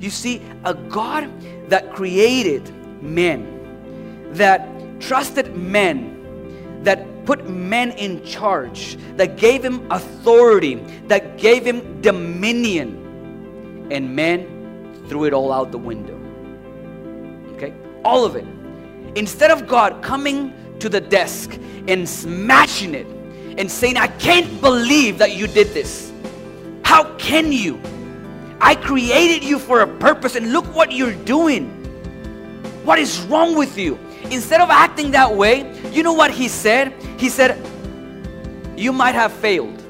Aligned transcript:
You 0.00 0.10
see, 0.10 0.42
a 0.64 0.74
God 0.74 1.30
that 1.68 1.94
created 1.94 2.72
men, 3.02 4.30
that 4.32 4.68
trusted 5.00 5.56
men, 5.56 6.82
that 6.84 7.24
put 7.24 7.48
men 7.48 7.90
in 7.92 8.24
charge, 8.24 8.96
that 9.16 9.36
gave 9.36 9.64
him 9.64 9.90
authority, 9.90 10.76
that 11.08 11.36
gave 11.36 11.64
him 11.64 12.00
dominion, 12.00 13.88
and 13.90 14.14
men 14.14 14.94
threw 15.08 15.24
it 15.24 15.32
all 15.32 15.52
out 15.52 15.72
the 15.72 15.78
window. 15.78 16.18
Okay? 17.54 17.74
All 18.04 18.24
of 18.24 18.36
it. 18.36 18.46
Instead 19.16 19.50
of 19.50 19.66
God 19.66 20.02
coming 20.02 20.54
to 20.78 20.88
the 20.88 21.00
desk 21.00 21.58
and 21.88 22.08
smashing 22.08 22.94
it 22.94 23.06
and 23.58 23.70
saying, 23.70 23.96
I 23.96 24.06
can't 24.06 24.60
believe 24.60 25.18
that 25.18 25.34
you 25.34 25.48
did 25.48 25.68
this. 25.68 26.12
How 26.84 27.14
can 27.16 27.50
you? 27.52 27.80
I 28.60 28.74
created 28.74 29.44
you 29.44 29.58
for 29.58 29.80
a 29.80 29.86
purpose 29.86 30.34
and 30.34 30.52
look 30.52 30.64
what 30.74 30.92
you're 30.92 31.14
doing. 31.24 31.68
What 32.84 32.98
is 32.98 33.20
wrong 33.22 33.56
with 33.56 33.78
you? 33.78 33.98
Instead 34.30 34.60
of 34.60 34.70
acting 34.70 35.10
that 35.12 35.34
way, 35.34 35.72
you 35.92 36.02
know 36.02 36.12
what 36.12 36.30
he 36.30 36.48
said? 36.48 36.92
He 37.18 37.28
said, 37.28 37.56
You 38.76 38.92
might 38.92 39.14
have 39.14 39.32
failed, 39.32 39.82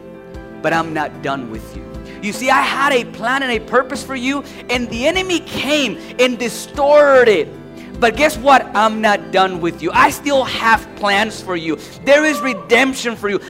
but 0.63 0.73
I'm 0.73 0.93
not 0.93 1.23
done 1.23 1.51
with 1.51 1.77
you. 1.77 1.85
You 2.23 2.33
see, 2.33 2.51
I 2.51 2.61
had 2.61 2.93
a 2.93 3.05
plan 3.05 3.43
and 3.43 3.53
a 3.53 3.61
purpose 3.61 4.05
for 4.05 4.17
you, 4.17 4.43
and 4.69 4.89
the 4.91 5.07
enemy 5.07 5.41
came 5.41 5.97
and 6.19 6.39
distorted 6.39 7.29
it. 7.29 8.01
But 8.01 8.17
guess 8.17 8.37
what? 8.37 8.65
I'm 8.77 9.01
not 9.01 9.33
done 9.33 9.61
with 9.61 9.83
you. 9.83 9.91
I 9.93 10.11
still 10.11 10.45
have 10.45 10.87
plans 10.97 11.41
for 11.41 11.57
you. 11.57 11.77
There 12.05 12.25
is 12.25 12.41
redemption 12.41 13.17
for 13.17 13.29
you. 13.29 13.41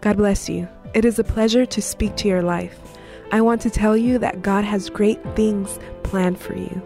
God 0.00 0.16
bless 0.16 0.48
you. 0.48 0.68
It 0.94 1.04
is 1.04 1.18
a 1.18 1.24
pleasure 1.24 1.66
to 1.66 1.82
speak 1.82 2.16
to 2.16 2.28
your 2.28 2.42
life. 2.42 2.87
I 3.30 3.42
want 3.42 3.60
to 3.62 3.70
tell 3.70 3.96
you 3.96 4.18
that 4.18 4.40
God 4.40 4.64
has 4.64 4.88
great 4.88 5.22
things 5.36 5.78
planned 6.02 6.40
for 6.40 6.56
you, 6.56 6.82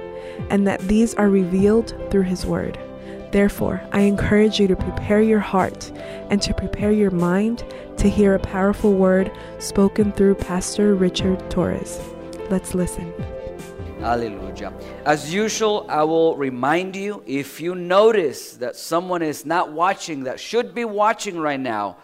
and 0.50 0.66
that 0.66 0.80
these 0.80 1.14
are 1.14 1.28
revealed 1.28 1.94
through 2.10 2.22
His 2.22 2.44
Word. 2.44 2.78
Therefore, 3.30 3.80
I 3.92 4.00
encourage 4.00 4.58
you 4.58 4.66
to 4.68 4.76
prepare 4.76 5.22
your 5.22 5.38
heart 5.38 5.90
and 6.30 6.42
to 6.42 6.52
prepare 6.52 6.90
your 6.90 7.12
mind 7.12 7.64
to 7.96 8.10
hear 8.10 8.34
a 8.34 8.38
powerful 8.40 8.92
word 8.92 9.30
spoken 9.58 10.12
through 10.12 10.34
Pastor 10.34 10.94
Richard 10.94 11.48
Torres. 11.50 12.00
Let's 12.50 12.74
listen. 12.74 13.12
Hallelujah. 14.00 14.72
As 15.06 15.32
usual, 15.32 15.86
I 15.88 16.02
will 16.02 16.36
remind 16.36 16.96
you 16.96 17.22
if 17.24 17.60
you 17.60 17.76
notice 17.76 18.54
that 18.56 18.74
someone 18.74 19.22
is 19.22 19.46
not 19.46 19.72
watching 19.72 20.24
that 20.24 20.40
should 20.40 20.74
be 20.74 20.84
watching 20.84 21.38
right 21.38 21.60
now, 21.60 21.98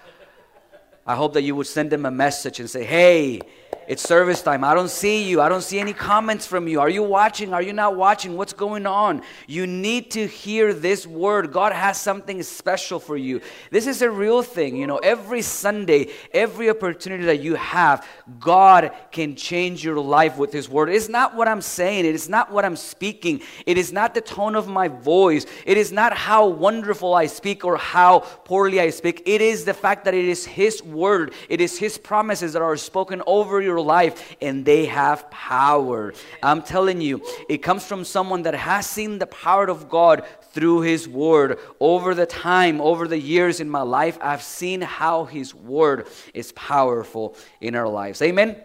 I 1.05 1.17
hope 1.17 1.35
that 1.35 1.43
you 1.43 1.57
would 1.57 1.67
send 1.67 1.91
them 1.91 2.07
a 2.07 2.11
message 2.11 2.61
and 2.61 2.71
say, 2.71 2.85
Hey, 2.85 3.41
it's 3.89 4.03
service 4.03 4.43
time. 4.43 4.65
I 4.65 4.75
don't 4.75 4.91
see 4.91 5.23
you. 5.23 5.41
I 5.41 5.49
don't 5.49 5.63
see 5.63 5.81
any 5.81 5.95
comments 5.95 6.47
from 6.47 6.69
you. 6.69 6.79
Are 6.79 6.91
you 6.91 7.03
watching? 7.03 7.55
Are 7.55 7.63
you 7.63 7.73
not 7.73 7.97
watching? 7.97 8.37
What's 8.37 8.53
going 8.53 8.87
on? 8.87 9.23
You 9.47 9.67
need 9.67 10.11
to 10.11 10.27
hear 10.27 10.75
this 10.75 11.07
word. 11.07 11.53
God 11.53 11.73
has 11.73 11.99
something 11.99 12.43
special 12.43 13.01
for 13.01 13.17
you. 13.17 13.41
This 13.71 13.87
is 13.87 14.03
a 14.03 14.11
real 14.11 14.43
thing. 14.43 14.77
You 14.77 14.87
know, 14.87 14.99
every 14.99 15.41
Sunday, 15.41 16.11
every 16.35 16.69
opportunity 16.69 17.25
that 17.25 17.41
you 17.41 17.55
have, 17.55 18.07
God 18.39 18.93
can 19.11 19.37
change 19.37 19.83
your 19.83 19.99
life 19.99 20.37
with 20.37 20.53
His 20.53 20.69
word. 20.69 20.91
It's 20.91 21.09
not 21.09 21.35
what 21.35 21.49
I'm 21.49 21.63
saying, 21.63 22.05
it 22.05 22.15
is 22.15 22.29
not 22.29 22.53
what 22.53 22.67
I'm 22.67 22.77
speaking, 22.77 23.41
it 23.65 23.79
is 23.79 23.91
not 23.91 24.13
the 24.13 24.21
tone 24.21 24.55
of 24.55 24.69
my 24.69 24.89
voice, 24.89 25.47
it 25.65 25.79
is 25.79 25.93
not 25.93 26.13
how 26.13 26.47
wonderful 26.47 27.15
I 27.15 27.25
speak 27.25 27.65
or 27.65 27.79
how 27.79 28.19
poorly 28.19 28.81
I 28.81 28.91
speak. 28.91 29.23
It 29.25 29.41
is 29.41 29.65
the 29.65 29.73
fact 29.73 30.05
that 30.05 30.13
it 30.13 30.27
is 30.27 30.45
His 30.45 30.83
word, 30.83 31.33
it 31.49 31.63
is 31.63 31.79
His 31.79 31.97
promises 31.97 32.53
that 32.53 32.61
are 32.61 32.77
spoken 32.77 33.23
over 33.27 33.63
your 33.63 33.78
life 33.81 34.37
and 34.41 34.65
they 34.65 34.87
have 34.87 35.31
power. 35.31 36.13
I'm 36.43 36.63
telling 36.63 37.01
you, 37.01 37.23
it 37.49 37.59
comes 37.59 37.85
from 37.85 38.05
someone 38.05 38.43
that 38.43 38.55
has 38.55 38.87
seen 38.87 39.19
the 39.19 39.27
power 39.27 39.69
of 39.69 39.89
God 39.89 40.25
through 40.53 40.83
His 40.83 41.09
Word. 41.09 41.59
Over 41.81 42.15
the 42.15 42.27
time, 42.27 42.81
over 42.81 43.07
the 43.09 43.19
years 43.19 43.61
in 43.61 43.69
my 43.69 43.83
life, 43.83 44.19
I've 44.21 44.43
seen 44.43 44.81
how 44.81 45.25
His 45.25 45.55
Word 45.55 46.07
is 46.35 46.53
powerful 46.53 47.37
in 47.61 47.75
our 47.75 47.89
lives. 47.89 48.23
Amen? 48.23 48.57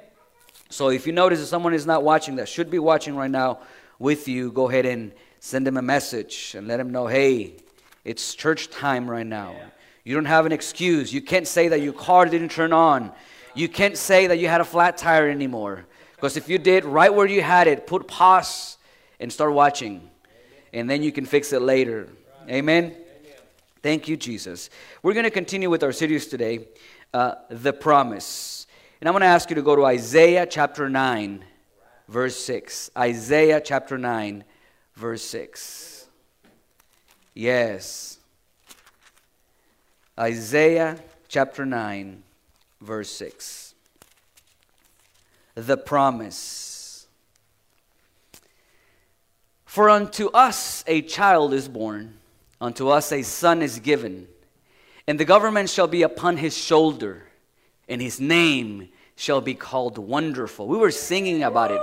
So 0.70 0.90
if 0.90 1.06
you 1.06 1.14
notice 1.14 1.40
that 1.40 1.46
someone 1.46 1.74
is 1.74 1.86
not 1.86 2.04
watching 2.04 2.38
that 2.38 2.50
should 2.50 2.72
be 2.72 2.80
watching 2.80 3.16
right 3.16 3.30
now 3.30 3.60
with 4.00 4.28
you, 4.28 4.52
go 4.52 4.70
ahead 4.70 4.86
and 4.86 5.14
send 5.40 5.68
them 5.68 5.78
a 5.78 5.82
message 5.82 6.56
and 6.58 6.68
let 6.68 6.78
them 6.78 6.92
know 6.92 7.06
hey, 7.06 7.54
it's 8.04 8.34
church 8.34 8.70
time 8.70 9.10
right 9.10 9.28
now. 9.28 9.56
You 10.04 10.16
don't 10.16 10.26
have 10.26 10.46
an 10.46 10.52
excuse. 10.52 11.14
You 11.14 11.22
can't 11.22 11.48
say 11.48 11.70
that 11.70 11.82
your 11.82 11.94
car 11.94 12.26
didn't 12.26 12.50
turn 12.50 12.74
on. 12.74 13.12
You 13.56 13.70
can't 13.70 13.98
say 13.98 14.28
that 14.28 14.40
you 14.40 14.48
had 14.48 14.62
a 14.62 14.66
flat 14.66 14.98
tire 14.98 15.30
anymore. 15.30 15.86
Because 16.16 16.38
if 16.38 16.48
you 16.48 16.58
did, 16.58 16.86
right 16.86 17.14
where 17.14 17.28
you 17.28 17.42
had 17.42 17.68
it, 17.68 17.86
put 17.86 18.08
pause 18.08 18.78
and 19.20 19.32
start 19.32 19.54
watching. 19.54 20.10
And 20.72 20.90
then 20.90 21.04
you 21.04 21.12
can 21.12 21.26
fix 21.26 21.54
it 21.54 21.62
later. 21.62 22.08
Amen? 22.50 22.96
Thank 23.82 24.08
you, 24.08 24.16
Jesus. 24.16 24.70
We're 25.02 25.14
going 25.14 25.26
to 25.26 25.30
continue 25.30 25.70
with 25.70 25.84
our 25.84 25.92
series 25.92 26.28
today, 26.28 26.68
uh, 27.14 27.36
The 27.50 27.74
Promise. 27.74 28.68
And 29.02 29.10
I'm 29.10 29.14
going 29.14 29.22
to 29.22 29.28
ask 29.28 29.50
you 29.50 29.56
to 29.56 29.62
go 29.62 29.76
to 29.76 29.86
Isaiah 29.86 30.46
chapter 30.46 30.90
9, 30.90 31.44
verse 32.08 32.38
6. 32.38 32.92
Isaiah 32.98 33.60
chapter 33.60 33.98
9, 33.98 34.46
verse 34.96 35.24
6. 35.24 36.08
Yes. 37.34 38.20
Isaiah 40.18 40.98
chapter 41.28 41.66
9, 41.66 42.24
verse 42.84 43.10
6. 43.12 43.74
The 45.56 45.78
promise. 45.78 47.08
For 49.66 49.90
unto 49.90 50.28
us 50.28 50.84
a 50.86 51.02
child 51.02 51.54
is 51.54 51.68
born, 51.68 52.16
unto 52.62 52.90
us 52.90 53.12
a 53.12 53.24
son 53.24 53.62
is 53.62 53.80
given, 53.80 54.28
and 55.08 55.20
the 55.20 55.26
government 55.26 55.70
shall 55.70 55.88
be 55.88 56.04
upon 56.04 56.38
his 56.38 56.56
shoulder, 56.56 57.24
and 57.88 58.02
his 58.02 58.20
name 58.20 58.90
shall 59.16 59.42
be 59.42 59.56
called 59.56 59.98
Wonderful. 59.98 60.68
We 60.68 60.78
were 60.78 60.92
singing 60.92 61.44
about 61.44 61.72
it. 61.72 61.82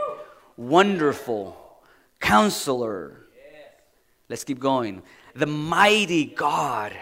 Wonderful, 0.56 1.56
Counselor. 2.20 3.26
Let's 4.28 4.44
keep 4.44 4.60
going. 4.60 5.02
The 5.34 5.46
mighty 5.46 6.26
God, 6.26 6.92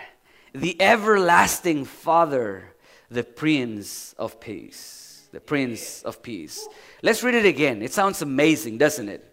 the 0.55 0.81
everlasting 0.81 1.85
Father 1.85 2.73
the 3.11 3.25
Prince 3.25 4.15
of 4.19 4.41
Peace. 4.41 5.29
The 5.33 5.41
Prince 5.41 6.03
of 6.03 6.23
Peace. 6.23 6.67
Let's 7.03 7.23
read 7.23 7.35
it 7.35 7.47
again. 7.47 7.83
It 7.83 7.93
sounds 7.93 8.23
amazing, 8.23 8.79
doesn't 8.79 9.09
it? 9.09 9.25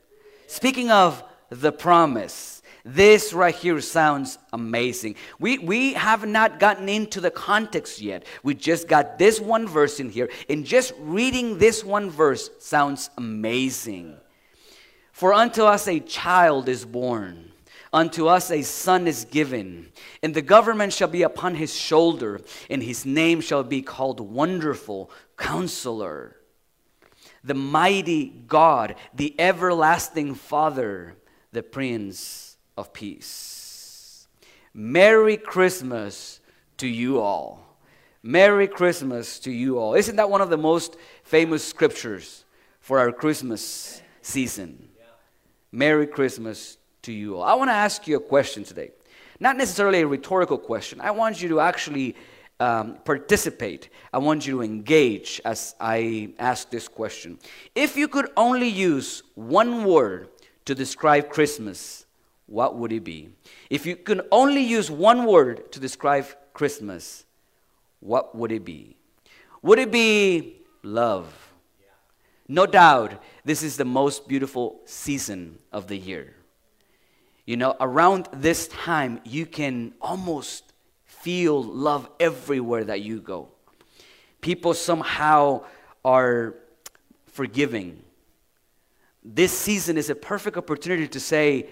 Speaking 0.48 0.92
of 0.92 1.24
the 1.50 1.72
promise, 1.72 2.62
this 2.84 3.34
right 3.34 3.56
here 3.56 3.80
sounds 3.82 4.38
amazing. 4.54 5.16
We, 5.40 5.58
we 5.58 5.94
have 5.94 6.28
not 6.28 6.60
gotten 6.60 6.88
into 6.88 7.20
the 7.20 7.32
context 7.32 8.02
yet. 8.02 8.26
We 8.44 8.54
just 8.54 8.88
got 8.88 9.18
this 9.18 9.40
one 9.40 9.68
verse 9.68 10.00
in 10.00 10.10
here, 10.10 10.30
and 10.50 10.66
just 10.66 10.94
reading 11.00 11.58
this 11.58 11.84
one 11.84 12.10
verse 12.10 12.50
sounds 12.60 13.10
amazing. 13.18 14.18
For 15.12 15.34
unto 15.34 15.64
us 15.64 15.88
a 15.88 16.00
child 16.00 16.70
is 16.70 16.86
born 16.86 17.52
Unto 17.96 18.28
us 18.28 18.52
a 18.52 18.62
son 18.62 19.08
is 19.08 19.24
given, 19.24 19.90
and 20.22 20.36
the 20.36 20.42
government 20.42 20.92
shall 20.92 21.08
be 21.08 21.22
upon 21.22 21.56
his 21.56 21.74
shoulder, 21.74 22.42
and 22.70 22.84
his 22.84 23.06
name 23.06 23.40
shall 23.40 23.64
be 23.64 23.82
called 23.82 24.20
Wonderful 24.20 25.10
Counselor, 25.38 26.36
the 27.42 27.54
mighty 27.54 28.26
God, 28.48 28.96
the 29.14 29.34
everlasting 29.40 30.36
Father, 30.36 31.16
the 31.54 31.64
Prince 31.64 32.58
of 32.76 32.92
Peace. 32.92 34.28
Merry 34.74 35.38
Christmas 35.38 36.42
to 36.76 36.88
you 36.88 37.22
all. 37.22 37.78
Merry 38.22 38.68
Christmas 38.68 39.40
to 39.40 39.52
you 39.52 39.80
all. 39.80 39.94
Isn't 39.94 40.18
that 40.18 40.30
one 40.30 40.42
of 40.42 40.50
the 40.50 40.58
most 40.58 40.98
famous 41.24 41.64
scriptures 41.64 42.44
for 42.82 43.00
our 43.00 43.14
Christmas 43.14 44.02
season? 44.22 44.90
Merry 45.72 46.08
Christmas 46.08 46.78
to 47.06 47.14
you 47.14 47.38
all. 47.38 47.44
I 47.44 47.54
want 47.56 47.70
to 47.70 47.74
ask 47.74 48.08
you 48.08 48.18
a 48.18 48.20
question 48.20 48.64
today. 48.64 48.92
Not 49.40 49.58
necessarily 49.58 50.02
a 50.02 50.08
rhetorical 50.08 50.58
question. 50.58 51.02
I 51.02 51.12
want 51.12 51.42
you 51.42 51.50
to 51.50 51.60
actually 51.60 52.16
um, 52.60 52.98
participate. 53.04 53.90
I 54.14 54.18
want 54.20 54.48
you 54.48 54.58
to 54.58 54.62
engage 54.62 55.42
as 55.44 55.76
I 55.80 56.34
ask 56.40 56.70
this 56.70 56.88
question. 56.88 57.40
If 57.74 57.98
you 57.98 58.08
could 58.08 58.30
only 58.38 58.70
use 58.70 59.24
one 59.36 59.84
word 59.84 60.30
to 60.66 60.76
describe 60.76 61.30
Christmas, 61.30 62.06
what 62.48 62.76
would 62.76 62.92
it 62.92 63.04
be? 63.04 63.30
If 63.70 63.86
you 63.86 63.96
could 63.96 64.28
only 64.32 64.62
use 64.62 64.90
one 64.90 65.26
word 65.26 65.72
to 65.74 65.80
describe 65.80 66.26
Christmas, 66.54 67.26
what 68.00 68.36
would 68.36 68.52
it 68.52 68.64
be? 68.64 68.96
Would 69.62 69.80
it 69.80 69.92
be 69.92 70.62
love? 70.84 71.34
No 72.48 72.68
doubt, 72.68 73.22
this 73.44 73.64
is 73.64 73.76
the 73.76 73.86
most 73.86 74.28
beautiful 74.28 74.80
season 74.86 75.58
of 75.72 75.88
the 75.88 75.98
year. 75.98 76.36
You 77.46 77.58
know, 77.58 77.76
around 77.80 78.28
this 78.34 78.68
time, 78.68 79.22
you 79.24 79.46
can 79.46 79.94
almost 80.02 80.74
feel 81.06 81.62
love 81.62 82.10
everywhere 82.20 82.84
that 82.86 83.02
you 83.02 83.22
go. 83.22 83.50
People 84.42 84.74
somehow 84.74 85.64
are 86.04 86.56
forgiving. 87.28 88.02
this 89.24 89.52
season 89.52 89.98
is 89.98 90.10
a 90.10 90.16
perfect 90.16 90.56
opportunity 90.56 91.08
to 91.08 91.20
say, 91.20 91.68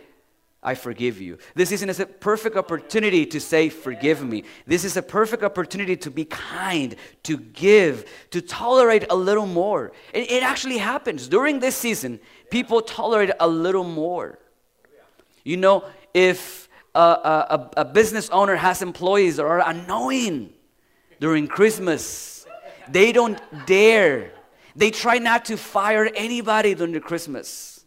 I 0.64 0.76
forgive 0.76 1.20
you. 1.20 1.38
This 1.56 1.70
season 1.70 1.90
is 1.90 2.00
a 2.00 2.06
perfect 2.06 2.56
opportunity 2.56 3.26
to 3.26 3.40
say, 3.40 3.68
Forgive 3.68 4.24
me. 4.24 4.46
This 4.66 4.86
is 4.86 4.96
a 4.96 5.02
perfect 5.02 5.44
opportunity 5.44 5.98
to 5.98 6.10
be 6.10 6.24
kind, 6.26 6.96
to 7.24 7.38
give, 7.38 8.06
to 8.32 8.42
tolerate 8.42 9.06
a 9.10 9.16
little 9.16 9.46
more. 9.46 9.92
It, 10.14 10.32
it 10.32 10.44
actually 10.44 10.78
happens. 10.78 11.28
During 11.28 11.60
this 11.60 11.76
season, 11.76 12.20
people 12.50 12.82
tolerate 12.82 13.32
a 13.40 13.48
little 13.48 13.84
more. 13.84 14.40
You 15.44 15.58
know, 15.58 15.86
if 16.14 16.70
a, 16.96 17.00
a, 17.00 17.70
a 17.78 17.86
business 17.86 18.30
owner 18.30 18.56
has 18.56 18.82
employees 18.82 19.38
that 19.38 19.46
are 19.46 19.68
annoying 19.68 20.54
during 21.20 21.48
Christmas, 21.48 22.46
they 22.88 23.12
don't 23.12 23.42
dare. 23.66 24.32
They 24.76 24.92
try 24.92 25.18
not 25.18 25.46
to 25.46 25.58
fire 25.58 26.10
anybody 26.16 26.74
during 26.74 27.00
Christmas. 27.02 27.86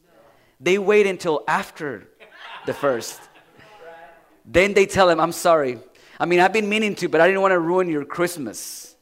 They 0.61 0.79
wait 0.79 1.07
until 1.07 1.45
after 1.47 2.09
the 2.67 2.75
first. 2.75 3.21
Then 4.45 4.75
they 4.75 4.87
tell 4.87 5.09
him, 5.09 5.21
I'm 5.21 5.33
sorry. 5.33 5.79
I 6.19 6.25
mean, 6.25 6.41
I've 6.41 6.53
been 6.53 6.69
meaning 6.69 6.95
to, 6.97 7.09
but 7.09 7.21
I 7.21 7.27
didn't 7.27 7.43
want 7.43 7.53
to 7.53 7.59
ruin 7.59 7.89
your 7.89 8.05
Christmas. 8.05 8.96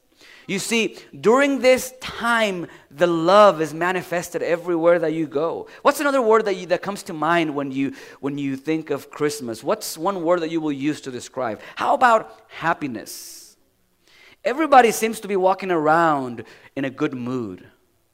You 0.47 0.59
see, 0.59 0.99
during 1.19 1.61
this 1.61 1.95
time, 2.01 2.67
the 2.91 3.07
love 3.07 3.61
is 3.61 3.73
manifested 3.73 4.43
everywhere 4.43 4.99
that 4.99 5.13
you 5.13 5.27
go. 5.27 5.69
What's 5.83 6.01
another 6.01 6.21
word 6.21 6.45
that, 6.45 6.57
you, 6.57 6.67
that 6.67 6.83
comes 6.83 7.03
to 7.05 7.13
mind 7.13 7.55
when 7.55 7.73
you, 7.73 7.95
when 8.21 8.37
you 8.37 8.57
think 8.57 8.91
of 8.91 9.11
Christmas? 9.11 9.65
What's 9.65 9.97
one 9.97 10.23
word 10.23 10.41
that 10.41 10.51
you 10.51 10.61
will 10.61 10.73
use 10.73 11.01
to 11.03 11.11
describe? 11.11 11.61
How 11.77 11.95
about 11.95 12.43
happiness? 12.49 13.57
Everybody 14.45 14.91
seems 14.91 15.21
to 15.21 15.29
be 15.29 15.37
walking 15.37 15.71
around 15.71 16.45
in 16.77 16.85
a 16.85 16.91
good 16.91 17.15
mood. 17.15 17.67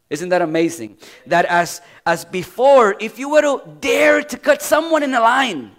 Isn't 0.09 0.29
that 0.29 0.43
amazing? 0.43 0.99
That 1.27 1.47
as, 1.47 1.81
as 2.07 2.25
before, 2.25 2.97
if 3.01 3.19
you 3.19 3.31
were 3.31 3.43
to 3.43 3.63
dare 3.81 4.23
to 4.23 4.37
cut 4.37 4.63
someone 4.63 5.03
in 5.03 5.15
a 5.15 5.21
line, 5.21 5.73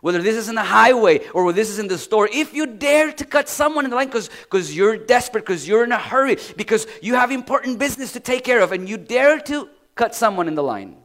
whether 0.00 0.20
this 0.22 0.36
is 0.36 0.48
in 0.48 0.54
the 0.54 0.62
highway 0.62 1.26
or 1.28 1.44
whether 1.44 1.56
this 1.56 1.70
is 1.70 1.78
in 1.78 1.88
the 1.88 1.98
store, 1.98 2.28
if 2.32 2.54
you 2.54 2.66
dare 2.66 3.12
to 3.12 3.24
cut 3.24 3.48
someone 3.48 3.84
in 3.84 3.90
the 3.90 3.96
line 3.96 4.08
because 4.08 4.76
you're 4.76 4.96
desperate, 4.96 5.44
because 5.44 5.66
you're 5.66 5.84
in 5.84 5.92
a 5.92 5.98
hurry, 5.98 6.36
because 6.56 6.86
you 7.02 7.14
have 7.14 7.30
important 7.30 7.78
business 7.78 8.12
to 8.12 8.20
take 8.20 8.44
care 8.44 8.60
of, 8.60 8.72
and 8.72 8.88
you 8.88 8.96
dare 8.96 9.40
to 9.40 9.68
cut 9.94 10.14
someone 10.14 10.48
in 10.48 10.54
the 10.54 10.62
line, 10.62 10.96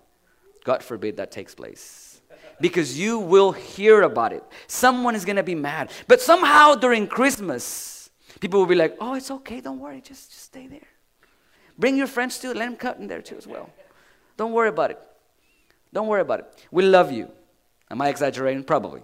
God 0.64 0.84
forbid 0.84 1.18
that 1.18 1.32
takes 1.32 1.56
place. 1.56 2.22
Because 2.60 3.00
you 3.00 3.18
will 3.18 3.52
hear 3.52 4.04
about 4.04 4.34
it. 4.34 4.44
Someone 4.68 5.16
is 5.16 5.26
going 5.26 5.38
to 5.38 5.44
be 5.44 5.56
mad. 5.56 5.92
But 6.08 6.22
somehow 6.22 6.76
during 6.76 7.08
Christmas, 7.08 8.12
people 8.40 8.60
will 8.60 8.68
be 8.68 8.76
like, 8.76 8.98
oh, 9.00 9.16
it's 9.16 9.32
okay, 9.32 9.62
don't 9.62 9.80
worry, 9.80 10.00
just, 10.02 10.30
just 10.30 10.44
stay 10.44 10.68
there. 10.68 10.88
Bring 11.78 11.98
your 11.98 12.06
friends 12.06 12.38
too. 12.38 12.50
Let 12.50 12.66
them 12.66 12.76
cut 12.76 13.00
in 13.00 13.08
there 13.08 13.24
too 13.24 13.38
as 13.38 13.48
well. 13.48 13.72
Don't 14.38 14.52
worry 14.52 14.70
about 14.70 14.92
it. 14.92 15.00
Don't 15.92 16.08
worry 16.08 16.22
about 16.22 16.40
it. 16.42 16.66
We 16.70 16.84
love 16.84 17.12
you. 17.12 17.32
Am 17.92 18.02
I 18.02 18.08
exaggerating? 18.08 18.64
Probably. 18.64 19.02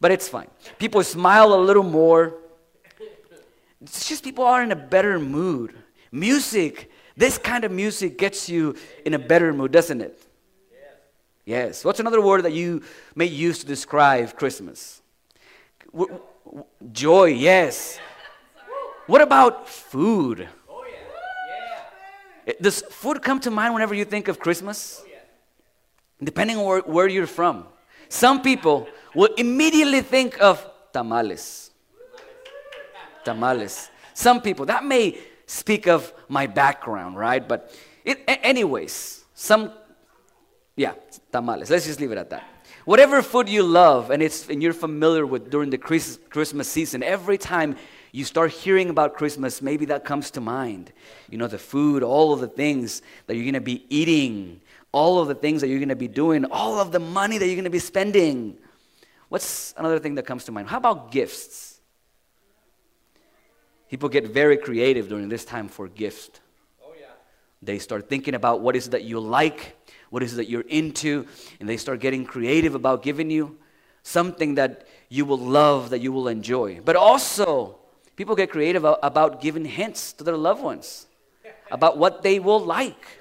But 0.00 0.12
it's 0.12 0.26
fine. 0.26 0.48
People 0.78 1.04
smile 1.04 1.52
a 1.52 1.60
little 1.60 1.82
more. 1.82 2.34
It's 3.82 4.08
just 4.08 4.24
people 4.24 4.44
are 4.44 4.62
in 4.62 4.72
a 4.72 4.76
better 4.76 5.18
mood. 5.20 5.74
Music, 6.10 6.90
this 7.16 7.36
kind 7.36 7.64
of 7.64 7.70
music 7.70 8.16
gets 8.16 8.48
you 8.48 8.76
in 9.04 9.12
a 9.12 9.18
better 9.18 9.52
mood, 9.52 9.72
doesn't 9.72 10.00
it? 10.00 10.18
Yes. 10.72 10.80
yes. 11.44 11.84
What's 11.84 12.00
another 12.00 12.22
word 12.22 12.44
that 12.44 12.54
you 12.54 12.82
may 13.14 13.26
use 13.26 13.58
to 13.58 13.66
describe 13.66 14.34
Christmas? 14.36 15.02
Joy, 16.92 17.26
yes. 17.26 17.98
What 19.06 19.20
about 19.20 19.68
food? 19.68 20.48
Oh, 20.68 20.84
Does 22.60 22.80
food 22.82 23.20
come 23.20 23.38
to 23.40 23.50
mind 23.50 23.74
whenever 23.74 23.94
you 23.94 24.06
think 24.06 24.28
of 24.28 24.38
Christmas? 24.38 25.02
Oh, 25.04 25.08
Depending 26.22 26.56
on 26.56 26.64
where, 26.64 26.80
where 26.80 27.08
you're 27.08 27.26
from. 27.26 27.66
Some 28.10 28.42
people 28.42 28.88
will 29.14 29.32
immediately 29.38 30.02
think 30.02 30.42
of 30.42 30.68
tamales. 30.92 31.70
Tamales. 33.24 33.88
Some 34.12 34.42
people, 34.42 34.66
that 34.66 34.84
may 34.84 35.16
speak 35.46 35.86
of 35.86 36.12
my 36.28 36.48
background, 36.48 37.16
right? 37.16 37.46
But 37.46 37.72
it, 38.04 38.22
anyways, 38.26 39.24
some, 39.32 39.72
yeah, 40.74 40.94
tamales. 41.30 41.70
Let's 41.70 41.86
just 41.86 42.00
leave 42.00 42.10
it 42.10 42.18
at 42.18 42.30
that. 42.30 42.44
Whatever 42.84 43.22
food 43.22 43.48
you 43.48 43.62
love 43.62 44.10
and, 44.10 44.22
it's, 44.22 44.48
and 44.48 44.60
you're 44.60 44.72
familiar 44.72 45.24
with 45.24 45.48
during 45.48 45.70
the 45.70 45.78
Christmas 45.78 46.68
season, 46.68 47.04
every 47.04 47.38
time 47.38 47.76
you 48.10 48.24
start 48.24 48.50
hearing 48.50 48.90
about 48.90 49.14
Christmas, 49.14 49.62
maybe 49.62 49.84
that 49.84 50.04
comes 50.04 50.32
to 50.32 50.40
mind. 50.40 50.92
You 51.28 51.38
know, 51.38 51.46
the 51.46 51.58
food, 51.58 52.02
all 52.02 52.32
of 52.32 52.40
the 52.40 52.48
things 52.48 53.02
that 53.28 53.36
you're 53.36 53.44
going 53.44 53.54
to 53.54 53.60
be 53.60 53.86
eating, 53.88 54.60
all 54.92 55.18
of 55.18 55.28
the 55.28 55.34
things 55.34 55.60
that 55.60 55.68
you're 55.68 55.78
going 55.78 55.88
to 55.88 55.96
be 55.96 56.08
doing, 56.08 56.44
all 56.46 56.78
of 56.78 56.92
the 56.92 56.98
money 56.98 57.38
that 57.38 57.46
you're 57.46 57.54
going 57.54 57.64
to 57.64 57.70
be 57.70 57.78
spending. 57.78 58.56
What's 59.28 59.74
another 59.76 59.98
thing 59.98 60.16
that 60.16 60.26
comes 60.26 60.44
to 60.44 60.52
mind? 60.52 60.68
How 60.68 60.78
about 60.78 61.12
gifts? 61.12 61.80
People 63.88 64.08
get 64.08 64.28
very 64.28 64.56
creative 64.56 65.08
during 65.08 65.28
this 65.28 65.44
time 65.44 65.68
for 65.68 65.88
gifts. 65.88 66.30
Oh, 66.82 66.92
yeah. 66.98 67.06
They 67.62 67.78
start 67.78 68.08
thinking 68.08 68.34
about 68.34 68.60
what 68.60 68.76
is 68.76 68.88
it 68.88 68.90
that 68.90 69.04
you 69.04 69.20
like, 69.20 69.76
what 70.10 70.22
is 70.22 70.34
it 70.34 70.36
that 70.36 70.48
you're 70.48 70.62
into, 70.62 71.26
and 71.58 71.68
they 71.68 71.76
start 71.76 72.00
getting 72.00 72.24
creative 72.24 72.74
about 72.74 73.02
giving 73.02 73.30
you 73.30 73.58
something 74.02 74.54
that 74.54 74.86
you 75.08 75.24
will 75.24 75.38
love, 75.38 75.90
that 75.90 76.00
you 76.00 76.12
will 76.12 76.28
enjoy. 76.28 76.80
But 76.84 76.96
also, 76.96 77.80
People 78.20 78.36
get 78.36 78.50
creative 78.50 78.84
about 78.84 79.40
giving 79.40 79.64
hints 79.64 80.12
to 80.12 80.22
their 80.22 80.36
loved 80.36 80.62
ones 80.62 81.06
about 81.70 81.96
what 81.96 82.22
they 82.22 82.38
will 82.38 82.60
like. 82.60 83.19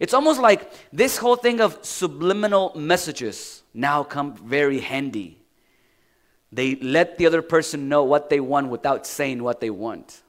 It's 0.00 0.14
almost 0.14 0.40
like 0.40 0.70
this 0.92 1.16
whole 1.16 1.36
thing 1.36 1.60
of 1.60 1.78
subliminal 1.84 2.72
messages 2.76 3.62
now 3.74 4.04
come 4.04 4.34
very 4.36 4.80
handy. 4.80 5.38
They 6.52 6.76
let 6.76 7.18
the 7.18 7.26
other 7.26 7.42
person 7.42 7.88
know 7.88 8.04
what 8.04 8.30
they 8.30 8.40
want 8.40 8.68
without 8.68 9.06
saying 9.06 9.42
what 9.42 9.60
they 9.60 9.70
want. 9.70 10.22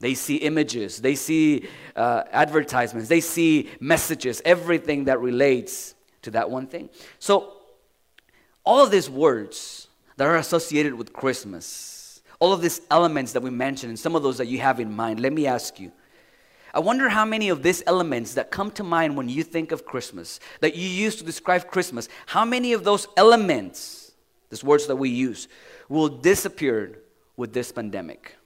They 0.00 0.14
see 0.14 0.36
images, 0.36 1.00
they 1.00 1.14
see 1.14 1.68
uh, 1.96 2.24
advertisements, 2.30 3.08
they 3.08 3.20
see 3.20 3.70
messages, 3.80 4.42
everything 4.44 5.04
that 5.04 5.20
relates 5.20 5.94
to 6.22 6.30
that 6.32 6.50
one 6.50 6.66
thing. 6.66 6.90
So, 7.18 7.54
all 8.64 8.82
of 8.84 8.90
these 8.90 9.08
words 9.08 9.88
that 10.16 10.26
are 10.26 10.36
associated 10.36 10.94
with 10.94 11.12
Christmas, 11.12 12.22
all 12.38 12.52
of 12.52 12.60
these 12.60 12.80
elements 12.90 13.32
that 13.32 13.42
we 13.42 13.50
mentioned 13.50 13.90
and 13.90 13.98
some 13.98 14.16
of 14.16 14.22
those 14.22 14.38
that 14.38 14.46
you 14.46 14.58
have 14.58 14.80
in 14.80 14.94
mind, 14.94 15.20
let 15.20 15.32
me 15.32 15.46
ask 15.46 15.78
you. 15.78 15.92
I 16.74 16.80
wonder 16.80 17.08
how 17.08 17.24
many 17.24 17.50
of 17.50 17.62
these 17.62 17.84
elements 17.86 18.34
that 18.34 18.50
come 18.50 18.72
to 18.72 18.82
mind 18.82 19.16
when 19.16 19.28
you 19.28 19.44
think 19.44 19.70
of 19.70 19.86
Christmas, 19.86 20.40
that 20.60 20.74
you 20.74 20.88
use 20.88 21.14
to 21.16 21.24
describe 21.24 21.68
Christmas, 21.68 22.08
how 22.26 22.44
many 22.44 22.72
of 22.72 22.82
those 22.82 23.06
elements, 23.16 24.10
these 24.50 24.64
words 24.64 24.88
that 24.88 24.96
we 24.96 25.08
use, 25.08 25.46
will 25.88 26.08
disappear 26.08 26.98
with 27.36 27.52
this 27.52 27.70
pandemic? 27.70 28.36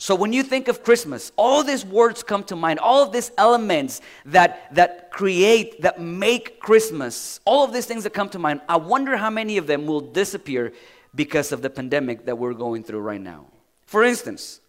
So 0.00 0.14
when 0.14 0.32
you 0.32 0.44
think 0.44 0.68
of 0.68 0.84
Christmas, 0.84 1.32
all 1.34 1.64
these 1.64 1.84
words 1.84 2.22
come 2.22 2.44
to 2.44 2.54
mind, 2.54 2.78
all 2.78 3.02
of 3.02 3.10
these 3.10 3.32
elements 3.36 4.00
that, 4.26 4.72
that 4.76 5.10
create, 5.10 5.82
that 5.82 6.00
make 6.00 6.60
Christmas, 6.60 7.40
all 7.44 7.64
of 7.64 7.72
these 7.72 7.86
things 7.86 8.04
that 8.04 8.14
come 8.14 8.28
to 8.28 8.38
mind, 8.38 8.60
I 8.68 8.76
wonder 8.76 9.16
how 9.16 9.30
many 9.30 9.56
of 9.56 9.66
them 9.66 9.84
will 9.84 10.00
disappear 10.00 10.72
because 11.12 11.50
of 11.50 11.60
the 11.60 11.70
pandemic 11.70 12.26
that 12.26 12.38
we're 12.38 12.54
going 12.54 12.84
through 12.84 13.00
right 13.00 13.20
now. 13.20 13.46
For 13.86 14.04
instance, 14.04 14.60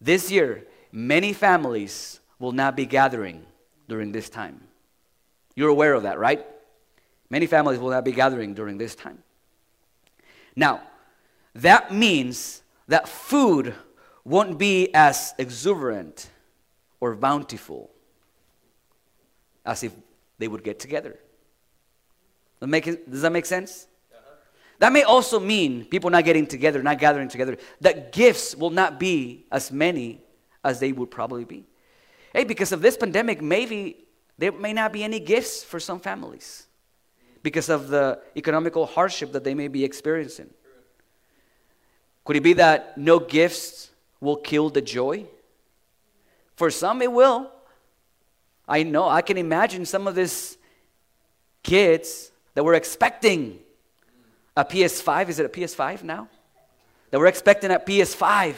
this 0.00 0.28
year, 0.28 0.66
many 0.92 1.32
families 1.32 2.20
will 2.38 2.52
not 2.52 2.76
be 2.76 2.86
gathering 2.86 3.44
during 3.88 4.12
this 4.12 4.28
time. 4.28 4.60
You're 5.56 5.70
aware 5.70 5.94
of 5.94 6.04
that, 6.04 6.18
right? 6.18 6.46
Many 7.30 7.46
families 7.46 7.78
will 7.78 7.90
not 7.90 8.04
be 8.04 8.12
gathering 8.12 8.54
during 8.54 8.78
this 8.78 8.94
time. 8.94 9.22
Now, 10.54 10.82
that 11.54 11.92
means 11.92 12.62
that 12.88 13.08
food 13.08 13.74
won't 14.24 14.58
be 14.58 14.94
as 14.94 15.34
exuberant 15.38 16.30
or 17.00 17.14
bountiful 17.16 17.90
as 19.64 19.82
if 19.82 19.92
they 20.38 20.48
would 20.48 20.62
get 20.62 20.78
together. 20.78 21.18
Does 22.60 23.22
that 23.22 23.32
make 23.32 23.46
sense? 23.46 23.86
Uh-huh. 24.12 24.34
That 24.78 24.92
may 24.92 25.02
also 25.02 25.40
mean 25.40 25.84
people 25.84 26.10
not 26.10 26.24
getting 26.24 26.46
together, 26.46 26.82
not 26.82 26.98
gathering 26.98 27.28
together, 27.28 27.56
that 27.80 28.12
gifts 28.12 28.54
will 28.54 28.70
not 28.70 29.00
be 29.00 29.46
as 29.50 29.72
many 29.72 30.20
as 30.64 30.80
they 30.80 30.92
would 30.92 31.10
probably 31.10 31.44
be. 31.44 31.64
Hey, 32.32 32.44
because 32.44 32.72
of 32.72 32.80
this 32.80 32.96
pandemic, 32.96 33.42
maybe 33.42 34.04
there 34.38 34.52
may 34.52 34.72
not 34.72 34.92
be 34.92 35.04
any 35.04 35.20
gifts 35.20 35.62
for 35.62 35.78
some 35.78 36.00
families 36.00 36.66
because 37.42 37.68
of 37.68 37.88
the 37.88 38.20
economical 38.36 38.86
hardship 38.86 39.32
that 39.32 39.44
they 39.44 39.54
may 39.54 39.68
be 39.68 39.84
experiencing. 39.84 40.48
Could 42.24 42.36
it 42.36 42.42
be 42.42 42.52
that 42.54 42.96
no 42.96 43.18
gifts 43.18 43.90
will 44.20 44.36
kill 44.36 44.70
the 44.70 44.80
joy? 44.80 45.26
For 46.56 46.70
some, 46.70 47.02
it 47.02 47.10
will. 47.10 47.50
I 48.68 48.84
know, 48.84 49.08
I 49.08 49.22
can 49.22 49.36
imagine 49.36 49.84
some 49.84 50.06
of 50.06 50.14
these 50.14 50.56
kids 51.62 52.30
that 52.54 52.64
were 52.64 52.74
expecting 52.74 53.58
a 54.56 54.64
PS5. 54.64 55.28
Is 55.28 55.38
it 55.40 55.46
a 55.46 55.48
PS5 55.48 56.04
now? 56.04 56.28
That 57.10 57.18
we're 57.18 57.26
expecting 57.26 57.70
a 57.70 57.78
PS5. 57.78 58.54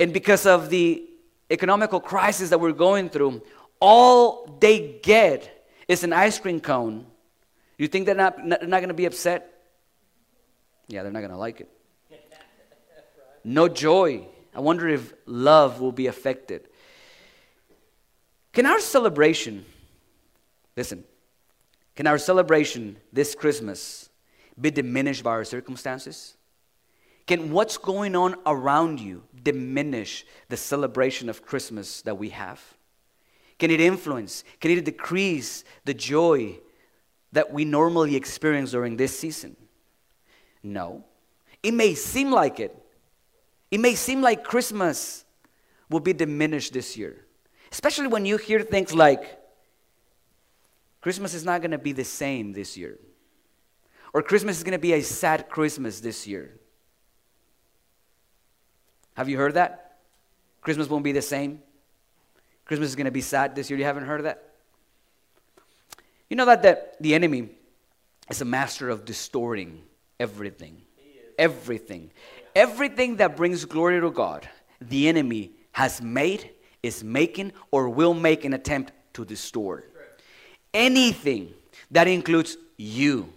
And 0.00 0.12
because 0.12 0.46
of 0.46 0.70
the 0.70 1.08
economical 1.50 2.00
crisis 2.00 2.50
that 2.50 2.58
we're 2.58 2.72
going 2.72 3.10
through, 3.10 3.42
all 3.80 4.56
they 4.60 4.98
get 5.02 5.66
is 5.88 6.04
an 6.04 6.12
ice 6.12 6.38
cream 6.38 6.60
cone, 6.60 7.06
you 7.78 7.88
think 7.88 8.06
they're 8.06 8.14
not, 8.14 8.44
not, 8.44 8.66
not 8.66 8.78
going 8.78 8.88
to 8.88 8.94
be 8.94 9.06
upset? 9.06 9.62
Yeah, 10.88 11.02
they're 11.02 11.12
not 11.12 11.20
going 11.20 11.32
to 11.32 11.36
like 11.36 11.60
it. 11.60 11.70
No 13.44 13.68
joy. 13.68 14.26
I 14.54 14.60
wonder 14.60 14.88
if 14.88 15.12
love 15.26 15.80
will 15.80 15.92
be 15.92 16.06
affected. 16.06 16.68
Can 18.52 18.66
our 18.66 18.80
celebration, 18.80 19.64
listen, 20.76 21.04
can 21.96 22.06
our 22.06 22.18
celebration 22.18 22.96
this 23.12 23.34
Christmas 23.34 24.08
be 24.58 24.70
diminished 24.70 25.22
by 25.22 25.30
our 25.30 25.44
circumstances? 25.44 26.36
Can 27.26 27.50
what's 27.52 27.78
going 27.78 28.14
on 28.14 28.36
around 28.44 29.00
you 29.00 29.22
diminish 29.42 30.26
the 30.48 30.56
celebration 30.56 31.28
of 31.28 31.44
Christmas 31.44 32.02
that 32.02 32.18
we 32.18 32.30
have? 32.30 32.62
Can 33.58 33.70
it 33.70 33.80
influence, 33.80 34.44
can 34.60 34.70
it 34.70 34.84
decrease 34.84 35.64
the 35.84 35.94
joy 35.94 36.58
that 37.32 37.52
we 37.52 37.64
normally 37.64 38.16
experience 38.16 38.72
during 38.72 38.96
this 38.96 39.18
season? 39.18 39.56
No. 40.62 41.04
It 41.62 41.72
may 41.72 41.94
seem 41.94 42.30
like 42.30 42.60
it. 42.60 42.76
It 43.70 43.80
may 43.80 43.94
seem 43.94 44.20
like 44.20 44.44
Christmas 44.44 45.24
will 45.88 46.00
be 46.00 46.12
diminished 46.12 46.72
this 46.72 46.96
year, 46.96 47.24
especially 47.72 48.08
when 48.08 48.26
you 48.26 48.36
hear 48.36 48.60
things 48.60 48.94
like, 48.94 49.40
Christmas 51.00 51.34
is 51.34 51.44
not 51.44 51.60
going 51.60 51.70
to 51.70 51.78
be 51.78 51.92
the 51.92 52.04
same 52.04 52.52
this 52.52 52.76
year. 52.76 52.98
Or 54.12 54.22
Christmas 54.22 54.58
is 54.58 54.62
going 54.62 54.72
to 54.72 54.78
be 54.78 54.92
a 54.94 55.02
sad 55.02 55.48
Christmas 55.48 56.00
this 56.00 56.26
year. 56.26 56.58
Have 59.14 59.28
you 59.28 59.36
heard 59.36 59.54
that? 59.54 59.98
Christmas 60.60 60.88
won't 60.88 61.04
be 61.04 61.12
the 61.12 61.22
same. 61.22 61.60
Christmas 62.64 62.90
is 62.90 62.96
going 62.96 63.06
to 63.06 63.10
be 63.10 63.20
sad 63.20 63.54
this 63.54 63.70
year. 63.70 63.78
You 63.78 63.84
haven't 63.84 64.06
heard 64.06 64.20
of 64.20 64.24
that? 64.24 64.54
You 66.30 66.36
know 66.36 66.46
that 66.46 66.62
the, 66.62 66.82
the 67.00 67.14
enemy 67.14 67.50
is 68.30 68.40
a 68.40 68.44
master 68.44 68.88
of 68.88 69.04
distorting 69.04 69.82
everything. 70.18 70.80
Everything. 71.38 72.10
Everything 72.54 73.16
that 73.16 73.36
brings 73.36 73.64
glory 73.64 74.00
to 74.00 74.10
God, 74.10 74.48
the 74.80 75.08
enemy 75.08 75.52
has 75.72 76.00
made, 76.00 76.50
is 76.82 77.04
making, 77.04 77.52
or 77.70 77.88
will 77.88 78.14
make 78.14 78.44
an 78.44 78.54
attempt 78.54 78.92
to 79.14 79.24
distort. 79.24 79.90
Anything 80.72 81.52
that 81.90 82.08
includes 82.08 82.56
you, 82.76 83.32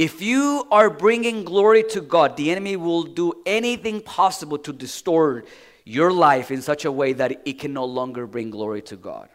if 0.00 0.22
you 0.22 0.66
are 0.70 0.88
bringing 0.88 1.44
glory 1.44 1.82
to 1.90 2.00
God, 2.00 2.38
the 2.38 2.50
enemy 2.50 2.74
will 2.74 3.02
do 3.02 3.34
anything 3.44 4.00
possible 4.00 4.56
to 4.56 4.72
distort 4.72 5.46
your 5.84 6.10
life 6.10 6.50
in 6.50 6.62
such 6.62 6.86
a 6.86 6.90
way 6.90 7.12
that 7.12 7.42
it 7.44 7.58
can 7.58 7.74
no 7.74 7.84
longer 7.84 8.26
bring 8.26 8.48
glory 8.48 8.80
to 8.80 8.96
God. 8.96 9.28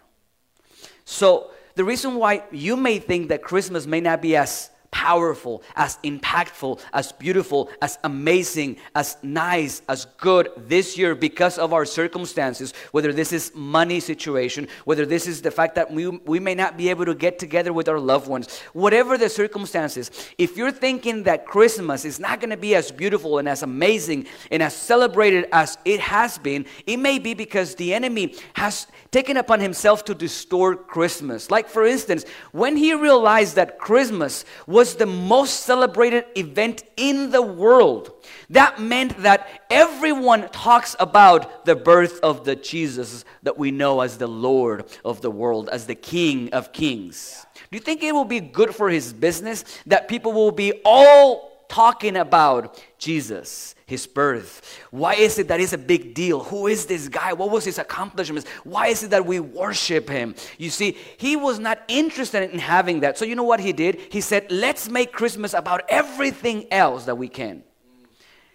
So, 1.03 1.51
the 1.75 1.83
reason 1.83 2.15
why 2.15 2.45
you 2.51 2.75
may 2.75 2.97
think 2.97 3.27
that 3.29 3.43
Christmas 3.43 3.85
may 3.85 4.01
not 4.01 4.23
be 4.23 4.35
as 4.35 4.71
powerful, 4.95 5.61
as 5.75 5.99
impactful, 6.05 6.79
as 6.93 7.11
beautiful, 7.11 7.69
as 7.81 7.99
amazing, 8.05 8.77
as 8.95 9.17
nice, 9.21 9.81
as 9.89 10.05
good 10.17 10.49
this 10.55 10.97
year 10.97 11.13
because 11.13 11.57
of 11.57 11.73
our 11.73 11.83
circumstances, 11.83 12.73
whether 12.93 13.11
this 13.11 13.33
is 13.33 13.51
money 13.53 13.99
situation, 13.99 14.69
whether 14.85 15.05
this 15.05 15.27
is 15.27 15.41
the 15.41 15.51
fact 15.51 15.75
that 15.75 15.91
we, 15.91 16.07
we 16.07 16.39
may 16.39 16.55
not 16.55 16.77
be 16.77 16.89
able 16.89 17.03
to 17.03 17.13
get 17.13 17.37
together 17.37 17.73
with 17.73 17.89
our 17.89 17.99
loved 17.99 18.29
ones, 18.29 18.61
whatever 18.71 19.17
the 19.17 19.27
circumstances, 19.27 20.09
if 20.37 20.55
you're 20.55 20.71
thinking 20.71 21.23
that 21.23 21.45
Christmas 21.45 22.05
is 22.05 22.17
not 22.17 22.39
going 22.39 22.51
to 22.51 22.57
be 22.57 22.73
as 22.73 22.89
beautiful 22.89 23.37
and 23.37 23.49
as 23.49 23.63
amazing 23.63 24.25
and 24.49 24.63
as 24.63 24.73
celebrated 24.73 25.45
as 25.51 25.77
it 25.83 25.99
has 25.99 26.37
been, 26.37 26.65
it 26.87 26.97
may 26.97 27.19
be 27.19 27.33
because 27.33 27.75
the 27.75 27.93
enemy 27.93 28.33
has 28.53 28.87
taken 29.11 29.35
upon 29.35 29.59
himself 29.59 30.05
to 30.05 30.15
distort 30.15 30.87
Christmas. 30.87 31.51
Like, 31.51 31.67
for 31.67 31.85
instance, 31.85 32.23
when 32.53 32.77
he 32.77 32.93
realized 32.93 33.57
that 33.57 33.77
Christmas 33.77 34.45
was 34.65 34.84
was 34.85 34.93
the 34.93 35.05
most 35.07 35.61
celebrated 35.61 36.25
event 36.35 36.83
in 36.95 37.31
the 37.31 37.41
world. 37.41 38.11
That 38.51 38.79
meant 38.79 39.17
that 39.23 39.63
everyone 39.71 40.47
talks 40.49 40.95
about 40.99 41.65
the 41.65 41.75
birth 41.75 42.19
of 42.21 42.45
the 42.45 42.55
Jesus 42.55 43.25
that 43.41 43.57
we 43.57 43.71
know 43.71 44.01
as 44.01 44.19
the 44.19 44.27
Lord 44.27 44.85
of 45.03 45.21
the 45.21 45.31
world, 45.31 45.69
as 45.69 45.87
the 45.87 45.95
King 45.95 46.53
of 46.53 46.71
Kings. 46.71 47.47
Do 47.55 47.77
you 47.77 47.79
think 47.79 48.03
it 48.03 48.13
will 48.13 48.25
be 48.25 48.39
good 48.39 48.75
for 48.75 48.87
his 48.87 49.11
business 49.11 49.65
that 49.87 50.07
people 50.07 50.33
will 50.33 50.51
be 50.51 50.73
all 50.85 51.65
talking 51.67 52.15
about 52.15 52.79
Jesus, 52.99 53.73
his 53.87 54.07
birth. 54.07 54.79
Why 54.89 55.13
is 55.13 55.37
it 55.37 55.47
that 55.49 55.59
it's 55.59 55.73
a 55.73 55.77
big 55.77 56.15
deal? 56.15 56.43
Who 56.43 56.67
is 56.67 56.87
this 56.87 57.07
guy? 57.07 57.33
What 57.33 57.51
was 57.51 57.65
his 57.65 57.77
accomplishments? 57.77 58.49
Why 58.63 58.87
is 58.87 59.03
it 59.03 59.11
that 59.11 59.25
we 59.25 59.39
worship 59.39 60.09
him? 60.09 60.35
You 60.57 60.71
see, 60.71 60.97
he 61.17 61.35
was 61.35 61.59
not 61.59 61.79
interested 61.87 62.49
in 62.51 62.59
having 62.59 63.01
that. 63.01 63.17
So, 63.17 63.25
you 63.25 63.35
know 63.35 63.43
what 63.43 63.59
he 63.59 63.73
did? 63.73 63.99
He 64.11 64.21
said, 64.21 64.47
Let's 64.49 64.89
make 64.89 65.11
Christmas 65.11 65.53
about 65.53 65.83
everything 65.87 66.65
else 66.71 67.05
that 67.05 67.15
we 67.15 67.27
can. 67.27 67.63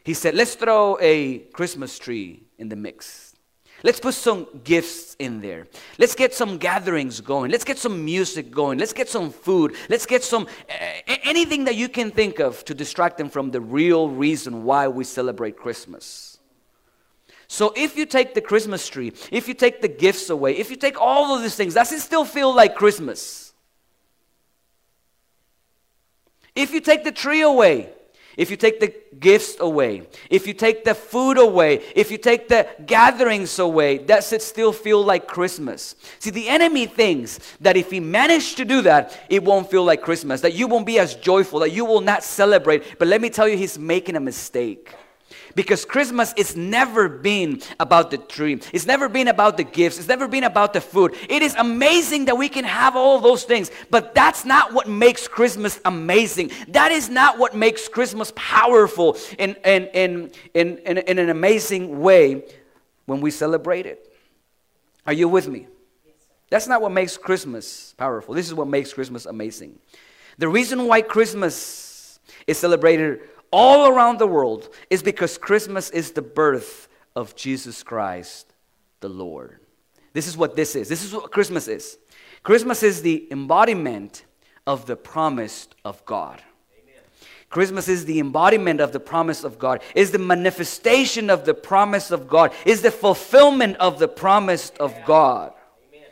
He 0.05 0.15
said, 0.15 0.35
Let's 0.35 0.57
throw 0.57 0.99
a 1.01 1.39
Christmas 1.53 1.97
tree 1.99 2.43
in 2.59 2.69
the 2.69 2.77
mix. 2.77 3.30
Let's 3.83 4.01
put 4.01 4.15
some 4.15 4.47
gifts 4.63 5.17
in 5.19 5.41
there. 5.41 5.67
Let's 5.99 6.15
get 6.15 6.35
some 6.35 6.59
gatherings 6.59 7.21
going. 7.21 7.51
Let's 7.51 7.65
get 7.65 7.79
some 7.79 8.05
music 8.05 8.51
going. 8.51 8.79
Let's 8.79 8.93
get 8.93 9.09
some 9.09 9.31
food. 9.31 9.75
Let's 9.89 10.07
get 10.07 10.23
some 10.23 10.47
uh, 10.69 11.17
anything 11.25 11.65
that 11.65 11.77
you 11.77 11.89
can 11.89 12.11
think 12.11 12.41
of 12.41 12.65
to 12.67 12.75
distract 12.75 13.17
them 13.19 13.31
from 13.31 13.51
the 13.51 13.61
real 13.61 14.09
reason 14.09 14.65
why 14.65 14.89
we 14.89 15.05
celebrate 15.05 15.57
Christmas. 15.57 16.39
So 17.49 17.73
if 17.77 17.97
you 17.97 18.07
take 18.07 18.35
the 18.35 18.41
Christmas 18.41 18.87
tree, 18.87 19.13
if 19.33 19.49
you 19.49 19.55
take 19.55 19.81
the 19.81 19.89
gifts 19.89 20.31
away, 20.31 20.57
if 20.57 20.71
you 20.71 20.77
take 20.77 21.01
all 21.01 21.35
of 21.35 21.43
these 21.43 21.57
things, 21.57 21.75
does 21.75 21.91
it 21.93 22.01
still 22.01 22.25
feel 22.25 22.55
like 22.55 22.77
Christmas? 22.77 23.53
If 26.55 26.73
you 26.73 26.81
take 26.81 27.05
the 27.05 27.13
tree 27.13 27.43
away, 27.43 27.93
if 28.37 28.51
you 28.51 28.57
take 28.57 28.81
the 28.81 28.95
gifts 29.19 29.57
away, 29.61 30.07
if 30.29 30.47
you 30.47 30.55
take 30.55 30.85
the 30.85 30.95
food 30.95 31.39
away, 31.39 31.83
if 31.95 32.11
you 32.11 32.19
take 32.19 32.49
the 32.49 32.69
gatherings 32.87 33.59
away, 33.59 33.99
does 33.99 34.33
it 34.33 34.43
still 34.43 34.73
feel 34.73 35.03
like 35.05 35.27
Christmas? 35.27 35.97
See, 36.19 36.31
the 36.31 36.49
enemy 36.49 36.87
thinks 36.87 37.39
that 37.61 37.77
if 37.77 37.91
he 37.91 38.01
managed 38.01 38.57
to 38.59 38.65
do 38.65 38.83
that, 38.83 39.19
it 39.29 39.45
won't 39.45 39.71
feel 39.71 39.85
like 39.85 40.03
Christmas, 40.03 40.41
that 40.43 40.55
you 40.55 40.67
won't 40.67 40.87
be 40.87 40.99
as 40.99 41.15
joyful, 41.15 41.61
that 41.61 41.71
you 41.71 41.85
will 41.85 42.01
not 42.01 42.23
celebrate. 42.23 42.99
But 42.99 43.09
let 43.09 43.21
me 43.21 43.31
tell 43.31 43.49
you, 43.49 43.57
he's 43.57 43.79
making 43.79 44.17
a 44.17 44.21
mistake. 44.21 44.95
Because 45.55 45.85
Christmas 45.85 46.33
is 46.37 46.57
never 46.57 47.09
been 47.09 47.61
about 47.79 48.11
the 48.11 48.19
tree. 48.19 48.61
It's 48.73 48.87
never 48.87 49.09
been 49.09 49.29
about 49.29 49.57
the 49.57 49.65
gifts. 49.65 49.99
It's 49.99 50.09
never 50.09 50.29
been 50.29 50.45
about 50.45 50.73
the 50.73 50.81
food. 50.81 51.15
It 51.29 51.43
is 51.43 51.55
amazing 51.57 52.27
that 52.27 52.39
we 52.39 52.49
can 52.49 52.65
have 52.65 52.97
all 52.97 53.21
those 53.21 53.45
things, 53.45 53.71
but 53.91 54.15
that's 54.15 54.45
not 54.45 54.73
what 54.73 54.89
makes 54.89 55.29
Christmas 55.29 55.81
amazing. 55.85 56.51
That 56.69 56.93
is 56.93 57.09
not 57.09 57.39
what 57.39 57.55
makes 57.55 57.89
Christmas 57.89 58.33
powerful 58.37 59.17
in, 59.39 59.57
in, 59.65 59.87
in, 59.89 60.31
in, 60.55 60.79
in, 60.79 60.99
in 60.99 61.19
an 61.19 61.31
amazing 61.31 62.01
way 62.01 62.45
when 63.07 63.21
we 63.21 63.31
celebrate 63.31 63.87
it. 63.87 64.07
Are 65.07 65.13
you 65.13 65.29
with 65.29 65.49
me? 65.49 65.67
That's 66.51 66.67
not 66.67 66.83
what 66.83 66.93
makes 66.93 67.17
Christmas 67.17 67.95
powerful. 67.97 68.35
This 68.35 68.47
is 68.47 68.55
what 68.55 68.69
makes 68.69 68.93
Christmas 68.93 69.27
amazing. 69.27 69.79
The 70.39 70.49
reason 70.49 70.87
why 70.87 71.03
Christmas 71.03 72.19
is 72.47 72.59
celebrated 72.59 73.21
all 73.51 73.89
around 73.89 74.19
the 74.19 74.27
world 74.27 74.69
is 74.91 75.03
because 75.03 75.39
Christmas 75.39 75.91
is 75.91 76.13
the 76.13 76.23
birth 76.23 76.89
of 77.17 77.35
Jesus 77.35 77.83
Christ, 77.83 78.53
the 79.01 79.09
Lord. 79.09 79.61
This 80.13 80.27
is 80.27 80.37
what 80.37 80.57
this 80.57 80.77
is. 80.77 80.89
This 80.89 81.05
is 81.05 81.13
what 81.13 81.31
Christmas 81.31 81.69
is. 81.69 81.99
Christmas 82.43 82.83
is 82.83 83.03
the 83.03 83.29
embodiment 83.31 84.25
of 84.67 84.87
the 84.87 84.97
promise 84.97 85.69
of 85.85 86.05
God. 86.05 86.43
Amen. 86.73 87.03
Christmas 87.49 87.89
is 87.89 88.05
the 88.05 88.21
embodiment 88.21 88.81
of 88.81 88.93
the 88.93 89.01
promise 89.01 89.45
of 89.45 89.59
God, 89.59 89.83
is 89.95 90.11
the 90.11 90.19
manifestation 90.19 91.31
of 91.31 91.45
the 91.45 91.55
promise 91.55 92.11
of 92.11 92.29
God, 92.29 92.53
is 92.65 92.83
the 92.83 92.91
fulfillment 92.91 93.77
of 93.77 93.99
the 93.99 94.09
promise 94.09 94.71
of 94.81 94.95
God. 95.05 95.53
Amen. 95.93 96.09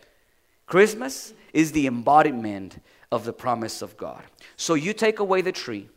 Christmas 0.66 1.32
is 1.52 1.72
the 1.72 1.86
embodiment 1.86 2.82
of 3.10 3.24
the 3.24 3.32
promise 3.32 3.80
of 3.80 3.96
God. 3.96 4.22
So 4.56 4.74
you 4.74 4.92
take 4.92 5.18
away 5.18 5.40
the 5.40 5.52
tree 5.52 5.88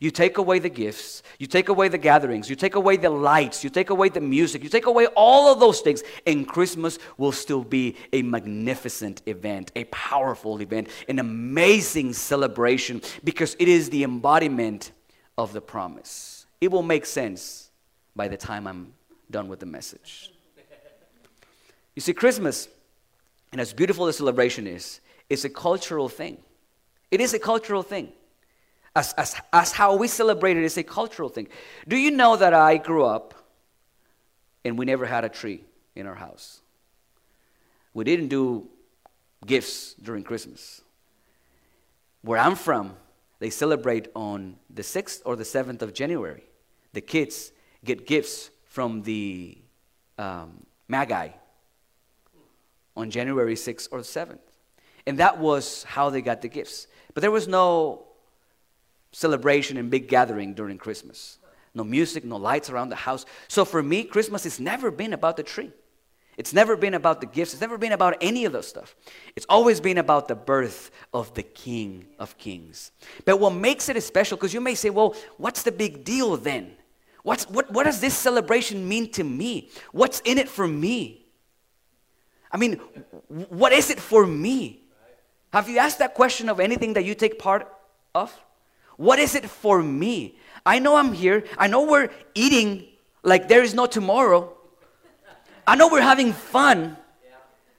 you 0.00 0.10
take 0.10 0.38
away 0.38 0.58
the 0.58 0.70
gifts, 0.70 1.22
you 1.38 1.46
take 1.46 1.68
away 1.68 1.88
the 1.88 1.98
gatherings, 1.98 2.48
you 2.48 2.56
take 2.56 2.74
away 2.74 2.96
the 2.96 3.10
lights, 3.10 3.62
you 3.62 3.68
take 3.68 3.90
away 3.90 4.08
the 4.08 4.20
music, 4.20 4.64
you 4.64 4.70
take 4.70 4.86
away 4.86 5.06
all 5.08 5.52
of 5.52 5.60
those 5.60 5.82
things, 5.82 6.02
and 6.26 6.48
Christmas 6.48 6.98
will 7.18 7.32
still 7.32 7.62
be 7.62 7.96
a 8.14 8.22
magnificent 8.22 9.20
event, 9.26 9.70
a 9.76 9.84
powerful 9.84 10.60
event, 10.62 10.88
an 11.06 11.18
amazing 11.18 12.14
celebration 12.14 13.02
because 13.22 13.54
it 13.58 13.68
is 13.68 13.90
the 13.90 14.02
embodiment 14.02 14.92
of 15.36 15.52
the 15.52 15.60
promise. 15.60 16.46
It 16.62 16.70
will 16.70 16.82
make 16.82 17.04
sense 17.04 17.70
by 18.16 18.28
the 18.28 18.38
time 18.38 18.66
I'm 18.66 18.94
done 19.30 19.48
with 19.48 19.60
the 19.60 19.66
message. 19.66 20.32
You 21.94 22.00
see, 22.00 22.14
Christmas, 22.14 22.68
and 23.52 23.60
as 23.60 23.74
beautiful 23.74 24.06
as 24.06 24.16
celebration 24.16 24.66
is, 24.66 25.00
is 25.28 25.44
a 25.44 25.50
cultural 25.50 26.08
thing. 26.08 26.38
It 27.10 27.20
is 27.20 27.34
a 27.34 27.38
cultural 27.38 27.82
thing 27.82 28.12
as, 28.94 29.12
as, 29.14 29.36
as 29.52 29.72
how 29.72 29.96
we 29.96 30.08
celebrate 30.08 30.56
it 30.56 30.64
is 30.64 30.76
a 30.76 30.82
cultural 30.82 31.28
thing. 31.28 31.48
Do 31.86 31.96
you 31.96 32.10
know 32.10 32.36
that 32.36 32.54
I 32.54 32.76
grew 32.76 33.04
up 33.04 33.34
and 34.64 34.78
we 34.78 34.84
never 34.84 35.06
had 35.06 35.24
a 35.24 35.28
tree 35.28 35.64
in 35.94 36.06
our 36.06 36.14
house? 36.14 36.60
We 37.94 38.04
didn't 38.04 38.28
do 38.28 38.68
gifts 39.46 39.94
during 39.94 40.22
Christmas. 40.22 40.82
Where 42.22 42.38
I'm 42.38 42.54
from, 42.54 42.96
they 43.38 43.50
celebrate 43.50 44.08
on 44.14 44.56
the 44.68 44.82
6th 44.82 45.22
or 45.24 45.36
the 45.36 45.44
7th 45.44 45.82
of 45.82 45.94
January. 45.94 46.44
The 46.92 47.00
kids 47.00 47.52
get 47.84 48.06
gifts 48.06 48.50
from 48.64 49.02
the 49.02 49.56
um, 50.18 50.66
Magi 50.88 51.28
on 52.96 53.10
January 53.10 53.54
6th 53.54 53.88
or 53.90 54.00
7th. 54.00 54.38
And 55.06 55.18
that 55.18 55.38
was 55.38 55.84
how 55.84 56.10
they 56.10 56.20
got 56.20 56.42
the 56.42 56.48
gifts. 56.48 56.86
But 57.14 57.22
there 57.22 57.30
was 57.30 57.48
no 57.48 58.09
celebration 59.12 59.76
and 59.76 59.90
big 59.90 60.08
gathering 60.08 60.54
during 60.54 60.78
Christmas. 60.78 61.38
No 61.74 61.84
music, 61.84 62.24
no 62.24 62.36
lights 62.36 62.70
around 62.70 62.88
the 62.88 62.96
house. 62.96 63.24
So 63.48 63.64
for 63.64 63.82
me, 63.82 64.04
Christmas 64.04 64.44
has 64.44 64.58
never 64.58 64.90
been 64.90 65.12
about 65.12 65.36
the 65.36 65.42
tree. 65.42 65.72
It's 66.36 66.52
never 66.52 66.76
been 66.76 66.94
about 66.94 67.20
the 67.20 67.26
gifts. 67.26 67.52
It's 67.52 67.60
never 67.60 67.76
been 67.76 67.92
about 67.92 68.16
any 68.20 68.44
of 68.44 68.52
those 68.52 68.66
stuff. 68.66 68.96
It's 69.36 69.46
always 69.48 69.78
been 69.78 69.98
about 69.98 70.26
the 70.26 70.34
birth 70.34 70.90
of 71.12 71.34
the 71.34 71.42
King 71.42 72.06
of 72.18 72.38
Kings. 72.38 72.92
But 73.24 73.38
what 73.38 73.50
makes 73.50 73.88
it 73.88 74.02
special, 74.02 74.36
because 74.36 74.54
you 74.54 74.60
may 74.60 74.74
say, 74.74 74.90
well, 74.90 75.14
what's 75.36 75.62
the 75.62 75.72
big 75.72 76.02
deal 76.02 76.36
then? 76.36 76.72
What's, 77.22 77.48
what, 77.50 77.70
what 77.70 77.84
does 77.84 78.00
this 78.00 78.16
celebration 78.16 78.88
mean 78.88 79.10
to 79.12 79.24
me? 79.24 79.68
What's 79.92 80.20
in 80.20 80.38
it 80.38 80.48
for 80.48 80.66
me? 80.66 81.26
I 82.50 82.56
mean, 82.56 82.80
what 83.28 83.72
is 83.72 83.90
it 83.90 84.00
for 84.00 84.26
me? 84.26 84.84
Have 85.52 85.68
you 85.68 85.78
asked 85.78 85.98
that 85.98 86.14
question 86.14 86.48
of 86.48 86.58
anything 86.58 86.94
that 86.94 87.04
you 87.04 87.14
take 87.14 87.38
part 87.38 87.70
of? 88.14 88.32
What 89.00 89.18
is 89.18 89.34
it 89.34 89.48
for 89.48 89.82
me? 89.82 90.36
I 90.66 90.78
know 90.78 90.96
I'm 90.96 91.14
here. 91.14 91.44
I 91.56 91.68
know 91.68 91.86
we're 91.90 92.10
eating 92.34 92.86
like 93.22 93.48
there 93.48 93.62
is 93.62 93.72
no 93.72 93.86
tomorrow. 93.86 94.52
I 95.66 95.74
know 95.74 95.88
we're 95.88 96.02
having 96.02 96.34
fun, 96.34 96.98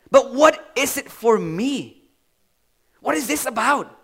but 0.10 0.34
what 0.34 0.72
is 0.76 0.98
it 0.98 1.12
for 1.12 1.38
me? 1.38 2.02
What 3.02 3.14
is 3.14 3.28
this 3.28 3.46
about? 3.46 3.96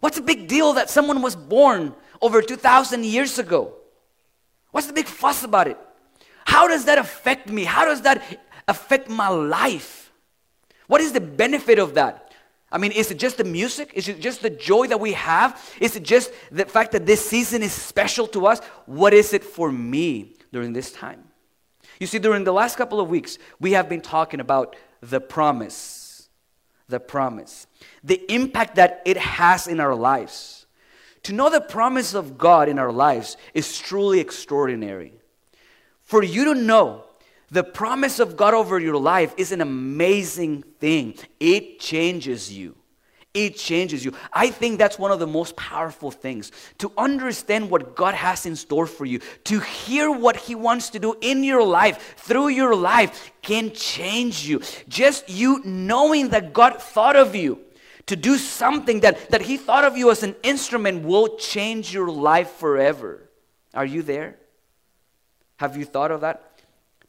What's 0.00 0.16
the 0.16 0.22
big 0.22 0.48
deal 0.48 0.74
that 0.74 0.90
someone 0.90 1.22
was 1.22 1.34
born 1.34 1.94
over 2.20 2.42
2,000 2.42 3.06
years 3.06 3.38
ago? 3.38 3.72
What's 4.70 4.86
the 4.86 4.92
big 4.92 5.06
fuss 5.06 5.42
about 5.42 5.66
it? 5.66 5.78
How 6.44 6.68
does 6.68 6.84
that 6.84 6.98
affect 6.98 7.48
me? 7.48 7.64
How 7.64 7.86
does 7.86 8.02
that 8.02 8.22
affect 8.68 9.08
my 9.08 9.28
life? 9.28 10.12
What 10.88 11.00
is 11.00 11.12
the 11.12 11.22
benefit 11.22 11.78
of 11.78 11.94
that? 11.94 12.29
I 12.72 12.78
mean, 12.78 12.92
is 12.92 13.10
it 13.10 13.18
just 13.18 13.36
the 13.36 13.44
music? 13.44 13.92
Is 13.94 14.08
it 14.08 14.20
just 14.20 14.42
the 14.42 14.50
joy 14.50 14.86
that 14.86 15.00
we 15.00 15.12
have? 15.14 15.60
Is 15.80 15.96
it 15.96 16.04
just 16.04 16.30
the 16.52 16.64
fact 16.64 16.92
that 16.92 17.04
this 17.04 17.24
season 17.24 17.62
is 17.62 17.72
special 17.72 18.26
to 18.28 18.46
us? 18.46 18.60
What 18.86 19.12
is 19.12 19.32
it 19.32 19.42
for 19.42 19.72
me 19.72 20.36
during 20.52 20.72
this 20.72 20.92
time? 20.92 21.24
You 21.98 22.06
see, 22.06 22.18
during 22.18 22.44
the 22.44 22.52
last 22.52 22.76
couple 22.76 23.00
of 23.00 23.08
weeks, 23.08 23.38
we 23.58 23.72
have 23.72 23.88
been 23.88 24.00
talking 24.00 24.40
about 24.40 24.76
the 25.00 25.20
promise. 25.20 26.28
The 26.88 27.00
promise. 27.00 27.66
The 28.04 28.22
impact 28.32 28.76
that 28.76 29.02
it 29.04 29.16
has 29.16 29.66
in 29.66 29.80
our 29.80 29.94
lives. 29.94 30.66
To 31.24 31.32
know 31.32 31.50
the 31.50 31.60
promise 31.60 32.14
of 32.14 32.38
God 32.38 32.68
in 32.68 32.78
our 32.78 32.92
lives 32.92 33.36
is 33.52 33.78
truly 33.78 34.20
extraordinary. 34.20 35.12
For 36.02 36.22
you 36.22 36.46
to 36.46 36.54
know 36.54 37.04
the 37.50 37.64
promise 37.64 38.20
of 38.20 38.36
God 38.36 38.54
over 38.54 38.78
your 38.78 38.96
life 38.96 39.34
is 39.36 39.52
an 39.52 39.60
amazing 39.60 40.62
thing, 40.78 41.14
it 41.38 41.80
changes 41.80 42.52
you. 42.52 42.76
It 43.32 43.56
changes 43.56 44.04
you. 44.04 44.12
I 44.32 44.50
think 44.50 44.78
that's 44.78 44.98
one 44.98 45.12
of 45.12 45.20
the 45.20 45.26
most 45.26 45.54
powerful 45.54 46.10
things 46.10 46.50
to 46.78 46.92
understand 46.98 47.70
what 47.70 47.94
God 47.94 48.14
has 48.14 48.44
in 48.44 48.56
store 48.56 48.86
for 48.86 49.04
you, 49.04 49.20
to 49.44 49.60
hear 49.60 50.10
what 50.10 50.34
He 50.34 50.56
wants 50.56 50.90
to 50.90 50.98
do 50.98 51.14
in 51.20 51.44
your 51.44 51.62
life, 51.62 52.16
through 52.16 52.48
your 52.48 52.74
life, 52.74 53.30
can 53.40 53.72
change 53.72 54.48
you. 54.48 54.60
Just 54.88 55.28
you 55.28 55.62
knowing 55.64 56.30
that 56.30 56.52
God 56.52 56.82
thought 56.82 57.14
of 57.14 57.36
you 57.36 57.60
to 58.06 58.16
do 58.16 58.36
something 58.36 58.98
that, 59.00 59.30
that 59.30 59.42
He 59.42 59.56
thought 59.56 59.84
of 59.84 59.96
you 59.96 60.10
as 60.10 60.24
an 60.24 60.34
instrument 60.42 61.04
will 61.04 61.36
change 61.36 61.94
your 61.94 62.10
life 62.10 62.50
forever. 62.50 63.30
Are 63.72 63.86
you 63.86 64.02
there? 64.02 64.38
Have 65.58 65.76
you 65.76 65.84
thought 65.84 66.10
of 66.10 66.22
that? 66.22 66.49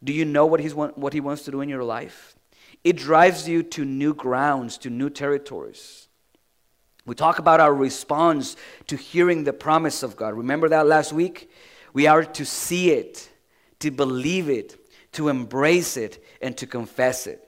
Do 0.04 0.14
you 0.14 0.26
know 0.26 0.46
what, 0.46 0.60
he's, 0.60 0.74
what 0.74 1.14
He 1.14 1.20
wants 1.20 1.44
to 1.44 1.52
do 1.52 1.62
in 1.62 1.70
your 1.70 1.84
life? 1.84 2.36
It 2.84 2.98
drives 2.98 3.48
you 3.48 3.64
to 3.64 3.86
new 3.86 4.14
grounds, 4.14 4.78
to 4.80 4.90
new 4.90 5.10
territories. 5.10 6.08
We 7.06 7.16
talk 7.16 7.40
about 7.40 7.60
our 7.60 7.74
response 7.74 8.56
to 8.88 8.96
hearing 8.96 9.44
the 9.44 9.54
promise 9.54 10.04
of 10.04 10.16
God. 10.16 10.36
Remember 10.36 10.70
that 10.70 10.88
last 10.88 11.14
week? 11.14 11.50
We 11.94 12.08
are 12.08 12.24
to 12.24 12.46
see 12.46 12.92
it, 12.92 13.30
to 13.80 13.92
believe 13.92 14.50
it, 14.50 14.78
to 15.14 15.30
embrace 15.30 15.98
it, 15.98 16.24
and 16.42 16.56
to 16.58 16.66
confess 16.66 17.28
it. 17.28 17.48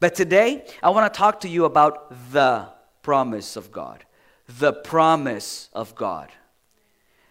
But 0.00 0.14
today, 0.14 0.66
I 0.82 0.90
want 0.90 1.12
to 1.12 1.16
talk 1.16 1.40
to 1.40 1.48
you 1.48 1.64
about 1.64 2.32
the 2.32 2.68
promise 3.02 3.56
of 3.56 3.70
God. 3.72 4.04
The 4.48 4.72
promise 4.72 5.68
of 5.72 5.94
God. 5.94 6.30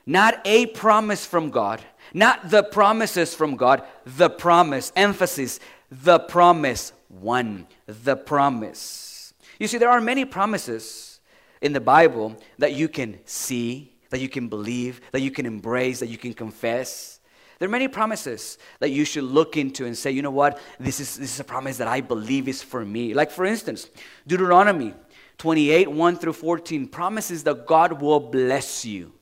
Not 0.06 0.39
a 0.46 0.68
promise 0.68 1.26
from 1.26 1.50
God, 1.50 1.82
not 2.13 2.50
the 2.50 2.63
promises 2.63 3.34
from 3.34 3.56
God, 3.56 3.84
the 4.06 4.30
promise. 4.30 4.91
Emphasis, 4.96 5.60
the 5.89 6.20
promise. 6.20 6.94
One, 7.08 7.68
the 7.88 8.15
promise. 8.15 9.34
You 9.60 9.68
see, 9.68 9.78
there 9.78 9.89
are 9.89 10.02
many 10.02 10.26
promises 10.26 11.20
in 11.62 11.74
the 11.74 11.80
Bible 11.80 12.36
that 12.60 12.74
you 12.74 12.88
can 12.88 13.20
see, 13.26 13.94
that 14.10 14.20
you 14.20 14.30
can 14.30 14.50
believe, 14.50 15.02
that 15.12 15.22
you 15.22 15.32
can 15.32 15.46
embrace, 15.46 16.00
that 16.02 16.10
you 16.10 16.18
can 16.18 16.34
confess. 16.34 17.20
There 17.58 17.68
are 17.68 17.72
many 17.72 17.88
promises 17.88 18.58
that 18.80 18.89
you 18.89 19.06
should 19.06 19.24
look 19.24 19.56
into 19.56 19.86
and 19.86 19.98
say, 19.98 20.12
you 20.12 20.22
know 20.22 20.32
what, 20.32 20.60
this 20.80 21.00
is, 21.00 21.15
this 21.18 21.34
is 21.34 21.39
a 21.39 21.46
promise 21.46 21.78
that 21.78 21.88
I 21.88 22.02
believe 22.02 22.48
is 22.48 22.62
for 22.62 22.84
me. 22.84 23.13
Like, 23.13 23.32
for 23.32 23.46
instance, 23.46 23.89
Deuteronomy 24.28 24.94
28 25.38 25.89
1 25.89 26.18
through 26.18 26.34
14 26.34 26.88
promises 26.88 27.44
that 27.44 27.65
God 27.65 28.02
will 28.02 28.20
bless 28.20 28.86
you. 28.86 29.14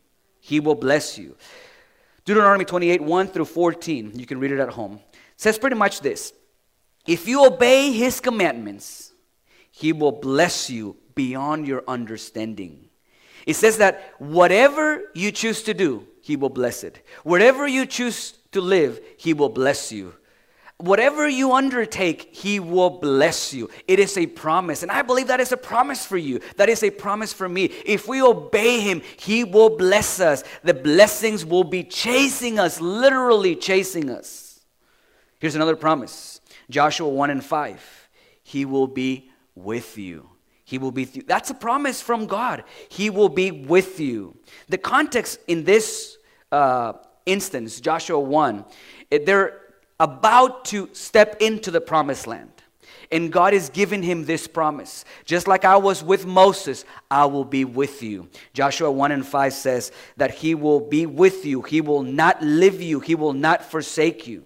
He 0.45 0.59
will 0.59 0.75
bless 0.75 1.17
you. 1.17 1.37
Deuteronomy 2.25 2.65
28 2.65 2.99
1 2.99 3.27
through 3.29 3.45
14, 3.45 4.11
you 4.19 4.25
can 4.25 4.41
read 4.41 4.51
it 4.51 4.59
at 4.59 4.69
home, 4.69 4.99
says 5.37 5.57
pretty 5.57 5.77
much 5.77 6.01
this 6.01 6.33
If 7.07 7.29
you 7.29 7.45
obey 7.45 7.93
his 7.93 8.19
commandments, 8.19 9.13
he 9.71 9.93
will 9.93 10.11
bless 10.11 10.69
you 10.69 10.97
beyond 11.15 11.65
your 11.65 11.85
understanding. 11.87 12.89
It 13.47 13.55
says 13.55 13.77
that 13.77 14.13
whatever 14.19 15.03
you 15.13 15.31
choose 15.31 15.63
to 15.63 15.73
do, 15.73 16.05
He 16.21 16.35
will 16.35 16.49
bless 16.49 16.83
it. 16.83 17.05
Wherever 17.23 17.65
you 17.65 17.85
choose 17.85 18.33
to 18.51 18.59
live, 18.59 18.99
He 19.17 19.33
will 19.33 19.49
bless 19.49 19.93
you. 19.93 20.13
Whatever 20.83 21.29
you 21.29 21.53
undertake, 21.53 22.35
He 22.35 22.59
will 22.59 22.89
bless 22.89 23.53
you. 23.53 23.69
It 23.87 23.99
is 23.99 24.17
a 24.17 24.27
promise. 24.27 24.83
And 24.83 24.91
I 24.91 25.01
believe 25.01 25.27
that 25.27 25.39
is 25.39 25.53
a 25.53 25.57
promise 25.57 26.05
for 26.05 26.17
you. 26.17 26.41
That 26.57 26.67
is 26.67 26.83
a 26.83 26.89
promise 26.89 27.31
for 27.31 27.47
me. 27.47 27.71
If 27.85 28.05
we 28.05 28.21
obey 28.21 28.81
Him, 28.81 29.01
He 29.15 29.45
will 29.45 29.77
bless 29.77 30.19
us. 30.19 30.43
The 30.61 30.73
blessings 30.73 31.45
will 31.45 31.63
be 31.63 31.85
chasing 31.85 32.59
us, 32.59 32.81
literally 32.81 33.55
chasing 33.55 34.09
us. 34.09 34.59
Here's 35.39 35.55
another 35.55 35.77
promise 35.77 36.41
Joshua 36.69 37.07
1 37.07 37.29
and 37.29 37.41
5. 37.41 38.09
He 38.43 38.65
will 38.65 38.87
be 38.87 39.31
with 39.55 39.97
you. 39.97 40.31
He 40.65 40.79
will 40.79 40.91
be 40.91 41.07
you. 41.13 41.23
That's 41.25 41.49
a 41.49 41.53
promise 41.53 42.01
from 42.01 42.25
God. 42.25 42.65
He 42.89 43.09
will 43.09 43.29
be 43.29 43.51
with 43.51 44.01
you. 44.01 44.35
The 44.67 44.77
context 44.77 45.39
in 45.47 45.63
this 45.63 46.17
uh, 46.51 46.93
instance, 47.25 47.79
Joshua 47.79 48.19
1, 48.19 48.65
they're 49.25 49.61
about 49.99 50.65
to 50.65 50.89
step 50.93 51.37
into 51.41 51.71
the 51.71 51.81
promised 51.81 52.27
land. 52.27 52.49
And 53.11 53.31
God 53.31 53.53
is 53.53 53.69
giving 53.69 54.01
him 54.01 54.25
this 54.25 54.47
promise. 54.47 55.05
Just 55.23 55.47
like 55.47 55.65
I 55.65 55.77
was 55.77 56.03
with 56.03 56.25
Moses, 56.25 56.83
I 57.11 57.25
will 57.25 57.45
be 57.45 57.63
with 57.63 58.01
you. 58.01 58.27
Joshua 58.53 58.91
1 58.91 59.11
and 59.11 59.25
5 59.25 59.53
says 59.53 59.91
that 60.17 60.31
he 60.31 60.55
will 60.55 60.79
be 60.79 61.05
with 61.05 61.45
you. 61.45 61.61
He 61.61 61.79
will 61.79 62.01
not 62.01 62.41
leave 62.41 62.81
you. 62.81 62.99
He 62.99 63.13
will 63.13 63.33
not 63.33 63.63
forsake 63.63 64.25
you. 64.25 64.45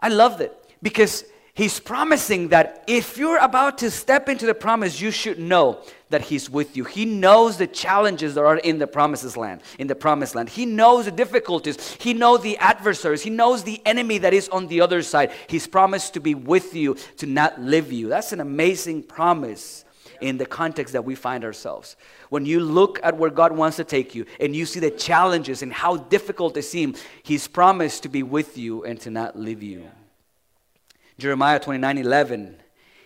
I 0.00 0.08
love 0.08 0.40
it 0.40 0.56
because 0.82 1.24
He's 1.60 1.78
promising 1.78 2.48
that 2.48 2.84
if 2.86 3.18
you're 3.18 3.36
about 3.36 3.76
to 3.78 3.90
step 3.90 4.30
into 4.30 4.46
the 4.46 4.54
promise, 4.54 4.98
you 4.98 5.10
should 5.10 5.38
know 5.38 5.82
that 6.10 6.22
He's 6.22 6.50
with 6.50 6.76
you. 6.76 6.84
He 6.84 7.04
knows 7.04 7.56
the 7.56 7.66
challenges 7.66 8.34
that 8.34 8.44
are 8.44 8.58
in 8.58 8.78
the 8.78 8.86
promises 8.86 9.36
land, 9.36 9.62
in 9.78 9.86
the 9.86 9.94
promised 9.94 10.34
land. 10.34 10.48
He 10.48 10.66
knows 10.66 11.06
the 11.06 11.10
difficulties. 11.10 11.94
He 11.94 12.12
knows 12.12 12.42
the 12.42 12.58
adversaries. 12.58 13.22
He 13.22 13.30
knows 13.30 13.64
the 13.64 13.80
enemy 13.86 14.18
that 14.18 14.34
is 14.34 14.48
on 14.50 14.66
the 14.66 14.80
other 14.80 15.02
side. 15.02 15.32
He's 15.48 15.66
promised 15.66 16.14
to 16.14 16.20
be 16.20 16.34
with 16.34 16.74
you, 16.74 16.96
to 17.16 17.26
not 17.26 17.60
leave 17.60 17.92
you. 17.92 18.08
That's 18.08 18.32
an 18.32 18.40
amazing 18.40 19.04
promise 19.04 19.84
in 20.20 20.36
the 20.36 20.46
context 20.46 20.92
that 20.92 21.04
we 21.04 21.14
find 21.14 21.44
ourselves. 21.44 21.96
When 22.28 22.44
you 22.44 22.60
look 22.60 23.00
at 23.02 23.16
where 23.16 23.30
God 23.30 23.52
wants 23.52 23.78
to 23.78 23.84
take 23.84 24.14
you 24.14 24.26
and 24.38 24.54
you 24.54 24.66
see 24.66 24.80
the 24.80 24.90
challenges 24.90 25.62
and 25.62 25.72
how 25.72 25.96
difficult 25.96 26.54
they 26.54 26.62
seem, 26.62 26.94
He's 27.22 27.48
promised 27.48 28.02
to 28.02 28.08
be 28.08 28.22
with 28.22 28.58
you 28.58 28.84
and 28.84 29.00
to 29.00 29.10
not 29.10 29.38
leave 29.38 29.62
you. 29.62 29.88
Jeremiah 31.18 31.60
29 31.60 31.98
11, 31.98 32.56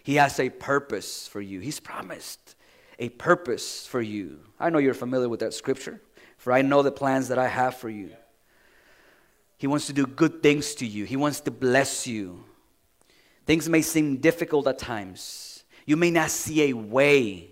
he 0.05 0.17
has 0.17 0.39
a 0.39 0.51
purpose 0.51 1.27
for 1.27 1.41
you. 1.41 1.61
He's 1.61 1.81
promised 1.81 2.54
a 2.99 3.09
purpose 3.11 3.87
for 3.87 4.01
you. 4.01 4.41
I 4.59 4.71
know 4.71 4.79
you're 4.79 4.95
familiar 4.95 5.29
with 5.29 5.41
that 5.41 5.55
scripture, 5.55 6.01
for 6.37 6.53
I 6.53 6.63
know 6.63 6.83
the 6.83 6.93
plans 6.93 7.29
that 7.29 7.39
I 7.39 7.49
have 7.49 7.77
for 7.77 7.89
you. 7.89 8.11
He 9.59 9.67
wants 9.67 9.87
to 9.87 9.93
do 9.93 10.07
good 10.07 10.43
things 10.43 10.75
to 10.77 10.87
you, 10.87 11.05
He 11.05 11.17
wants 11.17 11.41
to 11.41 11.51
bless 11.51 12.07
you. 12.07 12.45
Things 13.47 13.69
may 13.69 13.83
seem 13.83 14.19
difficult 14.19 14.67
at 14.67 14.79
times. 14.79 15.65
You 15.85 15.99
may 15.99 16.11
not 16.11 16.31
see 16.31 16.71
a 16.71 16.73
way, 16.73 17.51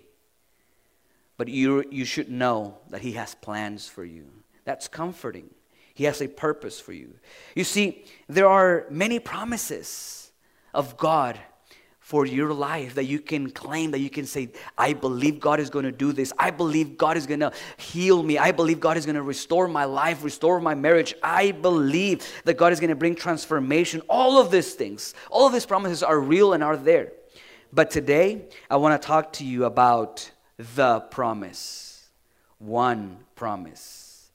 but 1.37 1.47
you, 1.47 1.83
you 1.91 2.03
should 2.03 2.31
know 2.31 2.79
that 2.89 3.01
He 3.01 3.11
has 3.11 3.35
plans 3.35 3.87
for 3.87 4.03
you. 4.03 4.25
That's 4.65 4.87
comforting. 4.87 5.51
He 5.93 6.05
has 6.05 6.21
a 6.21 6.27
purpose 6.27 6.79
for 6.79 6.93
you. 6.93 7.13
You 7.55 7.63
see, 7.63 8.05
there 8.27 8.47
are 8.47 8.87
many 8.89 9.19
promises 9.19 10.31
of 10.73 10.97
God 10.97 11.39
for 12.03 12.25
your 12.25 12.53
life 12.53 12.95
that 12.95 13.05
you 13.05 13.17
can 13.17 13.49
claim, 13.49 13.91
that 13.91 13.99
you 13.99 14.09
can 14.09 14.25
say, 14.25 14.49
I 14.77 14.91
believe 14.91 15.39
God 15.39 15.61
is 15.61 15.69
going 15.69 15.85
to 15.85 15.91
do 15.91 16.11
this. 16.11 16.33
I 16.37 16.51
believe 16.51 16.97
God 16.97 17.15
is 17.15 17.25
going 17.25 17.39
to 17.39 17.53
heal 17.77 18.21
me. 18.21 18.37
I 18.37 18.51
believe 18.51 18.81
God 18.81 18.97
is 18.97 19.05
going 19.05 19.15
to 19.15 19.21
restore 19.21 19.69
my 19.69 19.85
life, 19.85 20.21
restore 20.21 20.59
my 20.59 20.75
marriage. 20.75 21.15
I 21.23 21.51
believe 21.51 22.29
that 22.43 22.55
God 22.55 22.73
is 22.73 22.81
going 22.81 22.89
to 22.89 22.95
bring 22.95 23.15
transformation. 23.15 24.01
All 24.09 24.37
of 24.37 24.51
these 24.51 24.73
things, 24.73 25.13
all 25.31 25.47
of 25.47 25.53
these 25.53 25.65
promises 25.65 26.03
are 26.03 26.19
real 26.19 26.51
and 26.51 26.61
are 26.61 26.75
there. 26.75 27.13
But 27.71 27.89
today, 27.89 28.47
I 28.69 28.75
want 28.75 29.01
to 29.01 29.07
talk 29.07 29.31
to 29.33 29.45
you 29.45 29.63
about 29.63 30.29
the 30.75 30.99
promise. 30.99 32.09
One 32.59 33.19
promise. 33.35 34.29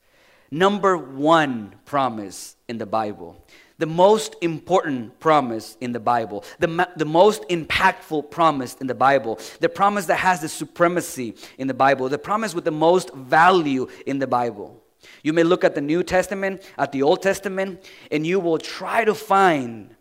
Number 0.49 0.97
one 0.97 1.75
promise 1.85 2.55
in 2.67 2.79
the 2.79 2.87
Bible. 2.87 3.45
The 3.79 3.87
most 3.87 4.35
important 4.41 5.19
promise 5.19 5.77
in 5.81 5.93
the 5.93 5.99
Bible. 5.99 6.43
The, 6.59 6.87
the 6.95 7.05
most 7.05 7.43
impactful 7.49 8.29
promise 8.29 8.75
in 8.75 8.87
the 8.87 8.93
Bible. 8.93 9.39
The 9.61 9.69
promise 9.69 10.05
that 10.05 10.17
has 10.17 10.41
the 10.41 10.49
supremacy 10.49 11.35
in 11.57 11.67
the 11.67 11.73
Bible. 11.73 12.07
The 12.09 12.19
promise 12.19 12.53
with 12.53 12.65
the 12.65 12.71
most 12.71 13.11
value 13.13 13.87
in 14.05 14.19
the 14.19 14.27
Bible. 14.27 14.83
You 15.23 15.33
may 15.33 15.43
look 15.43 15.63
at 15.63 15.75
the 15.75 15.81
New 15.81 16.03
Testament, 16.03 16.61
at 16.77 16.91
the 16.91 17.01
Old 17.01 17.21
Testament, 17.21 17.89
and 18.11 18.27
you 18.27 18.39
will 18.39 18.57
try 18.57 19.05
to 19.05 19.15
find 19.15 19.95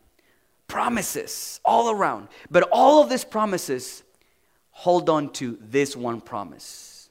promises 0.67 1.61
all 1.65 1.91
around. 1.91 2.29
But 2.51 2.69
all 2.71 3.03
of 3.03 3.11
these 3.11 3.25
promises 3.25 4.03
hold 4.71 5.09
on 5.09 5.33
to 5.35 5.59
this 5.61 5.97
one 5.97 6.21
promise. 6.21 7.11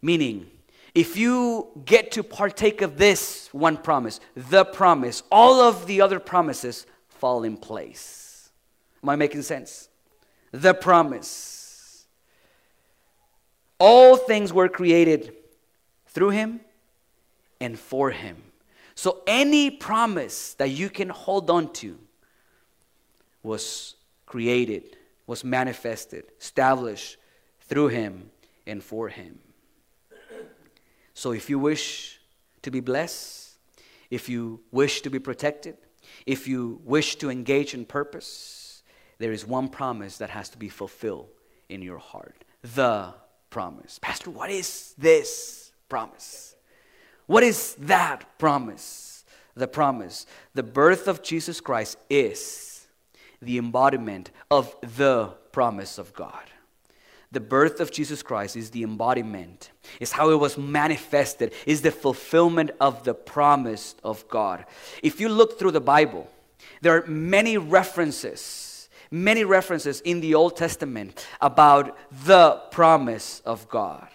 Meaning, 0.00 0.50
if 0.94 1.16
you 1.16 1.68
get 1.84 2.12
to 2.12 2.22
partake 2.22 2.82
of 2.82 2.98
this 2.98 3.48
one 3.52 3.76
promise, 3.76 4.20
the 4.34 4.64
promise, 4.64 5.22
all 5.30 5.60
of 5.60 5.86
the 5.86 6.00
other 6.00 6.20
promises 6.20 6.86
fall 7.08 7.44
in 7.44 7.56
place. 7.56 8.50
Am 9.02 9.08
I 9.08 9.16
making 9.16 9.42
sense? 9.42 9.88
The 10.52 10.74
promise. 10.74 12.06
All 13.78 14.16
things 14.16 14.52
were 14.52 14.68
created 14.68 15.34
through 16.06 16.30
him 16.30 16.60
and 17.60 17.78
for 17.78 18.10
him. 18.10 18.36
So 18.94 19.22
any 19.26 19.70
promise 19.70 20.54
that 20.54 20.68
you 20.68 20.90
can 20.90 21.08
hold 21.08 21.48
on 21.48 21.72
to 21.74 21.98
was 23.42 23.96
created, 24.26 24.96
was 25.26 25.42
manifested, 25.42 26.24
established 26.38 27.16
through 27.62 27.88
him 27.88 28.30
and 28.66 28.84
for 28.84 29.08
him. 29.08 29.38
So 31.22 31.30
if 31.30 31.48
you 31.48 31.56
wish 31.60 32.20
to 32.62 32.72
be 32.72 32.80
blessed, 32.80 33.56
if 34.10 34.28
you 34.28 34.60
wish 34.72 35.02
to 35.02 35.08
be 35.08 35.20
protected, 35.20 35.76
if 36.26 36.48
you 36.48 36.80
wish 36.82 37.14
to 37.18 37.30
engage 37.30 37.74
in 37.74 37.84
purpose, 37.84 38.82
there 39.18 39.30
is 39.30 39.46
one 39.46 39.68
promise 39.68 40.18
that 40.18 40.30
has 40.30 40.48
to 40.48 40.58
be 40.58 40.68
fulfilled 40.68 41.28
in 41.68 41.80
your 41.80 41.98
heart. 41.98 42.42
The 42.74 43.14
promise. 43.50 44.00
Pastor, 44.02 44.30
what 44.30 44.50
is 44.50 44.96
this 44.98 45.70
promise? 45.88 46.56
What 47.26 47.44
is 47.44 47.76
that 47.76 48.36
promise? 48.36 49.24
The 49.54 49.68
promise. 49.68 50.26
The 50.54 50.64
birth 50.64 51.06
of 51.06 51.22
Jesus 51.22 51.60
Christ 51.60 51.98
is 52.10 52.88
the 53.40 53.58
embodiment 53.58 54.32
of 54.50 54.74
the 54.96 55.34
promise 55.52 55.98
of 55.98 56.14
God. 56.14 56.50
The 57.32 57.40
birth 57.40 57.80
of 57.80 57.90
Jesus 57.90 58.22
Christ 58.22 58.56
is 58.56 58.70
the 58.70 58.82
embodiment, 58.82 59.70
is 60.00 60.12
how 60.12 60.30
it 60.30 60.38
was 60.38 60.58
manifested, 60.58 61.54
is 61.66 61.80
the 61.80 61.90
fulfillment 61.90 62.70
of 62.78 63.04
the 63.04 63.14
promise 63.14 63.94
of 64.04 64.28
God. 64.28 64.66
If 65.02 65.18
you 65.18 65.30
look 65.30 65.58
through 65.58 65.70
the 65.70 65.80
Bible, 65.80 66.30
there 66.82 66.94
are 66.94 67.06
many 67.06 67.56
references, 67.56 68.90
many 69.10 69.44
references 69.44 70.02
in 70.02 70.20
the 70.20 70.34
Old 70.34 70.56
Testament 70.56 71.26
about 71.40 71.96
the 72.24 72.60
promise 72.70 73.40
of 73.46 73.66
God. 73.68 74.08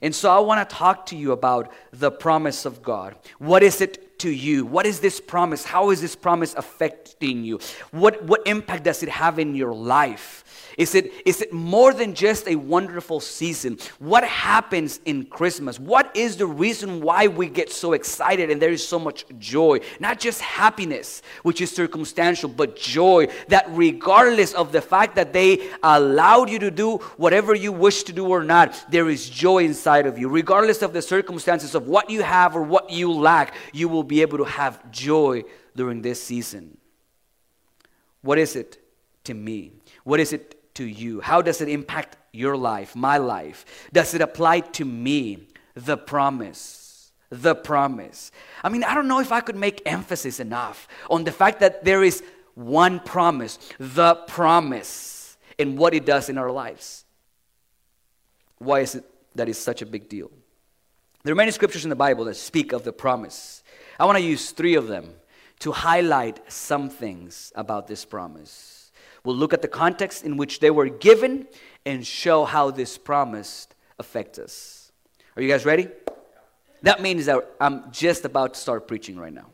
And 0.00 0.14
so 0.14 0.30
I 0.30 0.38
want 0.40 0.68
to 0.68 0.76
talk 0.76 1.06
to 1.06 1.16
you 1.16 1.32
about 1.32 1.72
the 1.90 2.10
promise 2.10 2.64
of 2.64 2.82
God. 2.82 3.16
What 3.38 3.62
is 3.62 3.80
it 3.80 4.18
to 4.20 4.30
you? 4.30 4.64
What 4.64 4.86
is 4.86 5.00
this 5.00 5.20
promise? 5.20 5.64
How 5.64 5.90
is 5.90 6.00
this 6.00 6.16
promise 6.16 6.54
affecting 6.54 7.44
you? 7.44 7.60
What, 7.90 8.24
what 8.24 8.46
impact 8.46 8.84
does 8.84 9.02
it 9.02 9.08
have 9.08 9.38
in 9.38 9.54
your 9.54 9.74
life? 9.74 10.44
Is 10.76 10.94
it, 10.94 11.10
is 11.24 11.40
it 11.40 11.54
more 11.54 11.94
than 11.94 12.12
just 12.12 12.46
a 12.46 12.56
wonderful 12.56 13.18
season? 13.18 13.78
What 13.98 14.24
happens 14.24 15.00
in 15.06 15.24
Christmas? 15.24 15.80
What 15.80 16.14
is 16.14 16.36
the 16.36 16.46
reason 16.46 17.00
why 17.00 17.28
we 17.28 17.48
get 17.48 17.72
so 17.72 17.94
excited 17.94 18.50
and 18.50 18.60
there 18.60 18.72
is 18.72 18.86
so 18.86 18.98
much 18.98 19.24
joy? 19.38 19.80
Not 20.00 20.20
just 20.20 20.42
happiness, 20.42 21.22
which 21.42 21.62
is 21.62 21.70
circumstantial, 21.70 22.50
but 22.50 22.76
joy 22.76 23.28
that 23.48 23.66
regardless 23.70 24.52
of 24.52 24.70
the 24.70 24.82
fact 24.82 25.16
that 25.16 25.32
they 25.32 25.66
allowed 25.82 26.50
you 26.50 26.58
to 26.58 26.70
do 26.70 26.98
whatever 27.16 27.54
you 27.54 27.72
wish 27.72 28.02
to 28.02 28.12
do 28.12 28.26
or 28.26 28.44
not, 28.44 28.84
there 28.90 29.08
is 29.08 29.30
joy 29.30 29.64
inside 29.64 30.06
of 30.06 30.18
you. 30.18 30.28
Regardless 30.28 30.82
of 30.82 30.92
the 30.92 31.00
circumstances 31.00 31.74
of 31.74 31.88
what 31.88 32.10
you 32.10 32.22
have 32.22 32.54
or 32.54 32.62
what 32.62 32.90
you 32.90 33.10
lack, 33.10 33.54
you 33.72 33.88
will 33.88 34.04
be 34.04 34.20
able 34.20 34.36
to 34.36 34.44
have 34.44 34.90
joy 34.90 35.42
during 35.74 36.02
this 36.02 36.22
season. 36.22 36.76
What 38.20 38.38
is 38.38 38.56
it 38.56 38.76
to 39.24 39.32
me? 39.32 39.72
What 40.04 40.20
is 40.20 40.32
it 40.32 40.55
to 40.76 40.84
you? 40.84 41.20
How 41.20 41.42
does 41.42 41.60
it 41.60 41.68
impact 41.68 42.16
your 42.32 42.56
life, 42.56 42.96
my 42.96 43.18
life? 43.18 43.64
Does 43.92 44.14
it 44.14 44.20
apply 44.20 44.60
to 44.60 44.84
me? 44.84 45.48
The 45.74 45.96
promise. 45.96 47.12
The 47.30 47.54
promise. 47.54 48.30
I 48.62 48.68
mean, 48.68 48.84
I 48.84 48.94
don't 48.94 49.08
know 49.08 49.20
if 49.20 49.32
I 49.32 49.40
could 49.40 49.56
make 49.56 49.82
emphasis 49.84 50.40
enough 50.40 50.88
on 51.10 51.24
the 51.24 51.32
fact 51.32 51.60
that 51.60 51.84
there 51.84 52.02
is 52.02 52.22
one 52.54 53.00
promise, 53.00 53.58
the 53.78 54.14
promise, 54.14 55.36
and 55.58 55.76
what 55.76 55.92
it 55.92 56.06
does 56.06 56.28
in 56.28 56.38
our 56.38 56.50
lives. 56.50 57.04
Why 58.58 58.80
is 58.80 58.94
it 58.94 59.04
that 59.34 59.48
is 59.48 59.58
such 59.58 59.82
a 59.82 59.86
big 59.86 60.08
deal? 60.08 60.30
There 61.24 61.32
are 61.32 61.36
many 61.36 61.50
scriptures 61.50 61.84
in 61.84 61.90
the 61.90 61.96
Bible 61.96 62.24
that 62.26 62.36
speak 62.36 62.72
of 62.72 62.84
the 62.84 62.92
promise. 62.92 63.62
I 63.98 64.04
want 64.04 64.16
to 64.16 64.24
use 64.24 64.52
three 64.52 64.74
of 64.74 64.86
them 64.86 65.14
to 65.58 65.72
highlight 65.72 66.40
some 66.50 66.88
things 66.88 67.52
about 67.56 67.86
this 67.86 68.04
promise. 68.04 68.75
We'll 69.26 69.34
look 69.34 69.52
at 69.52 69.60
the 69.60 69.66
context 69.66 70.22
in 70.22 70.36
which 70.36 70.60
they 70.60 70.70
were 70.70 70.88
given 70.88 71.48
and 71.84 72.06
show 72.06 72.44
how 72.44 72.70
this 72.70 72.96
promise 72.96 73.66
affects 73.98 74.38
us. 74.38 74.92
Are 75.34 75.42
you 75.42 75.48
guys 75.48 75.64
ready? 75.64 75.88
That 76.82 77.02
means 77.02 77.26
that 77.26 77.44
I'm 77.60 77.90
just 77.90 78.24
about 78.24 78.54
to 78.54 78.60
start 78.60 78.86
preaching 78.86 79.18
right 79.18 79.32
now. 79.32 79.46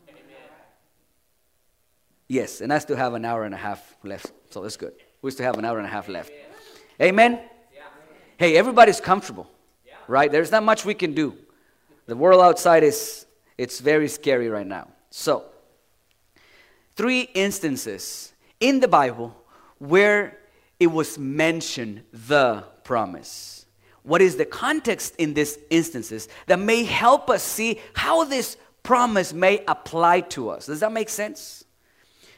Yes, 2.27 2.61
and 2.61 2.71
I 2.71 2.77
still 2.77 2.97
have 2.97 3.15
an 3.15 3.25
hour 3.25 3.45
and 3.45 3.55
a 3.55 3.57
half 3.57 3.97
left, 4.03 4.31
so 4.51 4.61
that's 4.61 4.77
good. 4.77 4.93
We 5.23 5.31
still 5.31 5.47
have 5.47 5.57
an 5.57 5.65
hour 5.65 5.79
and 5.79 5.87
a 5.87 5.89
half 5.89 6.07
left. 6.07 6.31
Amen? 7.01 7.39
Hey, 8.37 8.55
everybody's 8.55 9.01
comfortable, 9.01 9.49
right? 10.07 10.31
There's 10.31 10.51
not 10.51 10.61
much 10.61 10.85
we 10.85 10.93
can 10.93 11.15
do. 11.15 11.35
The 12.05 12.15
world 12.15 12.43
outside 12.43 12.83
is 12.83 13.25
it's 13.57 13.79
very 13.79 14.07
scary 14.07 14.49
right 14.49 14.67
now. 14.67 14.89
So, 15.09 15.45
three 16.95 17.21
instances 17.33 18.33
in 18.59 18.79
the 18.79 18.87
Bible 18.87 19.35
where 19.83 20.37
it 20.79 20.87
was 20.87 21.17
mentioned 21.17 22.03
the 22.13 22.63
promise. 22.83 23.65
What 24.03 24.21
is 24.21 24.37
the 24.37 24.45
context 24.45 25.15
in 25.17 25.33
these 25.33 25.57
instances 25.69 26.29
that 26.47 26.59
may 26.59 26.83
help 26.83 27.29
us 27.29 27.43
see 27.43 27.79
how 27.93 28.23
this 28.23 28.57
promise 28.81 29.33
may 29.33 29.63
apply 29.67 30.21
to 30.21 30.49
us? 30.49 30.67
Does 30.67 30.79
that 30.79 30.91
make 30.91 31.09
sense? 31.09 31.65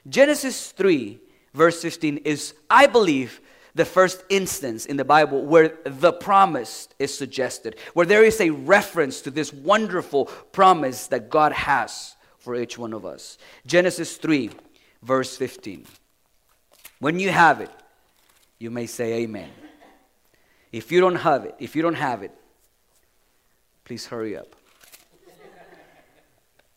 Genesis 0.08 0.72
3, 0.72 1.20
verse 1.54 1.82
15 1.82 2.18
is, 2.18 2.56
I 2.70 2.88
believe, 2.88 3.42
the 3.76 3.86
first 3.86 4.24
instance 4.30 4.86
in 4.86 4.98
the 4.98 5.06
Bible 5.06 5.46
where 5.46 5.78
the 5.86 6.14
promise 6.14 6.88
is 6.98 7.16
suggested, 7.16 7.76
where 7.94 8.06
there 8.06 8.24
is 8.24 8.42
a 8.42 8.50
reference 8.50 9.22
to 9.22 9.30
this 9.30 9.54
wonderful 9.54 10.26
promise 10.52 11.08
that 11.08 11.30
God 11.30 11.52
has 11.52 12.16
for 12.40 12.56
each 12.56 12.78
one 12.78 12.94
of 12.94 13.06
us. 13.06 13.38
Genesis 13.66 14.18
3, 14.18 14.50
verse 15.04 15.38
15. 15.38 15.86
When 17.00 17.20
you 17.20 17.30
have 17.30 17.62
it, 17.62 17.72
you 18.60 18.72
may 18.72 18.86
say 18.86 19.24
amen. 19.24 19.50
If 20.72 20.92
you 20.92 21.00
don't 21.00 21.16
have 21.16 21.46
it, 21.46 21.56
if 21.60 21.76
you 21.76 21.82
don't 21.82 21.96
have 21.96 22.24
it, 22.24 22.32
please 23.84 24.06
hurry 24.08 24.36
up. 24.38 24.56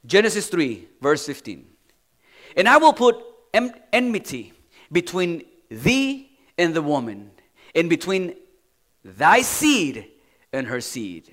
Genesis 0.07 0.49
3, 0.49 0.89
verse 1.01 1.27
15. 1.27 1.67
And 2.57 2.69
I 2.69 2.77
will 2.79 2.93
put 2.93 3.17
enmity 3.93 4.53
between 4.91 5.43
thee 5.71 6.31
and 6.57 6.75
the 6.75 6.83
woman, 6.83 7.31
and 7.75 7.89
between 7.89 8.35
thy 9.05 9.43
seed 9.43 10.07
and 10.53 10.67
her 10.67 10.81
seed. 10.81 11.31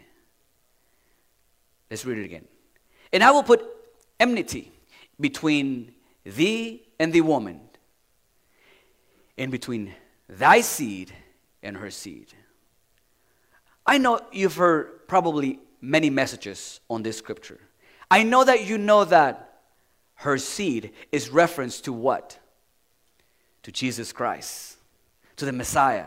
Let's 1.90 2.06
read 2.06 2.20
it 2.20 2.26
again. 2.26 2.46
And 3.14 3.24
I 3.24 3.32
will 3.32 3.44
put 3.44 3.64
enmity 4.20 4.72
between 5.20 5.94
thee 6.24 6.84
and 7.00 7.14
the 7.14 7.22
woman, 7.22 7.62
in 9.38 9.50
between 9.50 9.94
thy 10.30 10.62
seed 10.62 11.14
and 11.62 11.78
her 11.78 11.92
seed. 11.92 12.34
I 13.86 13.98
know 13.98 14.22
you've 14.32 14.56
heard 14.56 15.08
probably 15.08 15.60
many 15.82 16.10
messages 16.10 16.80
on 16.90 17.04
this 17.04 17.18
scripture. 17.18 17.60
I 18.10 18.24
know 18.24 18.44
that 18.44 18.66
you 18.66 18.78
know 18.78 19.06
that 19.06 19.62
her 20.16 20.38
seed 20.38 20.92
is 21.12 21.30
reference 21.30 21.82
to 21.82 21.94
what? 21.94 22.40
To 23.64 23.72
Jesus 23.72 24.12
Christ, 24.12 24.78
to 25.38 25.46
the 25.46 25.52
Messiah. 25.52 26.06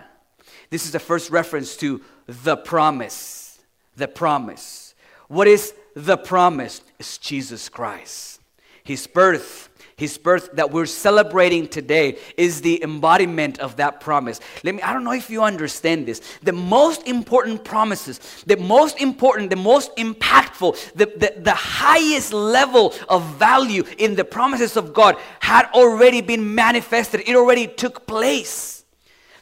This 0.71 0.85
is 0.85 0.93
the 0.93 0.99
first 0.99 1.31
reference 1.31 1.77
to 1.79 2.01
the 2.27 2.57
promise. 2.57 3.61
The 3.97 4.09
promise. 4.09 4.95
What 5.29 5.47
is 5.47 5.75
the 5.95 6.17
promise? 6.17 6.81
It's 6.99 7.19
Jesus 7.19 7.69
Christ. 7.69 8.41
His 8.83 9.07
birth, 9.07 9.68
his 9.99 10.17
birth 10.17 10.51
that 10.53 10.71
we're 10.71 10.87
celebrating 10.87 11.67
today 11.67 12.19
is 12.37 12.61
the 12.61 12.83
embodiment 12.85 13.59
of 13.59 13.77
that 13.77 14.01
promise. 14.01 14.39
Let 14.63 14.77
me, 14.77 14.81
I 14.81 14.93
don't 14.93 15.03
know 15.03 15.13
if 15.13 15.29
you 15.29 15.43
understand 15.43 16.07
this. 16.07 16.23
The 16.43 16.53
most 16.53 17.07
important 17.09 17.65
promises, 17.65 18.21
the 18.47 18.57
most 18.57 19.01
important, 19.01 19.51
the 19.51 19.57
most 19.57 19.95
impactful, 19.97 20.93
the, 20.95 21.07
the, 21.07 21.41
the 21.41 21.55
highest 21.55 22.33
level 22.33 22.95
of 23.09 23.25
value 23.35 23.83
in 23.99 24.15
the 24.15 24.25
promises 24.25 24.77
of 24.77 24.95
God 24.95 25.17
had 25.41 25.67
already 25.75 26.21
been 26.21 26.55
manifested, 26.55 27.23
it 27.27 27.35
already 27.35 27.67
took 27.67 28.07
place. 28.07 28.78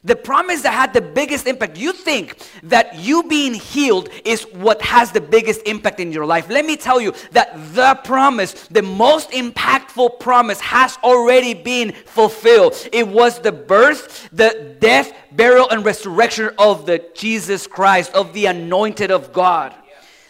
The 0.07 0.15
promise 0.15 0.63
that 0.63 0.73
had 0.73 0.93
the 0.93 1.01
biggest 1.01 1.49
impact. 1.49 1.77
You 1.77 1.93
think 1.93 2.39
that 2.63 2.97
you 2.97 3.25
being 3.25 3.55
healed 3.55 4.09
is 4.25 4.45
what 4.53 4.81
has 4.81 5.11
the 5.11 5.21
biggest 5.21 5.63
impact 5.67 5.99
in 5.99 6.13
your 6.13 6.25
life. 6.25 6.49
Let 6.49 6.65
me 6.65 6.77
tell 6.77 7.01
you 7.01 7.13
that 7.33 7.53
the 7.75 7.99
promise, 8.05 8.69
the 8.69 8.83
most 8.83 9.33
impactful 9.33 10.21
promise, 10.21 10.61
has 10.61 10.97
already 11.03 11.55
been 11.55 11.91
fulfilled. 11.91 12.89
It 12.93 13.09
was 13.09 13.41
the 13.41 13.51
birth, 13.51 14.29
the 14.31 14.77
death, 14.79 15.13
burial, 15.33 15.69
and 15.71 15.85
resurrection 15.85 16.51
of 16.57 16.87
the 16.87 17.05
Jesus 17.15 17.67
Christ, 17.67 18.15
of 18.15 18.33
the 18.33 18.47
anointed 18.47 19.11
of 19.11 19.33
God. 19.33 19.75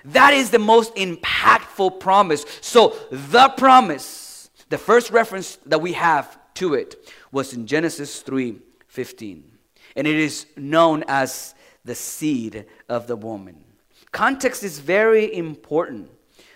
That 0.06 0.32
is 0.32 0.48
the 0.48 0.58
most 0.58 0.94
impactful 0.94 2.00
promise. 2.00 2.46
So, 2.62 2.96
the 3.10 3.50
promise, 3.50 4.48
the 4.70 4.78
first 4.78 5.10
reference 5.10 5.56
that 5.66 5.82
we 5.82 5.92
have 5.92 6.38
to 6.54 6.72
it 6.72 7.12
was 7.30 7.52
in 7.52 7.66
Genesis 7.66 8.22
3 8.22 8.56
15 8.88 9.55
and 9.96 10.06
it 10.06 10.16
is 10.16 10.46
known 10.56 11.04
as 11.08 11.54
the 11.84 11.94
seed 11.94 12.66
of 12.88 13.06
the 13.06 13.16
woman. 13.16 13.64
Context 14.12 14.62
is 14.62 14.78
very 14.78 15.34
important. 15.34 16.10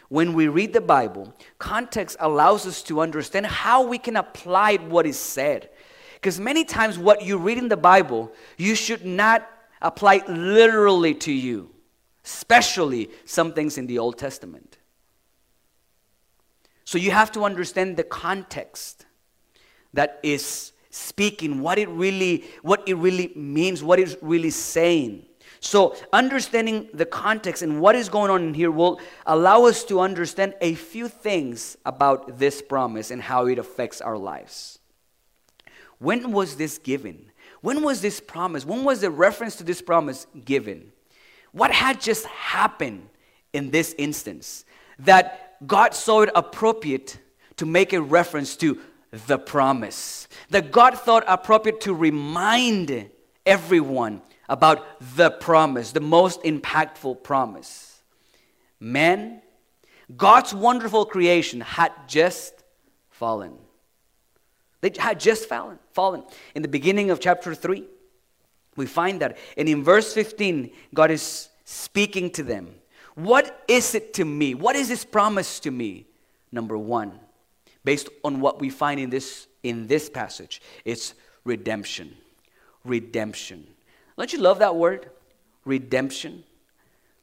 When 0.08 0.34
we 0.34 0.48
read 0.48 0.72
the 0.72 0.80
Bible, 0.80 1.34
context 1.58 2.16
allows 2.20 2.66
us 2.66 2.82
to 2.84 3.00
understand 3.00 3.46
how 3.46 3.86
we 3.86 3.96
can 3.96 4.16
apply 4.16 4.76
what 4.76 5.06
is 5.06 5.18
said. 5.18 5.70
Because 6.14 6.38
many 6.38 6.64
times, 6.64 6.98
what 6.98 7.22
you 7.22 7.38
read 7.38 7.58
in 7.58 7.68
the 7.68 7.76
Bible, 7.76 8.32
you 8.58 8.74
should 8.74 9.04
not 9.06 9.48
apply 9.80 10.22
literally 10.28 11.14
to 11.14 11.32
you, 11.32 11.70
especially 12.24 13.10
some 13.24 13.52
things 13.52 13.78
in 13.78 13.86
the 13.86 13.98
Old 13.98 14.18
Testament. 14.18 14.78
So 16.84 16.98
you 16.98 17.12
have 17.12 17.30
to 17.32 17.44
understand 17.44 17.96
the 17.96 18.04
context 18.04 19.06
that 19.94 20.18
is 20.22 20.69
speaking, 20.90 21.60
what 21.60 21.78
it 21.78 21.88
really, 21.88 22.44
what 22.62 22.82
it 22.86 22.94
really 22.94 23.32
means, 23.34 23.82
what 23.82 23.98
it's 23.98 24.16
really 24.20 24.50
saying. 24.50 25.24
So, 25.60 25.94
understanding 26.12 26.88
the 26.94 27.04
context 27.04 27.62
and 27.62 27.80
what 27.80 27.94
is 27.94 28.08
going 28.08 28.30
on 28.30 28.42
in 28.42 28.54
here 28.54 28.70
will 28.70 28.98
allow 29.26 29.64
us 29.64 29.84
to 29.84 30.00
understand 30.00 30.54
a 30.60 30.74
few 30.74 31.06
things 31.06 31.76
about 31.84 32.38
this 32.38 32.62
promise 32.62 33.10
and 33.10 33.20
how 33.20 33.46
it 33.46 33.58
affects 33.58 34.00
our 34.00 34.16
lives. 34.16 34.78
When 35.98 36.32
was 36.32 36.56
this 36.56 36.78
given? 36.78 37.30
When 37.60 37.82
was 37.82 38.00
this 38.00 38.20
promise? 38.20 38.64
When 38.64 38.84
was 38.84 39.02
the 39.02 39.10
reference 39.10 39.56
to 39.56 39.64
this 39.64 39.82
promise 39.82 40.26
given? 40.46 40.92
What 41.52 41.72
had 41.72 42.00
just 42.00 42.24
happened 42.26 43.08
in 43.52 43.70
this 43.70 43.94
instance 43.98 44.64
that 45.00 45.66
God 45.66 45.94
saw 45.94 46.22
it 46.22 46.30
appropriate 46.34 47.18
to 47.56 47.66
make 47.66 47.92
a 47.92 48.00
reference 48.00 48.56
to 48.56 48.80
the 49.10 49.38
promise. 49.38 50.28
That 50.50 50.72
God 50.72 50.98
thought 50.98 51.24
appropriate 51.26 51.80
to 51.82 51.94
remind 51.94 53.10
everyone 53.44 54.22
about 54.48 54.84
the 55.16 55.30
promise, 55.30 55.92
the 55.92 56.00
most 56.00 56.42
impactful 56.42 57.22
promise. 57.22 58.00
Man, 58.78 59.42
God's 60.16 60.54
wonderful 60.54 61.04
creation 61.06 61.60
had 61.60 61.92
just 62.08 62.54
fallen. 63.10 63.56
They 64.80 64.92
had 64.98 65.20
just 65.20 65.48
fallen, 65.48 65.78
fallen. 65.92 66.24
In 66.54 66.62
the 66.62 66.68
beginning 66.68 67.10
of 67.10 67.20
chapter 67.20 67.54
3, 67.54 67.84
we 68.76 68.86
find 68.86 69.20
that. 69.20 69.36
And 69.56 69.68
in 69.68 69.84
verse 69.84 70.12
15, 70.14 70.70
God 70.94 71.10
is 71.10 71.48
speaking 71.64 72.30
to 72.30 72.42
them. 72.42 72.74
What 73.14 73.62
is 73.68 73.94
it 73.94 74.14
to 74.14 74.24
me? 74.24 74.54
What 74.54 74.76
is 74.76 74.88
this 74.88 75.04
promise 75.04 75.60
to 75.60 75.70
me? 75.70 76.06
Number 76.50 76.78
one, 76.78 77.20
based 77.84 78.08
on 78.24 78.40
what 78.40 78.60
we 78.60 78.70
find 78.70 79.00
in 79.00 79.10
this 79.10 79.46
in 79.62 79.86
this 79.86 80.08
passage. 80.08 80.60
It's 80.84 81.14
redemption. 81.44 82.16
Redemption. 82.84 83.66
Don't 84.16 84.32
you 84.32 84.38
love 84.38 84.58
that 84.58 84.76
word? 84.76 85.10
Redemption. 85.64 86.44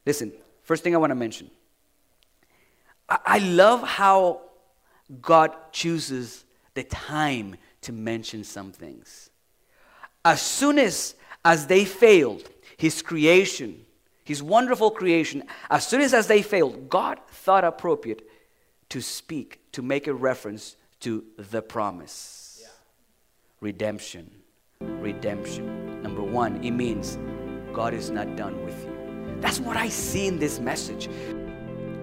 Listen, 0.05 0.31
first 0.63 0.83
thing 0.83 0.95
I 0.95 0.97
want 0.97 1.11
to 1.11 1.15
mention. 1.15 1.49
I, 3.09 3.19
I 3.25 3.39
love 3.39 3.83
how 3.83 4.41
God 5.21 5.55
chooses 5.71 6.45
the 6.73 6.83
time 6.83 7.55
to 7.81 7.91
mention 7.91 8.43
some 8.43 8.71
things. 8.71 9.29
As 10.23 10.41
soon 10.41 10.79
as 10.79 11.15
as 11.45 11.67
they 11.67 11.85
failed, 11.85 12.49
his 12.77 13.01
creation, 13.01 13.85
his 14.23 14.43
wonderful 14.43 14.91
creation, 14.91 15.43
as 15.69 15.87
soon 15.87 16.01
as 16.01 16.13
as 16.13 16.27
they 16.27 16.41
failed, 16.41 16.89
God 16.89 17.19
thought 17.29 17.63
appropriate 17.63 18.26
to 18.89 19.01
speak, 19.01 19.59
to 19.73 19.81
make 19.81 20.07
a 20.07 20.13
reference 20.13 20.75
to 21.01 21.23
the 21.37 21.61
promise. 21.61 22.59
Yeah. 22.61 22.67
Redemption. 23.61 24.31
Redemption. 24.81 26.01
Number 26.01 26.23
one, 26.23 26.63
it 26.63 26.71
means 26.71 27.17
God 27.73 27.93
is 27.93 28.09
not 28.09 28.35
done 28.35 28.63
with 28.63 28.85
you. 28.85 29.37
That's 29.41 29.59
what 29.59 29.77
I 29.77 29.89
see 29.89 30.27
in 30.27 30.39
this 30.39 30.59
message. 30.59 31.09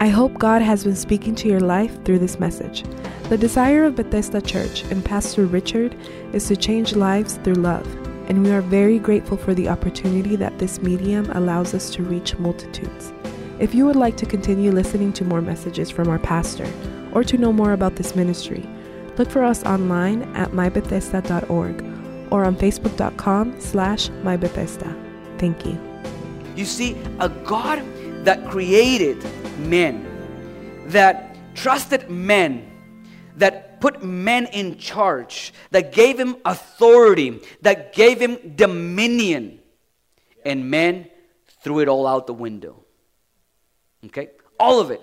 I 0.01 0.09
hope 0.09 0.38
God 0.38 0.61
has 0.61 0.85
been 0.85 0.97
speaking 0.97 1.35
to 1.37 1.49
your 1.49 1.61
life 1.61 2.05
through 2.05 2.18
this 2.18 2.38
message. 2.38 2.85
The 3.31 3.38
desire 3.38 3.85
of 3.85 3.97
Bethesda 3.97 4.42
Church 4.42 4.83
and 4.85 5.03
Pastor 5.05 5.47
Richard 5.47 5.97
is 6.35 6.47
to 6.49 6.57
change 6.57 6.94
lives 6.94 7.38
through 7.44 7.55
love, 7.55 7.87
and 8.29 8.42
we 8.42 8.51
are 8.51 8.61
very 8.61 8.99
grateful 8.99 9.38
for 9.38 9.55
the 9.55 9.68
opportunity 9.68 10.37
that 10.37 10.59
this 10.59 10.83
medium 10.83 11.31
allows 11.31 11.73
us 11.73 11.90
to 11.90 12.03
reach 12.03 12.37
multitudes. 12.38 13.13
If 13.61 13.73
you 13.73 13.87
would 13.87 13.95
like 13.95 14.17
to 14.17 14.27
continue 14.27 14.73
listening 14.73 15.12
to 15.12 15.25
more 15.25 15.40
messages 15.40 15.88
from 15.88 16.09
our 16.09 16.19
pastor 16.19 16.69
or 17.12 17.23
to 17.23 17.38
know 17.38 17.53
more 17.53 17.73
about 17.73 17.95
this 17.95 18.17
ministry, 18.17 18.69
look 19.17 19.31
for 19.31 19.45
us 19.45 19.62
online 19.64 20.23
at 20.35 20.51
mybethesda.org 20.51 22.33
or 22.33 22.45
on 22.45 22.57
facebook.com 22.57 23.61
slash 23.61 24.09
mybethesda. 24.25 25.38
Thank 25.38 25.64
you. 25.64 25.79
You 26.57 26.64
see, 26.64 26.97
a 27.21 27.29
God 27.29 27.81
that 28.25 28.51
created 28.51 29.25
men, 29.59 30.05
that 30.88 31.37
trusted 31.55 32.11
men, 32.11 32.69
that 33.37 33.81
put 33.81 34.03
men 34.03 34.47
in 34.47 34.79
charge, 34.79 35.53
that 35.71 35.93
gave 35.93 36.19
him 36.19 36.37
authority, 36.45 37.40
that 37.62 37.93
gave 37.93 38.21
him 38.21 38.55
dominion, 38.57 39.61
and 40.45 40.69
men 40.69 41.09
threw 41.62 41.79
it 41.79 41.88
all 41.88 42.09
out 42.09 42.27
the 42.27 42.35
window. 42.35 42.84
Okay? 44.07 44.31
All 44.59 44.81
of 44.81 44.90
it. 44.90 45.01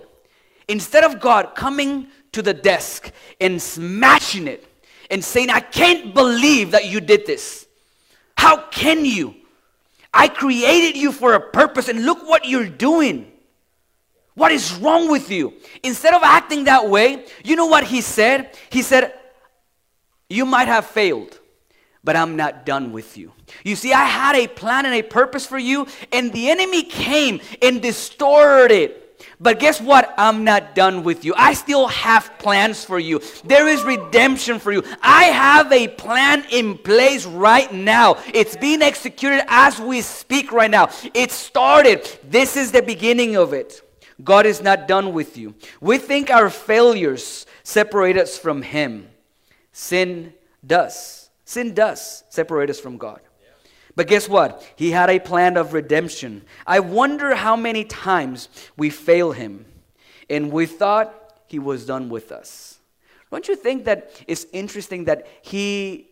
Instead 0.68 1.04
of 1.04 1.20
God 1.20 1.54
coming 1.54 2.08
to 2.32 2.42
the 2.42 2.54
desk 2.54 3.10
and 3.40 3.60
smashing 3.60 4.48
it 4.48 4.66
and 5.10 5.22
saying, 5.22 5.50
I 5.50 5.60
can't 5.60 6.14
believe 6.14 6.70
that 6.70 6.86
you 6.86 7.00
did 7.00 7.26
this. 7.26 7.66
How 8.36 8.68
can 8.68 9.04
you? 9.04 9.34
I 10.14 10.28
created 10.28 10.98
you 10.98 11.12
for 11.12 11.34
a 11.34 11.40
purpose 11.40 11.88
and 11.88 12.04
look 12.04 12.26
what 12.28 12.46
you're 12.46 12.68
doing. 12.68 13.30
What 14.34 14.52
is 14.52 14.74
wrong 14.74 15.10
with 15.10 15.30
you? 15.30 15.54
Instead 15.82 16.14
of 16.14 16.22
acting 16.22 16.64
that 16.64 16.88
way, 16.88 17.26
you 17.44 17.56
know 17.56 17.66
what 17.66 17.84
he 17.84 18.00
said? 18.00 18.56
He 18.70 18.82
said, 18.82 19.12
You 20.28 20.46
might 20.46 20.68
have 20.68 20.86
failed, 20.86 21.38
but 22.04 22.16
I'm 22.16 22.36
not 22.36 22.66
done 22.66 22.92
with 22.92 23.16
you. 23.16 23.32
You 23.64 23.76
see, 23.76 23.92
I 23.92 24.04
had 24.04 24.36
a 24.36 24.48
plan 24.48 24.86
and 24.86 24.94
a 24.94 25.02
purpose 25.02 25.46
for 25.46 25.58
you, 25.58 25.86
and 26.12 26.32
the 26.32 26.50
enemy 26.50 26.82
came 26.82 27.40
and 27.60 27.80
distorted 27.80 28.74
it. 28.74 28.98
But 29.42 29.58
guess 29.58 29.80
what? 29.80 30.14
I'm 30.18 30.44
not 30.44 30.76
done 30.76 31.02
with 31.02 31.24
you. 31.24 31.34
I 31.36 31.54
still 31.54 31.88
have 31.88 32.38
plans 32.38 32.84
for 32.84 32.98
you. 32.98 33.20
There 33.44 33.66
is 33.66 33.82
redemption 33.82 34.60
for 34.60 34.70
you. 34.72 34.84
I 35.02 35.24
have 35.24 35.72
a 35.72 35.88
plan 35.88 36.44
in 36.50 36.78
place 36.78 37.26
right 37.26 37.72
now. 37.72 38.18
It's 38.32 38.56
being 38.56 38.82
executed 38.82 39.44
as 39.48 39.80
we 39.80 40.00
speak 40.00 40.52
right 40.52 40.70
now. 40.70 40.90
It 41.12 41.32
started. 41.32 42.08
This 42.22 42.56
is 42.56 42.70
the 42.70 42.82
beginning 42.82 43.36
of 43.36 43.52
it. 43.52 43.80
God 44.22 44.46
is 44.46 44.62
not 44.62 44.86
done 44.86 45.12
with 45.12 45.36
you. 45.36 45.54
We 45.80 45.98
think 45.98 46.30
our 46.30 46.48
failures 46.48 47.46
separate 47.64 48.16
us 48.16 48.38
from 48.38 48.62
Him. 48.62 49.08
Sin 49.72 50.34
does. 50.64 51.21
Sin 51.44 51.74
does 51.74 52.24
separate 52.28 52.70
us 52.70 52.80
from 52.80 52.96
God. 52.96 53.20
But 53.94 54.06
guess 54.06 54.28
what? 54.28 54.66
He 54.76 54.90
had 54.90 55.10
a 55.10 55.18
plan 55.18 55.56
of 55.56 55.74
redemption. 55.74 56.44
I 56.66 56.80
wonder 56.80 57.34
how 57.34 57.56
many 57.56 57.84
times 57.84 58.48
we 58.76 58.88
fail 58.90 59.32
him 59.32 59.66
and 60.30 60.50
we 60.50 60.66
thought 60.66 61.42
he 61.46 61.58
was 61.58 61.84
done 61.84 62.08
with 62.08 62.32
us. 62.32 62.78
Don't 63.30 63.46
you 63.48 63.56
think 63.56 63.84
that 63.84 64.22
it's 64.26 64.46
interesting 64.52 65.04
that 65.04 65.26
he 65.42 66.08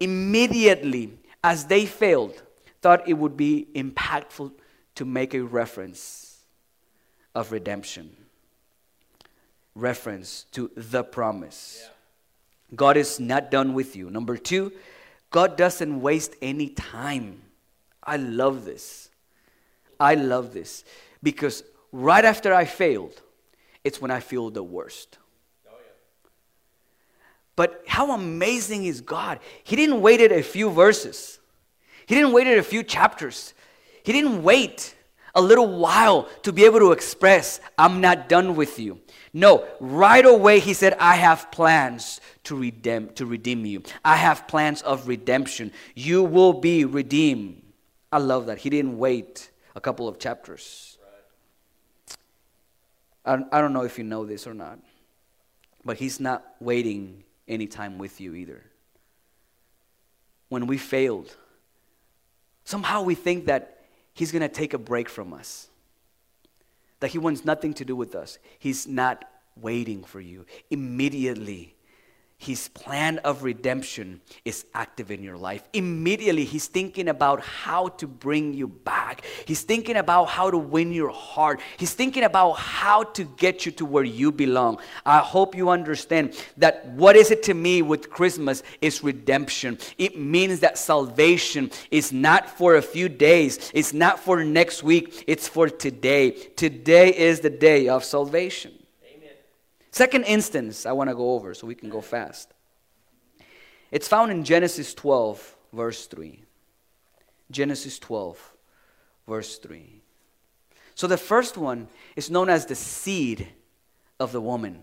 immediately, 0.00 1.12
as 1.42 1.66
they 1.66 1.86
failed, 1.86 2.42
thought 2.80 3.08
it 3.08 3.14
would 3.14 3.36
be 3.36 3.68
impactful 3.74 4.52
to 4.96 5.04
make 5.04 5.32
a 5.34 5.40
reference 5.40 6.44
of 7.34 7.52
redemption? 7.52 8.14
Reference 9.74 10.44
to 10.52 10.70
the 10.76 11.02
promise. 11.02 11.82
Yeah. 11.82 11.88
God 12.74 12.96
is 12.96 13.20
not 13.20 13.50
done 13.50 13.74
with 13.74 13.96
you. 13.96 14.10
Number 14.10 14.36
two, 14.36 14.72
God 15.30 15.56
doesn't 15.56 16.00
waste 16.00 16.36
any 16.42 16.68
time. 16.68 17.42
I 18.02 18.16
love 18.16 18.64
this. 18.64 19.10
I 19.98 20.14
love 20.14 20.52
this 20.52 20.84
because 21.22 21.62
right 21.92 22.24
after 22.24 22.52
I 22.52 22.64
failed, 22.64 23.22
it's 23.84 24.00
when 24.00 24.10
I 24.10 24.20
feel 24.20 24.50
the 24.50 24.62
worst. 24.62 25.18
Oh, 25.68 25.72
but 27.56 27.82
how 27.86 28.12
amazing 28.12 28.84
is 28.84 29.00
God? 29.00 29.38
He 29.62 29.76
didn't 29.76 30.00
wait 30.00 30.20
a 30.20 30.42
few 30.42 30.70
verses. 30.70 31.38
He 32.06 32.14
didn't 32.14 32.32
wait 32.32 32.46
a 32.46 32.62
few 32.62 32.82
chapters. 32.82 33.54
He 34.02 34.12
didn't 34.12 34.42
wait 34.42 34.94
a 35.34 35.40
little 35.40 35.78
while 35.78 36.28
to 36.42 36.52
be 36.52 36.64
able 36.64 36.78
to 36.80 36.92
express, 36.92 37.60
I'm 37.78 38.00
not 38.00 38.28
done 38.28 38.54
with 38.54 38.78
you. 38.78 39.00
No, 39.32 39.66
right 39.80 40.24
away 40.24 40.60
he 40.60 40.74
said, 40.74 40.94
I 41.00 41.16
have 41.16 41.50
plans 41.50 42.20
to 42.44 42.56
redeem, 42.56 43.08
to 43.14 43.24
redeem 43.24 43.64
you. 43.64 43.82
I 44.04 44.16
have 44.16 44.46
plans 44.46 44.82
of 44.82 45.08
redemption. 45.08 45.72
You 45.94 46.22
will 46.22 46.52
be 46.52 46.84
redeemed. 46.84 47.62
I 48.10 48.18
love 48.18 48.46
that. 48.46 48.58
He 48.58 48.68
didn't 48.68 48.98
wait 48.98 49.50
a 49.74 49.80
couple 49.80 50.06
of 50.06 50.18
chapters. 50.18 50.98
I, 53.24 53.38
I 53.50 53.60
don't 53.60 53.72
know 53.72 53.84
if 53.84 53.96
you 53.96 54.04
know 54.04 54.26
this 54.26 54.46
or 54.46 54.52
not, 54.52 54.78
but 55.84 55.96
he's 55.96 56.20
not 56.20 56.44
waiting 56.60 57.24
any 57.48 57.66
time 57.66 57.96
with 57.96 58.20
you 58.20 58.34
either. 58.34 58.62
When 60.50 60.66
we 60.66 60.76
failed, 60.76 61.34
somehow 62.64 63.02
we 63.02 63.14
think 63.14 63.46
that 63.46 63.81
he's 64.14 64.32
going 64.32 64.42
to 64.42 64.48
take 64.48 64.74
a 64.74 64.78
break 64.78 65.08
from 65.08 65.32
us, 65.32 65.68
that 67.00 67.08
he 67.08 67.18
wants 67.18 67.44
nothing 67.44 67.74
to 67.74 67.84
do 67.84 67.96
with 67.96 68.14
us. 68.14 68.38
He's 68.58 68.86
not 68.86 69.24
waiting 69.56 70.04
for 70.04 70.20
you. 70.20 70.46
Immediately, 70.70 71.74
his 72.42 72.66
plan 72.70 73.18
of 73.18 73.44
redemption 73.44 74.20
is 74.44 74.64
active 74.74 75.12
in 75.12 75.22
your 75.22 75.36
life. 75.36 75.62
Immediately, 75.72 76.44
he's 76.44 76.66
thinking 76.66 77.06
about 77.06 77.40
how 77.40 77.86
to 77.86 78.08
bring 78.08 78.52
you 78.52 78.66
back. 78.66 79.24
He's 79.46 79.62
thinking 79.62 79.94
about 79.94 80.24
how 80.24 80.50
to 80.50 80.58
win 80.58 80.90
your 80.90 81.10
heart. 81.10 81.60
He's 81.76 81.94
thinking 81.94 82.24
about 82.24 82.54
how 82.54 83.04
to 83.04 83.22
get 83.22 83.64
you 83.64 83.70
to 83.72 83.84
where 83.84 84.02
you 84.02 84.32
belong. 84.32 84.80
I 85.06 85.18
hope 85.18 85.54
you 85.54 85.70
understand 85.70 86.34
that 86.56 86.84
what 86.88 87.14
is 87.14 87.30
it 87.30 87.44
to 87.44 87.54
me 87.54 87.80
with 87.80 88.10
Christmas 88.10 88.64
is 88.80 89.04
redemption. 89.04 89.78
It 89.96 90.18
means 90.18 90.58
that 90.60 90.78
salvation 90.78 91.70
is 91.92 92.12
not 92.12 92.50
for 92.50 92.74
a 92.74 92.82
few 92.82 93.08
days, 93.08 93.70
it's 93.72 93.92
not 93.92 94.18
for 94.18 94.42
next 94.42 94.82
week, 94.82 95.22
it's 95.28 95.46
for 95.46 95.68
today. 95.68 96.32
Today 96.32 97.14
is 97.16 97.38
the 97.38 97.50
day 97.50 97.86
of 97.86 98.02
salvation. 98.02 98.81
Second 99.92 100.24
instance 100.24 100.86
I 100.86 100.92
want 100.92 101.10
to 101.10 101.14
go 101.14 101.32
over 101.34 101.54
so 101.54 101.66
we 101.66 101.74
can 101.74 101.90
go 101.90 102.00
fast. 102.00 102.52
It's 103.90 104.08
found 104.08 104.32
in 104.32 104.42
Genesis 104.42 104.94
12, 104.94 105.56
verse 105.72 106.06
3. 106.06 106.42
Genesis 107.50 107.98
12, 107.98 108.54
verse 109.28 109.58
3. 109.58 110.00
So 110.94 111.06
the 111.06 111.18
first 111.18 111.58
one 111.58 111.88
is 112.16 112.30
known 112.30 112.48
as 112.48 112.64
the 112.64 112.74
seed 112.74 113.48
of 114.18 114.32
the 114.32 114.40
woman. 114.40 114.80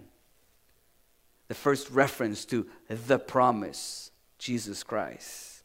The 1.48 1.56
first 1.56 1.90
reference 1.90 2.46
to 2.46 2.68
the 2.88 3.18
promise, 3.18 4.12
Jesus 4.38 4.84
Christ. 4.84 5.64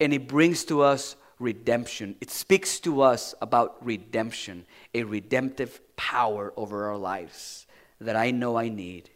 And 0.00 0.12
it 0.12 0.26
brings 0.26 0.64
to 0.64 0.82
us 0.82 1.14
redemption. 1.38 2.16
It 2.20 2.30
speaks 2.30 2.80
to 2.80 3.02
us 3.02 3.36
about 3.40 3.76
redemption, 3.86 4.66
a 4.92 5.04
redemptive 5.04 5.80
power 5.94 6.52
over 6.56 6.86
our 6.86 6.96
lives 6.96 7.63
that 8.00 8.16
I 8.16 8.30
know 8.30 8.56
I 8.56 8.68
need, 8.68 9.10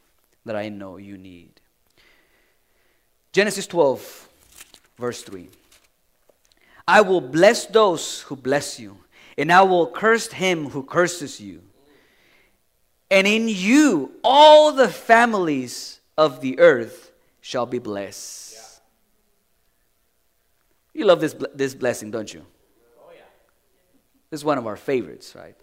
that 0.45 0.57
I 0.57 0.69
know 0.69 0.97
you 0.97 1.19
need. 1.19 1.61
Genesis 3.33 3.67
12, 3.67 4.29
verse 4.99 5.23
3. 5.23 5.49
I 6.87 7.03
will 7.03 7.21
bless 7.21 7.67
those 7.67 8.23
who 8.23 8.37
bless 8.37 8.81
you, 8.81 8.99
and 9.37 9.53
I 9.53 9.63
will 9.63 9.87
curse 9.87 10.33
him 10.33 10.71
who 10.71 10.83
curses 10.83 11.41
you. 11.41 11.63
And 13.11 13.27
in 13.27 13.49
you 13.49 14.13
all 14.25 14.73
the 14.73 14.89
families 14.89 16.01
of 16.17 16.41
the 16.41 16.59
earth 16.59 17.13
shall 17.41 17.67
be 17.67 17.79
blessed. 17.79 18.55
Yeah. 18.55 18.61
You 21.01 21.05
love 21.07 21.21
this, 21.21 21.35
this 21.55 21.75
blessing, 21.75 22.11
don't 22.11 22.33
you? 22.33 22.45
Oh, 23.01 23.11
yeah. 23.15 23.21
This 24.31 24.41
is 24.41 24.45
one 24.45 24.59
of 24.59 24.67
our 24.67 24.77
favorites, 24.77 25.35
right? 25.35 25.55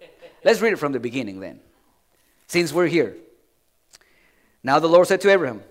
Let's 0.44 0.62
read 0.62 0.74
it 0.74 0.80
from 0.80 0.92
the 0.92 1.00
beginning 1.00 1.40
then 1.40 1.60
since 2.48 2.72
we're 2.74 2.88
here. 2.88 3.16
Now 4.64 4.80
the 4.80 4.90
Lord 4.90 5.08
said 5.08 5.22
to 5.22 5.30
Abraham, 5.30 5.62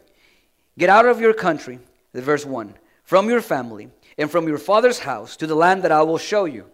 Get 0.79 0.89
out 0.89 1.07
of 1.07 1.21
your 1.21 1.35
country, 1.35 1.79
the 2.13 2.23
verse 2.23 2.45
1, 2.45 2.75
from 3.05 3.29
your 3.29 3.41
family, 3.41 3.91
and 4.19 4.31
from 4.31 4.49
your 4.49 4.59
father's 4.59 4.99
house 4.99 5.37
to 5.37 5.47
the 5.47 5.55
land 5.55 5.83
that 5.83 5.93
I 5.93 6.03
will 6.03 6.19
show 6.19 6.45
you. 6.45 6.67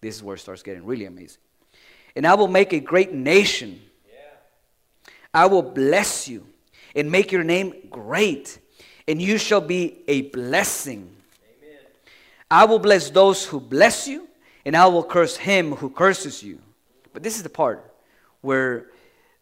This 0.00 0.16
is 0.16 0.22
where 0.22 0.36
it 0.36 0.40
starts 0.40 0.62
getting 0.62 0.84
really 0.84 1.04
amazing. 1.04 1.38
And 2.16 2.26
I 2.26 2.34
will 2.34 2.48
make 2.48 2.72
a 2.72 2.80
great 2.80 3.12
nation. 3.12 3.80
Yeah. 4.08 4.20
I 5.32 5.46
will 5.46 5.62
bless 5.62 6.28
you 6.28 6.46
and 6.94 7.10
make 7.10 7.32
your 7.32 7.42
name 7.42 7.74
great, 7.90 8.58
and 9.08 9.20
you 9.20 9.38
shall 9.38 9.60
be 9.60 10.02
a 10.06 10.22
blessing. 10.22 11.10
Amen. 11.58 11.78
I 12.50 12.64
will 12.66 12.78
bless 12.78 13.10
those 13.10 13.44
who 13.44 13.60
bless 13.60 14.06
you, 14.06 14.28
and 14.64 14.76
I 14.76 14.86
will 14.86 15.02
curse 15.02 15.36
him 15.36 15.72
who 15.72 15.90
curses 15.90 16.42
you. 16.42 16.60
But 17.12 17.22
this 17.22 17.36
is 17.36 17.42
the 17.42 17.48
part 17.48 17.84
where 18.40 18.86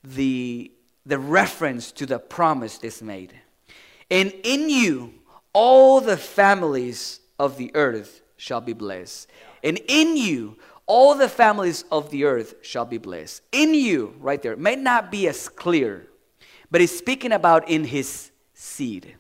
the, 0.05 0.71
the 1.07 1.19
reference 1.19 1.93
to 1.93 2.07
the 2.07 2.19
promise 2.19 2.79
is 2.83 3.03
made. 3.03 3.35
And 4.11 4.33
in 4.43 4.69
you, 4.69 5.15
all 5.53 6.01
the 6.01 6.17
families 6.17 7.21
of 7.39 7.57
the 7.57 7.71
earth 7.75 8.23
shall 8.37 8.61
be 8.61 8.73
blessed. 8.73 9.31
And 9.63 9.81
in 9.89 10.17
you, 10.17 10.57
all 10.87 11.15
the 11.15 11.29
families 11.29 11.85
of 11.91 12.11
the 12.11 12.25
earth 12.25 12.55
shall 12.63 12.85
be 12.85 12.99
blessed. 12.99 13.43
In 13.53 13.75
you, 13.75 14.15
right 14.19 14.43
there, 14.43 14.57
may 14.57 14.77
not 14.77 15.11
be 15.11 15.29
as 15.29 15.49
clear, 15.49 16.09
but 16.71 16.81
he's 16.81 16.97
speaking 16.97 17.33
about 17.33 17.69
in 17.69 17.85
his 17.85 18.31
seed, 18.55 19.15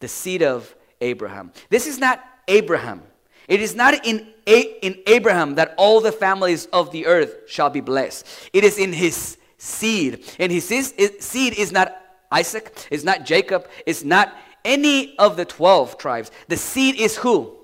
the 0.00 0.08
seed 0.08 0.42
of 0.42 0.74
Abraham. 1.00 1.52
This 1.70 1.86
is 1.86 1.98
not 1.98 2.22
Abraham. 2.48 3.02
It 3.48 3.60
is 3.60 3.74
not 3.74 4.06
in, 4.06 4.28
A- 4.46 4.78
in 4.84 4.98
Abraham 5.06 5.54
that 5.54 5.74
all 5.76 6.00
the 6.00 6.12
families 6.12 6.66
of 6.66 6.90
the 6.90 7.06
earth 7.06 7.48
shall 7.48 7.70
be 7.70 7.80
blessed. 7.80 8.26
It 8.52 8.64
is 8.64 8.78
in 8.78 8.92
his 8.92 9.38
seed. 9.66 10.24
And 10.38 10.50
his 10.50 10.66
seed 10.66 11.58
is 11.58 11.72
not 11.72 11.96
Isaac, 12.30 12.86
it's 12.90 13.04
not 13.04 13.24
Jacob, 13.24 13.68
it's 13.84 14.04
not 14.04 14.34
any 14.64 15.16
of 15.18 15.36
the 15.36 15.44
12 15.44 15.98
tribes. 15.98 16.30
The 16.48 16.56
seed 16.56 16.96
is 16.96 17.16
who? 17.16 17.56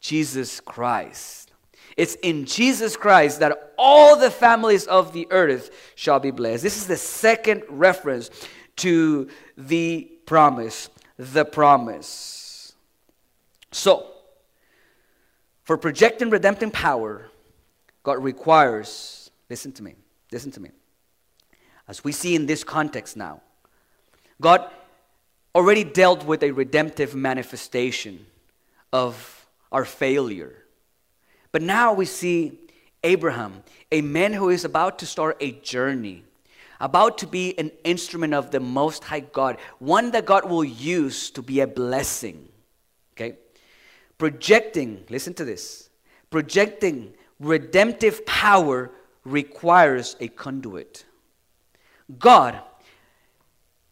Jesus 0.00 0.60
Christ. 0.60 1.52
It's 1.96 2.14
in 2.16 2.44
Jesus 2.44 2.96
Christ 2.96 3.40
that 3.40 3.74
all 3.78 4.16
the 4.16 4.30
families 4.30 4.86
of 4.86 5.12
the 5.12 5.26
earth 5.30 5.70
shall 5.94 6.20
be 6.20 6.30
blessed. 6.30 6.62
This 6.62 6.76
is 6.76 6.86
the 6.86 6.96
second 6.96 7.62
reference 7.68 8.30
to 8.76 9.28
the 9.56 10.10
promise. 10.26 10.90
The 11.18 11.44
promise. 11.44 12.74
So, 13.72 14.06
for 15.64 15.76
projecting 15.76 16.30
redemptive 16.30 16.72
power, 16.72 17.30
God 18.02 18.22
requires, 18.22 19.30
listen 19.48 19.72
to 19.72 19.82
me, 19.82 19.94
listen 20.30 20.50
to 20.52 20.60
me 20.60 20.70
as 21.88 22.02
we 22.04 22.12
see 22.12 22.34
in 22.34 22.46
this 22.46 22.64
context 22.64 23.16
now, 23.16 23.40
God 24.40 24.68
already 25.54 25.84
dealt 25.84 26.24
with 26.24 26.42
a 26.42 26.50
redemptive 26.50 27.14
manifestation 27.14 28.26
of 28.92 29.46
our 29.72 29.84
failure. 29.84 30.54
But 31.50 31.62
now 31.62 31.94
we 31.94 32.04
see 32.04 32.58
Abraham, 33.02 33.62
a 33.90 34.02
man 34.02 34.34
who 34.34 34.50
is 34.50 34.64
about 34.66 34.98
to 34.98 35.06
start 35.06 35.38
a 35.40 35.52
journey, 35.52 36.24
about 36.78 37.16
to 37.18 37.26
be 37.26 37.58
an 37.58 37.70
instrument 37.84 38.34
of 38.34 38.50
the 38.50 38.60
Most 38.60 39.04
High 39.04 39.20
God, 39.20 39.56
one 39.78 40.10
that 40.10 40.26
God 40.26 40.50
will 40.50 40.64
use 40.64 41.30
to 41.30 41.40
be 41.40 41.60
a 41.60 41.66
blessing. 41.66 42.48
Okay? 43.14 43.38
Projecting, 44.18 45.04
listen 45.08 45.32
to 45.34 45.44
this, 45.46 45.88
projecting 46.28 47.14
redemptive 47.40 48.26
power 48.26 48.90
requires 49.24 50.16
a 50.20 50.28
conduit. 50.28 51.05
God 52.18 52.60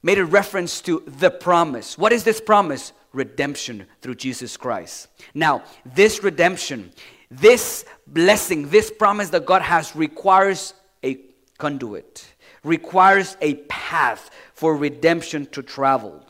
made 0.03 0.19
a 0.19 0.25
reference 0.25 0.81
to 0.83 1.03
the 1.07 1.31
promise. 1.31 1.97
What 1.97 2.13
is 2.13 2.25
this 2.25 2.41
promise? 2.41 2.93
Redemption 3.13 3.87
through 4.01 4.17
Jesus 4.17 4.57
Christ. 4.57 5.09
Now, 5.35 5.63
this 5.85 6.23
redemption 6.23 6.93
This 7.31 7.85
blessing, 8.07 8.69
this 8.69 8.91
promise 8.91 9.31
that 9.31 9.47
God 9.47 9.63
has 9.63 9.97
requires 9.97 10.75
a 11.03 11.19
conduit, 11.59 12.27
requires 12.63 13.37
a 13.41 13.55
path 13.69 14.31
for 14.53 14.77
redemption 14.77 15.47
to 15.47 15.63
travel. 15.63 16.25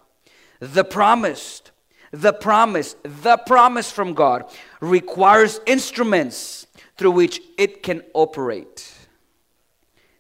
The 0.61 0.85
promised, 0.85 1.73
the 2.11 2.33
promise, 2.33 2.97
the 3.03 3.37
promise 3.37 3.91
from 3.91 4.15
God 4.15 4.45
requires 4.81 5.61
instruments 5.67 6.67
through 6.97 7.11
which 7.11 7.41
it 7.59 7.83
can 7.83 8.03
operate. 8.15 8.94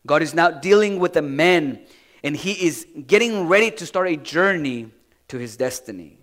God 0.06 0.22
is 0.22 0.34
now 0.34 0.50
dealing 0.50 0.98
with 0.98 1.16
a 1.16 1.22
man 1.22 1.80
and 2.22 2.36
he 2.36 2.66
is 2.66 2.86
getting 3.06 3.48
ready 3.48 3.70
to 3.70 3.86
start 3.86 4.08
a 4.08 4.16
journey 4.16 4.90
to 5.28 5.38
his 5.38 5.56
destiny. 5.56 6.18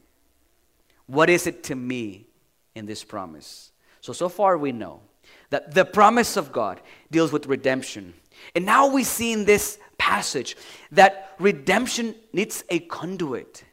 What 1.08 1.30
is 1.30 1.48
it 1.48 1.64
to 1.66 1.76
me 1.76 2.28
in 2.76 2.86
this 2.86 3.04
promise? 3.04 3.72
So, 4.02 4.14
so 4.14 4.30
far 4.30 4.58
we 4.58 4.72
know 4.72 5.02
that 5.50 5.74
the 5.74 5.86
promise 5.86 6.38
of 6.38 6.52
God 6.52 6.82
deals 7.12 7.32
with 7.32 7.46
redemption. 7.46 8.14
And 8.56 8.66
now 8.66 8.88
we 8.88 9.04
see 9.04 9.34
in 9.34 9.46
this 9.46 9.78
passage 9.98 10.58
that 10.92 11.36
redemption 11.40 12.16
needs 12.34 12.64
a 12.70 12.80
conduit. 12.80 13.64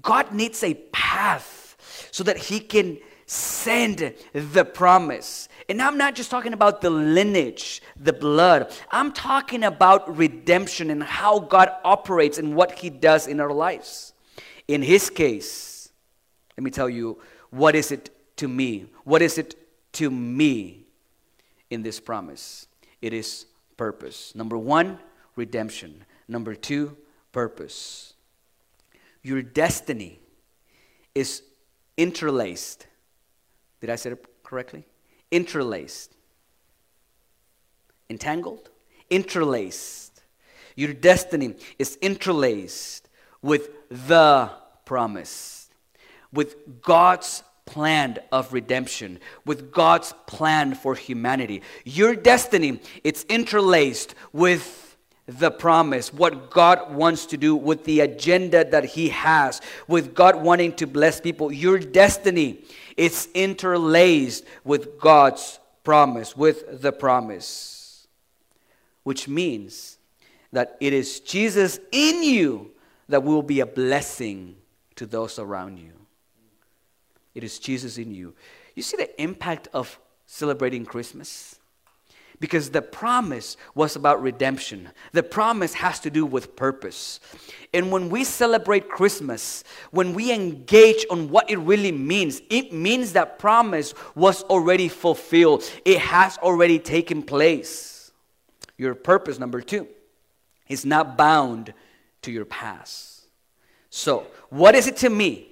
God 0.00 0.32
needs 0.32 0.62
a 0.62 0.74
path 0.92 1.76
so 2.10 2.22
that 2.24 2.36
he 2.36 2.60
can 2.60 2.98
send 3.26 4.14
the 4.32 4.64
promise. 4.64 5.48
And 5.68 5.80
I'm 5.80 5.96
not 5.96 6.14
just 6.14 6.30
talking 6.30 6.52
about 6.52 6.80
the 6.80 6.90
lineage, 6.90 7.82
the 7.96 8.12
blood. 8.12 8.72
I'm 8.90 9.12
talking 9.12 9.64
about 9.64 10.16
redemption 10.16 10.90
and 10.90 11.02
how 11.02 11.38
God 11.38 11.70
operates 11.84 12.38
and 12.38 12.54
what 12.54 12.78
he 12.78 12.90
does 12.90 13.26
in 13.26 13.40
our 13.40 13.52
lives. 13.52 14.12
In 14.68 14.82
his 14.82 15.10
case, 15.10 15.90
let 16.56 16.64
me 16.64 16.70
tell 16.70 16.88
you, 16.88 17.18
what 17.50 17.74
is 17.74 17.92
it 17.92 18.10
to 18.36 18.48
me? 18.48 18.86
What 19.04 19.22
is 19.22 19.38
it 19.38 19.54
to 19.94 20.10
me 20.10 20.86
in 21.70 21.82
this 21.82 22.00
promise? 22.00 22.66
It 23.00 23.12
is 23.12 23.46
purpose. 23.76 24.34
Number 24.34 24.58
one, 24.58 24.98
redemption. 25.36 26.04
Number 26.28 26.54
two, 26.54 26.96
purpose. 27.32 28.14
Your 29.22 29.42
destiny 29.42 30.20
is 31.14 31.42
interlaced. 31.96 32.86
Did 33.84 33.90
I 33.90 33.96
say 33.96 34.12
it 34.12 34.42
correctly? 34.42 34.86
Interlaced. 35.30 36.14
Entangled? 38.08 38.70
Interlaced. 39.10 40.22
Your 40.74 40.94
destiny 40.94 41.56
is 41.78 41.96
interlaced 42.00 43.10
with 43.42 43.68
the 43.90 44.50
promise, 44.86 45.68
with 46.32 46.80
God's 46.80 47.42
plan 47.66 48.16
of 48.32 48.54
redemption, 48.54 49.18
with 49.44 49.70
God's 49.70 50.14
plan 50.26 50.74
for 50.74 50.94
humanity. 50.94 51.60
Your 51.84 52.16
destiny, 52.16 52.80
it's 53.04 53.24
interlaced 53.24 54.14
with 54.32 54.96
the 55.26 55.50
promise, 55.50 56.12
what 56.12 56.50
God 56.50 56.94
wants 56.94 57.26
to 57.26 57.36
do, 57.36 57.54
with 57.54 57.84
the 57.84 58.00
agenda 58.00 58.64
that 58.64 58.84
He 58.84 59.10
has, 59.10 59.60
with 59.88 60.14
God 60.14 60.36
wanting 60.36 60.72
to 60.76 60.86
bless 60.86 61.20
people. 61.20 61.52
Your 61.52 61.78
destiny, 61.78 62.64
it's 62.96 63.28
interlaced 63.34 64.44
with 64.64 64.98
God's 64.98 65.58
promise, 65.82 66.36
with 66.36 66.80
the 66.80 66.92
promise, 66.92 68.06
which 69.02 69.28
means 69.28 69.98
that 70.52 70.76
it 70.80 70.92
is 70.92 71.20
Jesus 71.20 71.78
in 71.92 72.22
you 72.22 72.70
that 73.08 73.22
will 73.22 73.42
be 73.42 73.60
a 73.60 73.66
blessing 73.66 74.56
to 74.96 75.06
those 75.06 75.38
around 75.38 75.78
you. 75.78 75.92
It 77.34 77.44
is 77.44 77.58
Jesus 77.58 77.98
in 77.98 78.14
you. 78.14 78.34
You 78.74 78.82
see 78.82 78.96
the 78.96 79.20
impact 79.20 79.68
of 79.72 79.98
celebrating 80.26 80.86
Christmas? 80.86 81.56
Because 82.44 82.68
the 82.68 82.82
promise 82.82 83.56
was 83.74 83.96
about 83.96 84.20
redemption. 84.20 84.90
The 85.12 85.22
promise 85.22 85.72
has 85.72 85.98
to 86.00 86.10
do 86.10 86.26
with 86.26 86.56
purpose. 86.56 87.18
And 87.72 87.90
when 87.90 88.10
we 88.10 88.22
celebrate 88.22 88.90
Christmas, 88.90 89.64
when 89.92 90.12
we 90.12 90.30
engage 90.30 91.06
on 91.10 91.30
what 91.30 91.48
it 91.48 91.56
really 91.56 91.90
means, 91.90 92.42
it 92.50 92.70
means 92.70 93.14
that 93.14 93.38
promise 93.38 93.94
was 94.14 94.42
already 94.42 94.88
fulfilled, 94.88 95.64
it 95.86 95.98
has 96.00 96.36
already 96.36 96.78
taken 96.78 97.22
place. 97.22 98.12
Your 98.76 98.94
purpose, 98.94 99.38
number 99.38 99.62
two, 99.62 99.88
is 100.68 100.84
not 100.84 101.16
bound 101.16 101.72
to 102.20 102.30
your 102.30 102.44
past. 102.44 103.22
So, 103.88 104.26
what 104.50 104.74
is 104.74 104.86
it 104.86 104.98
to 104.98 105.08
me? 105.08 105.48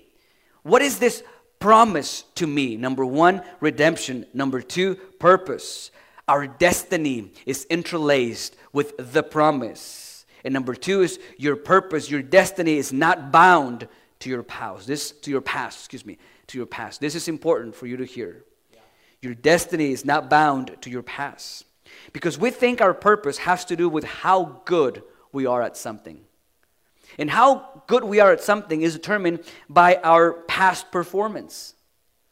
What 0.62 0.82
is 0.82 0.99
this 0.99 1.22
promise 1.59 2.24
to 2.34 2.47
me? 2.47 2.76
Number 2.76 3.07
one, 3.07 3.40
redemption. 3.61 4.26
Number 4.34 4.61
two, 4.61 4.97
purpose. 5.18 5.90
Our 6.28 6.46
destiny 6.46 7.32
is 7.46 7.64
interlaced 7.66 8.56
with 8.72 9.12
the 9.12 9.22
promise. 9.22 10.24
And 10.44 10.54
number 10.54 10.74
two 10.74 11.02
is 11.02 11.18
your 11.36 11.56
purpose, 11.56 12.10
your 12.10 12.22
destiny 12.22 12.76
is 12.76 12.92
not 12.92 13.32
bound 13.32 13.88
to 14.20 14.30
your 14.30 14.42
past. 14.42 14.86
This 14.86 15.10
to 15.10 15.30
your 15.30 15.40
past, 15.40 15.80
excuse 15.80 16.06
me, 16.06 16.18
to 16.48 16.58
your 16.58 16.66
past. 16.66 17.00
This 17.00 17.14
is 17.14 17.28
important 17.28 17.74
for 17.74 17.86
you 17.86 17.96
to 17.96 18.04
hear. 18.04 18.44
Your 19.20 19.34
destiny 19.34 19.92
is 19.92 20.04
not 20.04 20.28
bound 20.28 20.76
to 20.80 20.90
your 20.90 21.02
past. 21.02 21.64
Because 22.12 22.38
we 22.38 22.50
think 22.50 22.80
our 22.80 22.94
purpose 22.94 23.38
has 23.38 23.64
to 23.66 23.76
do 23.76 23.88
with 23.88 24.04
how 24.04 24.62
good 24.64 25.02
we 25.32 25.46
are 25.46 25.62
at 25.62 25.76
something. 25.76 26.20
And 27.18 27.30
how 27.30 27.82
good 27.86 28.04
we 28.04 28.20
are 28.20 28.32
at 28.32 28.42
something 28.42 28.82
is 28.82 28.94
determined 28.94 29.40
by 29.68 29.96
our 29.96 30.32
past 30.32 30.90
performance. 30.90 31.74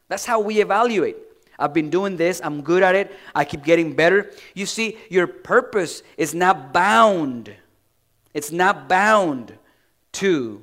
That's 0.08 0.24
how 0.24 0.40
we 0.40 0.60
evaluate. 0.60 1.16
I've 1.60 1.74
been 1.74 1.90
doing 1.90 2.16
this, 2.16 2.40
I'm 2.42 2.62
good 2.62 2.82
at 2.82 2.94
it, 2.94 3.14
I 3.34 3.44
keep 3.44 3.62
getting 3.62 3.94
better. 3.94 4.30
You 4.54 4.66
see, 4.66 4.96
your 5.10 5.26
purpose 5.26 6.02
is 6.16 6.34
not 6.34 6.72
bound. 6.72 7.54
It's 8.32 8.50
not 8.50 8.88
bound 8.88 9.56
to 10.12 10.62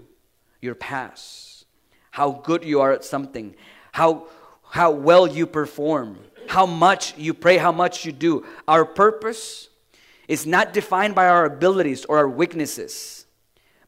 your 0.59 0.75
past. 0.75 1.65
How 2.11 2.31
good 2.31 2.65
you 2.65 2.81
are 2.81 2.91
at 2.91 3.03
something, 3.03 3.55
how, 3.91 4.27
how 4.71 4.89
well 4.91 5.27
you 5.27 5.45
perform, 5.45 6.17
how 6.47 6.65
much 6.65 7.15
you 7.17 7.35
pray, 7.35 7.57
how 7.57 7.71
much 7.71 8.05
you 8.05 8.11
do. 8.11 8.43
Our 8.67 8.85
purpose 8.85 9.69
is 10.27 10.47
not 10.47 10.73
defined 10.73 11.13
by 11.13 11.27
our 11.27 11.45
abilities 11.45 12.05
or 12.05 12.17
our 12.17 12.27
weaknesses 12.27 13.26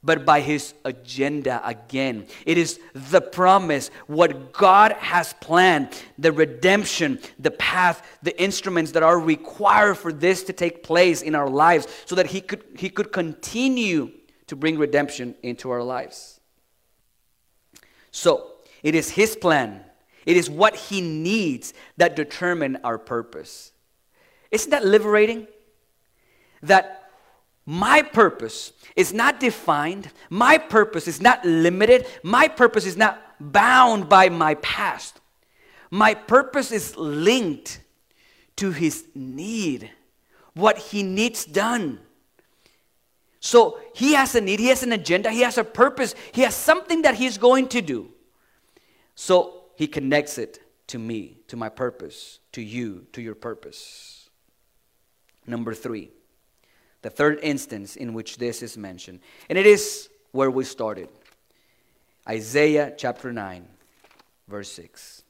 but 0.03 0.25
by 0.25 0.39
his 0.39 0.73
agenda 0.85 1.61
again. 1.67 2.25
It 2.45 2.57
is 2.57 2.79
the 2.93 3.21
promise, 3.21 3.91
what 4.07 4.53
God 4.53 4.93
has 4.93 5.33
planned, 5.33 5.89
the 6.17 6.31
redemption, 6.31 7.19
the 7.37 7.51
path, 7.51 8.05
the 8.23 8.39
instruments 8.41 8.91
that 8.91 9.03
are 9.03 9.19
required 9.19 9.97
for 9.97 10.13
this 10.13 10.43
to 10.43 10.53
take 10.53 10.83
place 10.83 11.21
in 11.21 11.35
our 11.35 11.49
lives 11.49 11.87
so 12.05 12.15
that 12.15 12.27
he 12.27 12.39
could, 12.39 12.63
he 12.77 12.89
could 12.89 13.11
continue 13.11 14.11
to 14.47 14.55
bring 14.55 14.77
redemption 14.77 15.35
into 15.43 15.69
our 15.69 15.83
lives. 15.83 16.39
So, 18.11 18.53
it 18.81 18.95
is 18.95 19.11
his 19.11 19.35
plan. 19.35 19.83
It 20.25 20.37
is 20.37 20.49
what 20.49 20.75
he 20.75 21.01
needs 21.01 21.73
that 21.97 22.15
determine 22.15 22.77
our 22.83 22.97
purpose. 22.97 23.71
Isn't 24.51 24.71
that 24.71 24.85
liberating? 24.85 25.47
That 26.61 26.98
my 27.69 28.01
purpose 28.01 28.73
is 28.95 29.13
not 29.13 29.39
defined. 29.39 30.09
My 30.31 30.57
purpose 30.57 31.07
is 31.07 31.21
not 31.21 31.45
limited. 31.45 32.07
My 32.23 32.47
purpose 32.47 32.83
is 32.83 32.97
not 32.97 33.21
bound 33.39 34.09
by 34.09 34.29
my 34.29 34.55
past. 34.55 35.21
My 35.91 36.15
purpose 36.15 36.71
is 36.71 36.97
linked 36.97 37.81
to 38.55 38.71
his 38.71 39.05
need, 39.13 39.91
what 40.55 40.79
he 40.79 41.03
needs 41.03 41.45
done. 41.45 41.99
So 43.39 43.79
he 43.93 44.13
has 44.13 44.33
a 44.33 44.41
need, 44.41 44.59
he 44.59 44.69
has 44.69 44.81
an 44.81 44.91
agenda, 44.91 45.29
he 45.29 45.41
has 45.41 45.59
a 45.59 45.63
purpose, 45.63 46.15
he 46.31 46.41
has 46.41 46.55
something 46.55 47.03
that 47.03 47.13
he's 47.13 47.37
going 47.37 47.67
to 47.67 47.81
do. 47.81 48.09
So 49.13 49.65
he 49.75 49.85
connects 49.85 50.39
it 50.39 50.57
to 50.87 50.97
me, 50.97 51.41
to 51.49 51.55
my 51.55 51.69
purpose, 51.69 52.39
to 52.53 52.63
you, 52.63 53.05
to 53.13 53.21
your 53.21 53.35
purpose. 53.35 54.27
Number 55.45 55.75
three 55.75 56.09
the 57.01 57.09
third 57.09 57.39
instance 57.41 57.95
in 57.95 58.13
which 58.13 58.37
this 58.37 58.61
is 58.61 58.77
mentioned. 58.77 59.19
And 59.49 59.57
it 59.57 59.65
is 59.65 60.09
where 60.31 60.51
we 60.51 60.63
started 60.63 61.09
Isaiah 62.27 62.93
chapter 62.95 63.33
9, 63.33 63.67
verse 64.47 64.71
6. 64.71 65.23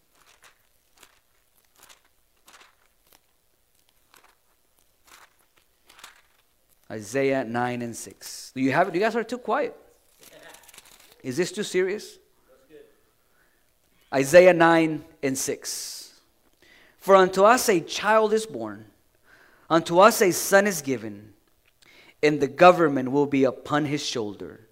Isaiah 6.92 7.44
9 7.44 7.82
and 7.84 7.96
6. 7.96 8.52
Do 8.56 8.62
you 8.62 8.72
have 8.72 8.88
it? 8.88 8.96
You 8.96 9.00
guys 9.00 9.16
are 9.16 9.24
too 9.24 9.38
quiet. 9.38 9.76
Is 11.24 11.38
this 11.38 11.52
too 11.52 11.62
serious? 11.62 12.18
Isaiah 14.12 14.54
9 14.54 15.06
and 15.22 15.38
6. 15.38 16.20
For 16.98 17.16
unto 17.16 17.44
us 17.44 17.70
a 17.70 17.80
child 17.80 18.34
is 18.34 18.48
born, 18.48 18.86
unto 19.70 20.00
us 20.00 20.20
a 20.22 20.32
son 20.32 20.66
is 20.66 20.82
given 20.82 21.34
and 22.22 22.40
the 22.40 22.48
government 22.48 23.12
will 23.12 23.26
be 23.26 23.44
upon 23.44 23.86
his 23.86 24.06
shoulder, 24.06 24.68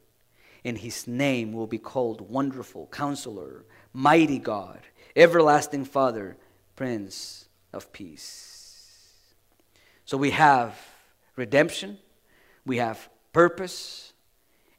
and 0.66 0.78
his 0.78 1.08
name 1.08 1.54
will 1.54 1.68
be 1.68 1.78
called 1.78 2.22
Wonderful 2.22 2.88
Counselor, 2.92 3.66
Mighty 3.94 4.40
God, 4.40 4.80
Everlasting 5.16 5.86
Father, 5.86 6.38
Prince 6.76 7.48
of 7.74 7.92
peace. 7.92 9.24
So 10.06 10.18
we 10.18 10.32
have 10.32 10.78
redemption, 11.36 11.98
we 12.66 12.78
have 12.78 13.10
purpose, 13.34 14.14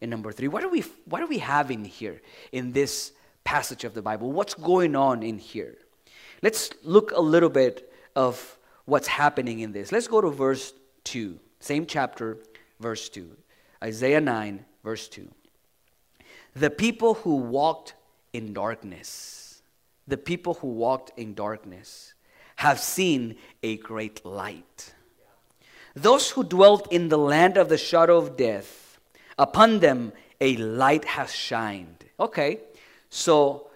and 0.00 0.10
number 0.10 0.32
three, 0.32 0.48
what 0.48 0.62
are 0.62 0.68
we 0.68 0.84
what 1.06 1.22
are 1.22 1.26
we 1.26 1.38
having 1.38 1.84
here 1.84 2.20
in 2.52 2.72
this 2.72 3.12
passage 3.44 3.84
of 3.84 3.94
the 3.94 4.02
Bible? 4.02 4.30
What's 4.30 4.54
going 4.54 4.94
on 4.94 5.22
in 5.22 5.38
here? 5.38 5.76
Let's 6.42 6.70
look 6.82 7.10
a 7.12 7.20
little 7.20 7.48
bit 7.48 7.92
of 8.14 8.58
what's 8.84 9.08
happening 9.08 9.60
in 9.60 9.72
this. 9.72 9.90
Let's 9.90 10.06
go 10.06 10.20
to 10.20 10.30
verse 10.30 10.72
2, 11.04 11.38
same 11.60 11.86
chapter, 11.86 12.38
verse 12.80 13.08
2. 13.08 13.36
Isaiah 13.82 14.20
9, 14.20 14.64
verse 14.82 15.08
2. 15.08 15.28
The 16.54 16.70
people 16.70 17.14
who 17.14 17.36
walked 17.36 17.94
in 18.32 18.52
darkness, 18.52 19.62
the 20.06 20.16
people 20.16 20.54
who 20.54 20.68
walked 20.68 21.12
in 21.18 21.34
darkness 21.34 22.14
have 22.56 22.80
seen 22.80 23.36
a 23.62 23.76
great 23.76 24.24
light. 24.24 24.94
Those 25.94 26.30
who 26.30 26.44
dwelt 26.44 26.92
in 26.92 27.08
the 27.08 27.18
land 27.18 27.56
of 27.56 27.68
the 27.68 27.78
shadow 27.78 28.18
of 28.18 28.36
death, 28.36 28.98
upon 29.38 29.80
them 29.80 30.12
a 30.40 30.56
light 30.56 31.04
has 31.04 31.32
shined. 31.32 32.04
Okay, 32.18 32.60
so 33.10 33.70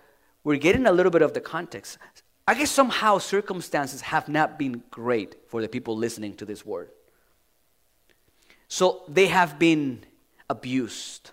we're 0.45 0.57
getting 0.57 0.87
a 0.87 0.93
little 0.93 1.11
bit 1.13 1.23
of 1.23 1.35
the 1.35 1.41
context. 1.41 1.99
I 2.47 2.55
guess 2.55 2.71
somehow 2.71 3.19
circumstances 3.19 4.01
have 4.01 4.29
not 4.29 4.59
been 4.59 4.83
great 4.91 5.37
for 5.49 5.61
the 5.61 5.69
people 5.69 5.97
listening 5.97 6.35
to 6.37 6.45
this 6.45 6.67
word. 6.67 6.91
So 8.73 9.03
they 9.07 9.27
have 9.27 9.59
been 9.59 10.03
abused, 10.49 11.33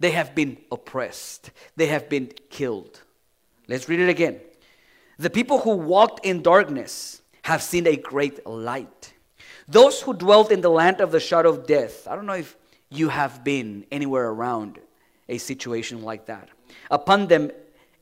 they 0.00 0.10
have 0.10 0.34
been 0.34 0.58
oppressed, 0.70 1.50
they 1.76 1.86
have 1.86 2.10
been 2.10 2.30
killed. 2.50 3.00
Let's 3.68 3.88
read 3.88 4.00
it 4.00 4.10
again. 4.10 4.38
The 5.18 5.30
people 5.30 5.60
who 5.60 5.76
walked 5.76 6.26
in 6.26 6.42
darkness 6.42 7.22
have 7.40 7.62
seen 7.62 7.86
a 7.86 7.96
great 7.96 8.46
light. 8.46 9.14
Those 9.66 10.02
who 10.02 10.12
dwelt 10.12 10.52
in 10.52 10.60
the 10.60 10.68
land 10.68 11.00
of 11.00 11.10
the 11.10 11.20
shadow 11.20 11.48
of 11.48 11.66
death, 11.66 12.06
I 12.06 12.14
don't 12.14 12.26
know 12.26 12.34
if 12.34 12.54
you 12.90 13.08
have 13.08 13.42
been 13.42 13.86
anywhere 13.90 14.28
around 14.28 14.78
a 15.26 15.38
situation 15.38 16.02
like 16.02 16.26
that. 16.26 16.50
Upon 16.90 17.28
them 17.28 17.50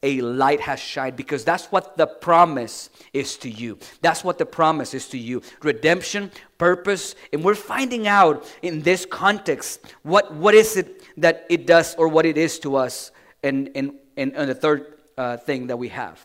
a 0.03 0.21
light 0.21 0.61
has 0.61 0.81
shined 0.81 1.17
because 1.17 1.45
that's 1.45 1.67
what 1.67 1.97
the 1.97 2.07
promise 2.07 2.91
is 3.13 3.37
to 3.39 3.51
you. 3.51 3.79
That's 4.01 4.25
what 4.25 4.39
the 4.39 4.47
promise 4.47 4.95
is 4.95 5.09
to 5.09 5.19
you. 5.19 5.43
Redemption, 5.63 6.31
purpose, 6.59 7.15
and 7.33 7.45
we're 7.45 7.55
finding 7.55 8.09
out 8.09 8.45
in 8.63 8.83
this 8.83 9.07
context 9.07 9.81
what, 10.03 10.35
what 10.35 10.55
is 10.55 10.77
it 10.77 11.03
that 11.21 11.47
it 11.49 11.67
does 11.67 11.95
or 11.95 12.09
what 12.09 12.27
it 12.27 12.37
is 12.37 12.59
to 12.61 12.77
us 12.77 13.13
and, 13.43 13.71
and, 13.75 13.93
and, 14.17 14.35
and 14.35 14.51
the 14.51 14.55
third 14.55 14.95
uh, 15.17 15.37
thing 15.37 15.69
that 15.69 15.77
we 15.77 15.89
have. 15.89 16.25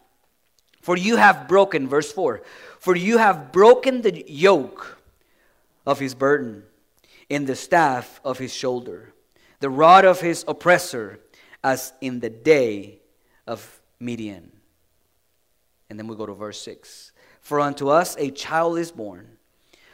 For 0.82 0.98
you 0.98 1.18
have 1.18 1.48
broken, 1.48 1.88
verse 1.88 2.12
4, 2.12 2.42
for 2.80 2.96
you 2.96 3.18
have 3.18 3.52
broken 3.52 4.02
the 4.02 4.24
yoke 4.28 4.98
of 5.86 6.00
his 6.00 6.16
burden 6.16 6.64
in 7.30 7.46
the 7.46 7.56
staff 7.56 8.22
of 8.24 8.38
his 8.38 8.54
shoulder, 8.54 9.14
the 9.60 9.70
rod 9.70 10.06
of 10.06 10.22
his 10.22 10.46
oppressor, 10.48 11.20
as 11.64 11.92
in 12.00 12.22
the 12.22 12.30
day 12.30 13.00
of 13.48 13.82
Midian. 14.00 14.52
And 15.89 15.98
then 15.98 16.08
we 16.08 16.16
go 16.16 16.26
to 16.26 16.34
verse 16.34 16.62
6. 16.62 17.12
For 17.41 17.60
unto 17.60 17.89
us 17.89 18.16
a 18.18 18.30
child 18.30 18.78
is 18.78 18.91
born, 18.91 19.38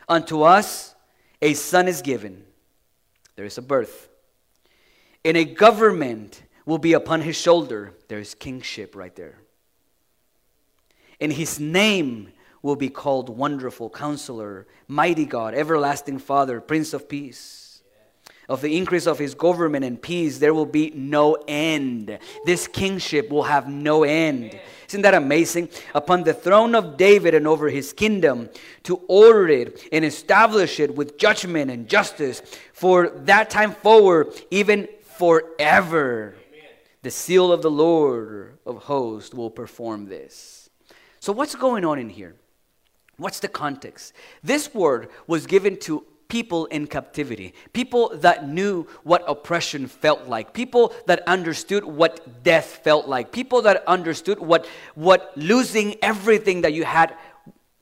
unto 0.09 0.41
us 0.41 0.95
a 1.41 1.53
son 1.53 1.87
is 1.87 2.01
given. 2.01 2.43
There 3.35 3.45
is 3.45 3.57
a 3.57 3.61
birth. 3.61 4.09
And 5.25 5.37
a 5.37 5.45
government 5.45 6.43
will 6.65 6.77
be 6.77 6.93
upon 6.93 7.21
his 7.21 7.35
shoulder. 7.35 7.93
There 8.07 8.19
is 8.19 8.33
kingship 8.33 8.95
right 8.95 9.15
there. 9.15 9.39
And 11.21 11.31
his 11.31 11.59
name 11.59 12.31
will 12.61 12.75
be 12.75 12.89
called 12.89 13.29
Wonderful 13.29 13.89
Counselor, 13.89 14.67
Mighty 14.87 15.25
God, 15.25 15.53
Everlasting 15.53 16.19
Father, 16.19 16.59
Prince 16.59 16.93
of 16.93 17.07
Peace 17.07 17.62
of 18.49 18.61
the 18.61 18.77
increase 18.77 19.07
of 19.07 19.19
his 19.19 19.35
government 19.35 19.85
and 19.85 20.01
peace, 20.01 20.37
there 20.37 20.53
will 20.53 20.65
be 20.65 20.91
no 20.95 21.37
end. 21.47 22.17
This 22.45 22.67
kingship 22.67 23.29
will 23.29 23.43
have 23.43 23.67
no 23.67 24.03
end. 24.03 24.59
Isn't 24.87 25.01
that 25.01 25.13
amazing? 25.13 25.69
Upon 25.95 26.23
the 26.23 26.33
throne 26.33 26.75
of 26.75 26.97
David 26.97 27.33
and 27.33 27.47
over 27.47 27.69
his 27.69 27.93
kingdom, 27.93 28.49
to 28.83 28.97
order 29.07 29.49
it 29.49 29.87
and 29.91 30.05
establish 30.05 30.79
it 30.79 30.95
with 30.95 31.17
judgment 31.17 31.71
and 31.71 31.87
justice 31.87 32.41
for 32.73 33.09
that 33.09 33.49
time 33.49 33.71
forward, 33.71 34.33
even 34.51 34.87
forever. 35.01 36.35
The 37.01 37.11
seal 37.11 37.51
of 37.51 37.61
the 37.61 37.71
Lord 37.71 38.57
of 38.65 38.83
hosts 38.83 39.33
will 39.33 39.49
perform 39.49 40.05
this. 40.05 40.69
So, 41.19 41.33
what's 41.33 41.55
going 41.55 41.85
on 41.85 41.99
in 41.99 42.09
here? 42.09 42.35
What's 43.17 43.39
the 43.39 43.47
context? 43.47 44.13
This 44.43 44.73
word 44.73 45.09
was 45.27 45.45
given 45.45 45.77
to 45.81 46.05
people 46.27 46.65
in 46.67 46.87
captivity, 46.87 47.53
people 47.73 48.11
that 48.15 48.47
knew 48.47 48.87
what 49.03 49.23
oppression 49.27 49.87
felt 49.87 50.27
like, 50.27 50.53
people 50.53 50.93
that 51.05 51.21
understood 51.27 51.83
what 51.83 52.43
death 52.43 52.81
felt 52.83 53.07
like, 53.07 53.31
people 53.31 53.61
that 53.61 53.83
understood 53.87 54.39
what, 54.39 54.65
what 54.95 55.31
losing 55.35 55.95
everything 56.03 56.61
that 56.61 56.73
you 56.73 56.83
had 56.83 57.15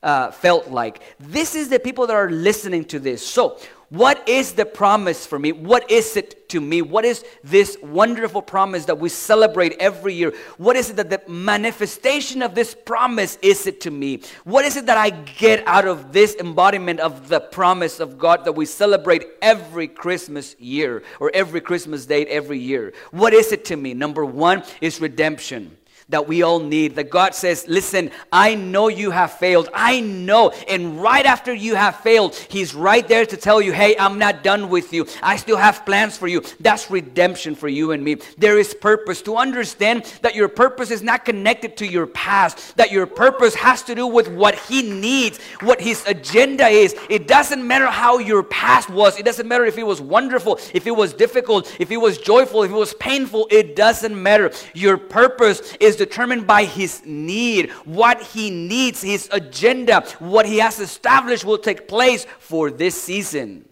uh, 0.04 0.32
felt 0.32 0.70
like. 0.70 1.02
This 1.20 1.56
is 1.56 1.70
the 1.70 1.80
people 1.80 2.08
that 2.08 2.16
are 2.16 2.30
listening 2.30 2.86
to 2.86 3.00
this. 3.00 3.26
So, 3.26 3.58
what 3.92 4.30
is 4.30 4.54
the 4.54 4.66
promise 4.66 5.26
for 5.26 5.38
me? 5.38 5.52
What 5.52 5.92
is 5.92 6.16
it 6.16 6.48
to 6.50 6.62
me? 6.62 6.82
What 6.82 7.04
is 7.04 7.26
this 7.44 7.78
wonderful 7.84 8.42
promise 8.42 8.86
that 8.86 9.00
we 9.00 9.10
celebrate 9.10 9.74
every 9.82 10.14
year? 10.14 10.34
What 10.58 10.78
is 10.78 10.92
it 10.92 10.96
that 10.96 11.10
the 11.10 11.22
manifestation 11.30 12.42
of 12.42 12.56
this 12.56 12.74
promise 12.74 13.38
is 13.42 13.68
it 13.68 13.82
to 13.82 13.92
me? 13.92 14.22
What 14.46 14.64
is 14.64 14.78
it 14.78 14.86
that 14.86 14.98
I 14.98 15.10
get 15.10 15.68
out 15.68 15.86
of 15.86 16.14
this 16.14 16.38
embodiment 16.38 17.02
of 17.02 17.28
the 17.28 17.42
promise 17.42 18.00
of 18.00 18.18
God 18.18 18.46
that 18.46 18.54
we 18.54 18.66
celebrate 18.66 19.26
every 19.42 19.90
Christmas 19.90 20.58
year 20.58 21.04
or 21.20 21.30
every 21.34 21.60
Christmas 21.60 22.06
date 22.06 22.30
every 22.30 22.60
year? 22.60 22.94
What 23.12 23.34
is 23.34 23.52
it 23.52 23.66
to 23.66 23.76
me? 23.76 23.94
Number 23.94 24.24
one 24.24 24.64
is 24.80 25.02
redemption 25.02 25.76
that 26.12 26.28
we 26.28 26.44
all 26.44 26.60
need. 26.60 26.96
That 26.96 27.10
God 27.10 27.34
says, 27.34 27.66
Listen, 27.68 28.12
I 28.32 28.56
know 28.56 28.88
you 28.88 29.12
have 29.12 29.34
failed. 29.34 29.70
I 29.74 30.02
know. 30.02 30.52
And 30.68 31.02
right 31.02 31.26
after 31.26 31.54
you 31.54 31.76
have 31.76 31.98
failed, 31.98 32.36
He's 32.36 32.76
right 32.76 33.08
there 33.08 33.26
to 33.26 33.38
tell 33.38 33.62
you, 33.62 33.72
Hey, 33.74 33.96
I'm 33.98 34.20
not 34.20 34.44
done 34.44 34.70
with 34.70 34.94
you. 34.94 35.08
I 35.24 35.38
still 35.38 35.58
have 35.58 35.86
plans 35.86 36.18
for 36.18 36.28
you. 36.28 36.44
That's 36.60 36.92
redemption 36.92 37.56
for 37.56 37.68
you 37.68 37.92
and 37.92 38.04
me. 38.04 38.18
There 38.38 38.60
is 38.60 38.74
purpose. 38.74 39.22
To 39.24 39.38
understand 39.38 40.06
that 40.22 40.36
your 40.36 40.48
purpose 40.48 40.92
is 40.92 41.02
not 41.02 41.26
connected 41.26 41.78
to 41.78 41.88
your 41.88 42.08
past, 42.08 42.78
that 42.78 42.92
your 42.92 43.06
purpose 43.06 43.56
has 43.56 43.82
to 43.84 43.96
do 43.96 44.06
with 44.08 44.28
what 44.28 44.56
He 44.56 44.82
needs, 44.92 45.40
what 45.62 45.80
His 45.82 46.06
agenda 46.06 46.68
is. 46.68 46.96
It 47.10 47.28
doesn't 47.28 47.66
matter 47.66 47.88
how 47.88 48.18
your 48.18 48.44
past 48.44 48.90
was, 48.90 49.18
it 49.18 49.26
doesn't 49.26 49.48
matter 49.48 49.66
if 49.66 49.78
it 49.78 49.84
was 49.84 50.02
wonderful, 50.02 50.60
if 50.74 50.86
it 50.86 50.92
was 50.92 51.14
difficult, 51.14 51.74
if 51.80 51.92
it 51.92 51.98
was 51.98 52.18
joyful, 52.18 52.64
if 52.64 52.72
it 52.72 52.76
was 52.76 52.94
painful. 52.96 53.48
It 53.50 53.76
doesn't 53.76 54.22
matter. 54.22 54.52
Your 54.74 54.98
purpose 54.98 55.76
is 55.80 56.01
determined 56.06 56.48
by 56.48 56.66
his 56.66 57.06
need. 57.06 57.70
What 57.86 58.22
he 58.34 58.50
needs, 58.50 59.02
his 59.02 59.30
agenda, 59.32 60.02
what 60.18 60.46
he 60.48 60.58
has 60.58 60.80
established 60.80 61.46
will 61.46 61.60
take 61.60 61.88
place 61.88 62.26
for 62.40 62.72
this 62.72 63.00
season. 63.00 63.70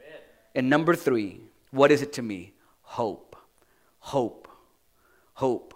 Amen. 0.00 0.20
And 0.54 0.68
number 0.68 0.94
three, 0.94 1.40
what 1.70 1.90
is 1.90 2.02
it 2.02 2.12
to 2.14 2.22
me? 2.22 2.52
Hope. 2.82 3.36
Hope. 4.00 4.48
Hope. 5.32 5.74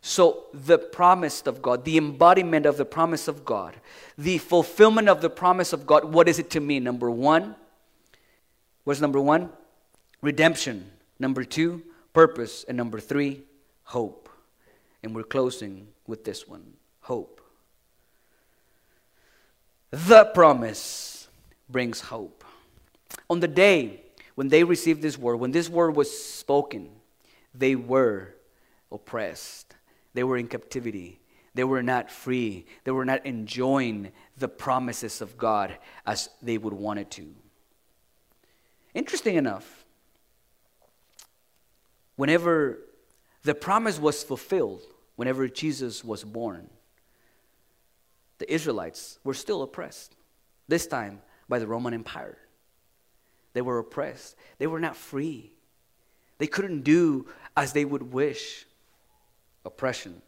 So, 0.00 0.46
the 0.52 0.78
promise 0.78 1.42
of 1.46 1.62
God, 1.62 1.84
the 1.84 1.96
embodiment 1.96 2.66
of 2.66 2.76
the 2.76 2.84
promise 2.84 3.28
of 3.28 3.44
God, 3.44 3.76
the 4.16 4.38
fulfillment 4.38 5.08
of 5.08 5.20
the 5.20 5.30
promise 5.30 5.72
of 5.72 5.86
God, 5.86 6.12
what 6.12 6.28
is 6.28 6.38
it 6.38 6.50
to 6.50 6.60
me? 6.60 6.80
Number 6.80 7.10
one, 7.10 7.54
what's 8.84 9.00
number 9.00 9.20
one? 9.20 9.50
Redemption. 10.22 10.90
Number 11.18 11.44
two, 11.44 11.82
purpose. 12.12 12.64
And 12.68 12.76
number 12.76 13.00
three, 13.00 13.42
hope. 13.84 14.27
And 15.02 15.14
we're 15.14 15.22
closing 15.22 15.88
with 16.06 16.24
this 16.24 16.48
one 16.48 16.74
hope. 17.00 17.40
The 19.90 20.26
promise 20.26 21.28
brings 21.68 22.00
hope. 22.00 22.44
On 23.30 23.40
the 23.40 23.48
day 23.48 24.02
when 24.34 24.48
they 24.48 24.64
received 24.64 25.02
this 25.02 25.18
word, 25.18 25.36
when 25.36 25.52
this 25.52 25.68
word 25.68 25.96
was 25.96 26.10
spoken, 26.10 26.90
they 27.54 27.74
were 27.74 28.34
oppressed, 28.92 29.74
they 30.14 30.24
were 30.24 30.36
in 30.36 30.48
captivity. 30.48 31.20
They 31.54 31.64
were 31.64 31.82
not 31.82 32.08
free. 32.08 32.66
They 32.84 32.92
were 32.92 33.04
not 33.04 33.26
enjoying 33.26 34.12
the 34.36 34.46
promises 34.46 35.20
of 35.20 35.36
God 35.36 35.76
as 36.06 36.28
they 36.40 36.56
would 36.56 36.72
want 36.72 37.00
it 37.00 37.10
to. 37.12 37.34
Interesting 38.94 39.34
enough, 39.34 39.84
whenever 42.14 42.78
the 43.48 43.54
promise 43.54 43.98
was 43.98 44.22
fulfilled 44.22 44.82
whenever 45.16 45.48
Jesus 45.48 46.04
was 46.04 46.22
born. 46.22 46.68
The 48.36 48.52
Israelites 48.52 49.18
were 49.24 49.32
still 49.32 49.62
oppressed, 49.62 50.14
this 50.68 50.86
time 50.86 51.22
by 51.48 51.58
the 51.58 51.66
Roman 51.66 51.94
Empire. 51.94 52.36
They 53.54 53.62
were 53.62 53.78
oppressed, 53.78 54.36
they 54.58 54.66
were 54.66 54.78
not 54.78 54.96
free. 54.96 55.52
They 56.36 56.46
couldn't 56.46 56.82
do 56.82 57.26
as 57.56 57.72
they 57.72 57.86
would 57.86 58.12
wish. 58.12 58.66
Oppression. 59.64 60.20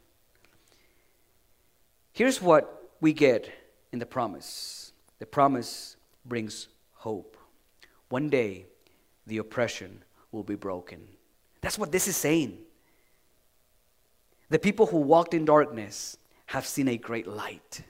Here's 2.15 2.41
what 2.41 2.91
we 3.03 3.13
get 3.13 3.53
in 3.93 3.99
the 3.99 4.07
promise. 4.07 4.93
The 5.19 5.27
promise 5.27 5.97
brings 6.25 6.69
hope. 6.95 7.37
One 8.09 8.31
day, 8.31 8.65
the 9.27 9.37
oppression 9.37 10.05
will 10.33 10.43
be 10.43 10.55
broken. 10.55 11.07
That's 11.61 11.79
what 11.79 11.93
this 11.93 12.09
is 12.09 12.17
saying. 12.17 12.57
The 14.51 14.59
people 14.59 14.87
who 14.87 14.99
walked 14.99 15.33
in 15.33 15.45
darkness 15.45 16.17
have 16.47 16.67
seen 16.67 16.89
a 16.89 16.99
great 16.99 17.27
light. 17.27 17.83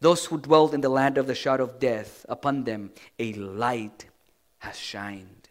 Those 0.00 0.26
who 0.26 0.38
dwelled 0.38 0.74
in 0.74 0.80
the 0.80 0.88
land 0.88 1.16
of 1.16 1.26
the 1.26 1.34
shadow 1.34 1.64
of 1.64 1.78
death, 1.78 2.26
upon 2.28 2.64
them 2.64 2.90
a 3.18 3.32
light 3.32 4.06
has 4.58 4.76
shined. 4.76 5.48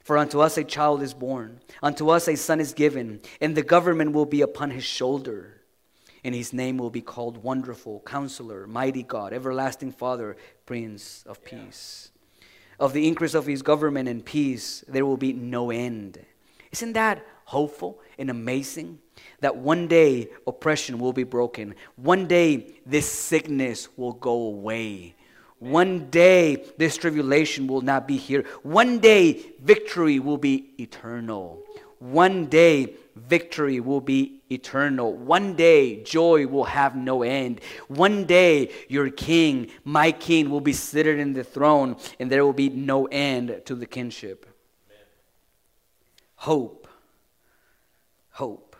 For 0.00 0.16
unto 0.16 0.40
us 0.40 0.56
a 0.56 0.62
child 0.62 1.02
is 1.02 1.12
born, 1.12 1.60
unto 1.82 2.08
us 2.08 2.28
a 2.28 2.36
son 2.36 2.60
is 2.60 2.72
given, 2.72 3.20
and 3.40 3.56
the 3.56 3.62
government 3.62 4.12
will 4.12 4.24
be 4.24 4.40
upon 4.40 4.70
his 4.70 4.84
shoulder. 4.84 5.60
And 6.22 6.34
his 6.34 6.52
name 6.52 6.78
will 6.78 6.90
be 6.90 7.00
called 7.00 7.42
Wonderful, 7.42 8.02
Counselor, 8.06 8.66
Mighty 8.66 9.02
God, 9.02 9.32
Everlasting 9.32 9.92
Father, 9.92 10.36
Prince 10.64 11.24
of 11.26 11.44
Peace. 11.44 12.10
Of 12.78 12.92
the 12.92 13.08
increase 13.08 13.34
of 13.34 13.46
his 13.46 13.62
government 13.62 14.08
and 14.08 14.24
peace, 14.24 14.84
there 14.86 15.04
will 15.04 15.16
be 15.16 15.32
no 15.32 15.70
end. 15.70 16.24
Isn't 16.72 16.92
that 16.92 17.24
hopeful 17.46 18.00
and 18.18 18.30
amazing? 18.30 18.98
That 19.40 19.56
one 19.56 19.88
day 19.88 20.28
oppression 20.46 20.98
will 20.98 21.12
be 21.12 21.24
broken. 21.24 21.74
One 21.96 22.26
day 22.26 22.74
this 22.84 23.10
sickness 23.10 23.88
will 23.96 24.12
go 24.12 24.32
away. 24.32 25.16
One 25.58 26.10
day, 26.10 26.64
this 26.76 26.98
tribulation 26.98 27.66
will 27.66 27.80
not 27.80 28.06
be 28.06 28.18
here. 28.18 28.44
One 28.62 28.98
day, 28.98 29.54
victory 29.62 30.18
will 30.18 30.36
be 30.36 30.74
eternal. 30.78 31.62
One 31.98 32.46
day, 32.46 32.94
victory 33.14 33.80
will 33.80 34.02
be 34.02 34.42
eternal. 34.50 35.14
One 35.14 35.54
day, 35.54 36.02
joy 36.02 36.46
will 36.46 36.64
have 36.64 36.94
no 36.94 37.22
end. 37.22 37.62
One 37.88 38.26
day, 38.26 38.70
your 38.88 39.08
king, 39.08 39.70
my 39.82 40.12
king, 40.12 40.50
will 40.50 40.60
be 40.60 40.74
seated 40.74 41.18
in 41.18 41.32
the 41.32 41.42
throne, 41.42 41.96
and 42.20 42.30
there 42.30 42.44
will 42.44 42.52
be 42.52 42.68
no 42.68 43.06
end 43.06 43.62
to 43.64 43.74
the 43.74 43.86
kinship. 43.86 44.44
Hope. 46.34 46.85
Hope. 48.36 48.76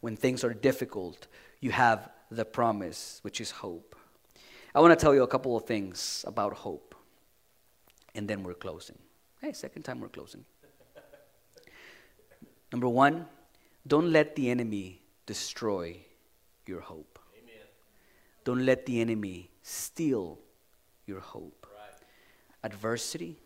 When 0.00 0.16
things 0.16 0.42
are 0.42 0.54
difficult, 0.54 1.26
you 1.60 1.72
have 1.72 2.08
the 2.30 2.46
promise, 2.46 3.18
which 3.20 3.38
is 3.38 3.50
hope. 3.50 3.94
I 4.74 4.80
want 4.80 4.98
to 4.98 5.04
tell 5.04 5.14
you 5.14 5.24
a 5.24 5.26
couple 5.26 5.58
of 5.58 5.64
things 5.64 6.24
about 6.26 6.54
hope. 6.54 6.94
And 8.14 8.26
then 8.26 8.42
we're 8.42 8.54
closing. 8.54 8.96
Hey, 9.42 9.52
second 9.52 9.82
time 9.82 10.00
we're 10.00 10.08
closing. 10.08 10.42
Number 12.72 12.88
one, 12.88 13.26
don't 13.86 14.10
let 14.10 14.34
the 14.36 14.48
enemy 14.48 15.02
destroy 15.26 15.98
your 16.64 16.80
hope. 16.80 17.18
Amen. 17.38 17.66
Don't 18.44 18.64
let 18.64 18.86
the 18.86 19.02
enemy 19.02 19.50
steal 19.62 20.38
your 21.06 21.20
hope. 21.20 21.66
Right. 21.74 22.00
Adversity, 22.64 23.36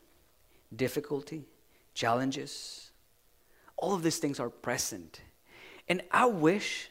difficulty, 0.76 1.46
challenges, 1.94 2.89
all 3.80 3.94
of 3.94 4.02
these 4.02 4.18
things 4.18 4.38
are 4.38 4.50
present. 4.50 5.20
And 5.88 6.02
I 6.10 6.26
wish 6.26 6.90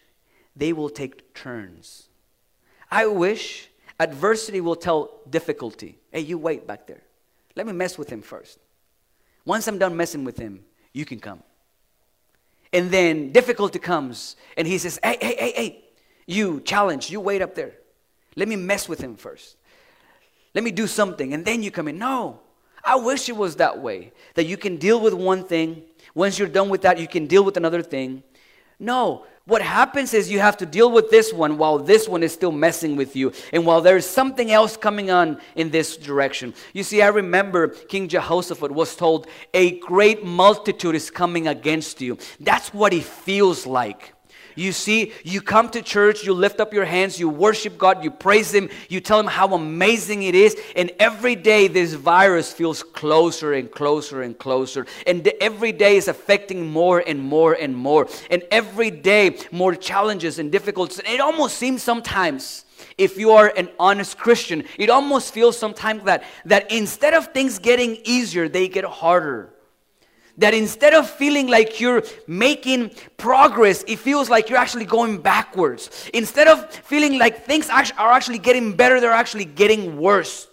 they 0.56 0.74
will 0.74 0.90
take 0.90 1.34
turns. 1.34 2.10
I 2.92 3.06
wish 3.06 3.70
Adversity 4.00 4.62
will 4.62 4.76
tell 4.76 5.20
difficulty, 5.30 5.98
hey, 6.12 6.22
you 6.22 6.38
wait 6.38 6.66
back 6.66 6.88
there. 6.88 7.02
Let 7.56 7.68
me 7.68 7.74
mess 7.74 7.98
with 7.98 8.10
him 8.10 8.22
first. 8.22 8.60
Once 9.46 9.68
I'm 9.68 9.78
done 9.78 9.96
messing 9.96 10.24
with 10.24 10.38
him, 10.38 10.64
you 10.94 11.06
can 11.06 11.20
come. 11.20 11.44
And 12.72 12.92
then 12.92 13.32
difficulty 13.32 13.80
comes, 13.80 14.36
and 14.56 14.68
he 14.68 14.78
says, 14.78 15.00
hey, 15.04 15.18
hey, 15.20 15.36
hey, 15.38 15.52
hey, 15.56 15.84
you 16.28 16.62
challenge, 16.62 17.10
you 17.10 17.20
wait 17.20 17.42
up 17.42 17.56
there. 17.56 17.74
Let 18.36 18.48
me 18.48 18.56
mess 18.56 18.88
with 18.88 19.02
him 19.02 19.16
first. 19.16 19.58
Let 20.54 20.64
me 20.64 20.72
do 20.72 20.88
something, 20.88 21.34
and 21.34 21.44
then 21.44 21.64
you 21.64 21.72
come 21.72 21.88
in. 21.88 21.98
No, 21.98 22.40
I 22.84 22.96
wish 22.96 23.28
it 23.28 23.36
was 23.36 23.58
that 23.58 23.80
way. 23.82 24.14
That 24.36 24.46
you 24.46 24.56
can 24.56 24.78
deal 24.78 25.00
with 25.02 25.14
one 25.14 25.44
thing. 25.44 25.84
Once 26.16 26.38
you're 26.38 26.48
done 26.48 26.70
with 26.70 26.82
that, 26.82 27.00
you 27.00 27.08
can 27.08 27.28
deal 27.28 27.44
with 27.44 27.58
another 27.58 27.82
thing. 27.82 28.24
No, 28.80 29.26
what 29.46 29.62
happens 29.62 30.14
is 30.14 30.30
you 30.32 30.40
have 30.40 30.58
to 30.58 30.66
deal 30.66 30.92
with 30.92 31.10
this 31.10 31.34
one 31.34 31.58
while 31.58 31.80
this 31.80 32.08
one 32.08 32.22
is 32.22 32.32
still 32.32 32.52
messing 32.52 32.96
with 32.96 33.16
you, 33.16 33.34
and 33.52 33.66
while 33.66 33.82
there's 33.82 34.06
something 34.06 34.52
else 34.52 34.78
coming 34.78 35.10
on 35.10 35.42
in 35.56 35.72
this 35.72 35.98
direction. 35.98 36.54
You 36.72 36.84
see, 36.84 37.02
I 37.02 37.08
remember 37.08 37.70
King 37.70 38.08
Jehoshaphat 38.08 38.72
was 38.72 38.96
told, 38.96 39.28
A 39.54 39.80
great 39.80 40.24
multitude 40.24 40.96
is 40.96 41.10
coming 41.10 41.48
against 41.48 42.00
you. 42.00 42.20
That's 42.40 42.74
what 42.74 42.94
he 42.94 43.02
feels 43.02 43.66
like. 43.66 44.14
You 44.60 44.74
see, 44.74 45.14
you 45.24 45.40
come 45.40 45.70
to 45.70 45.82
church, 45.82 46.26
you 46.26 46.34
lift 46.34 46.60
up 46.60 46.74
your 46.74 46.84
hands, 46.84 47.18
you 47.18 47.30
worship 47.30 47.78
God, 47.78 48.04
you 48.04 48.12
praise 48.12 48.54
Him, 48.54 48.70
you 48.90 49.00
tell 49.00 49.18
Him 49.18 49.28
how 49.28 49.54
amazing 49.54 50.24
it 50.24 50.36
is, 50.36 50.58
and 50.76 50.92
every 51.00 51.36
day 51.36 51.70
this 51.70 51.94
virus 51.94 52.52
feels 52.52 52.84
closer 52.84 53.54
and 53.54 53.72
closer 53.72 54.22
and 54.22 54.38
closer. 54.38 54.86
And 55.08 55.26
every 55.40 55.72
day 55.72 55.96
is 55.96 56.10
affecting 56.10 56.68
more 56.68 57.00
and 57.00 57.22
more 57.22 57.54
and 57.54 57.74
more. 57.74 58.10
And 58.30 58.44
every 58.52 58.92
day, 58.92 59.38
more 59.54 59.76
challenges 59.76 60.40
and 60.40 60.52
difficulties. 60.52 61.00
And 61.00 61.08
it 61.08 61.22
almost 61.22 61.58
seems 61.58 61.82
sometimes 61.82 62.66
if 62.98 63.18
you 63.18 63.32
are 63.32 63.54
an 63.56 63.70
honest 63.80 64.18
Christian, 64.18 64.66
it 64.78 64.90
almost 64.90 65.34
feels 65.34 65.58
sometimes 65.58 66.04
that, 66.04 66.26
that 66.44 66.70
instead 66.70 67.14
of 67.14 67.28
things 67.28 67.60
getting 67.60 67.98
easier, 68.04 68.50
they 68.50 68.68
get 68.68 68.84
harder 68.84 69.54
that 70.40 70.54
instead 70.54 70.94
of 70.94 71.10
feeling 71.10 71.48
like 71.48 71.80
you're 71.80 72.02
making 72.26 72.92
progress, 73.18 73.84
it 73.88 74.00
feels 74.00 74.30
like 74.30 74.50
you're 74.50 74.58
actually 74.58 74.86
going 74.86 75.22
backwards. 75.22 76.10
Instead 76.14 76.48
of 76.48 76.70
feeling 76.74 77.20
like 77.20 77.46
things 77.46 77.70
are 77.70 78.12
actually 78.12 78.40
getting 78.40 78.74
better, 78.76 79.00
they're 79.00 79.12
actually 79.12 79.46
getting 79.46 79.98
worse. 79.98 80.48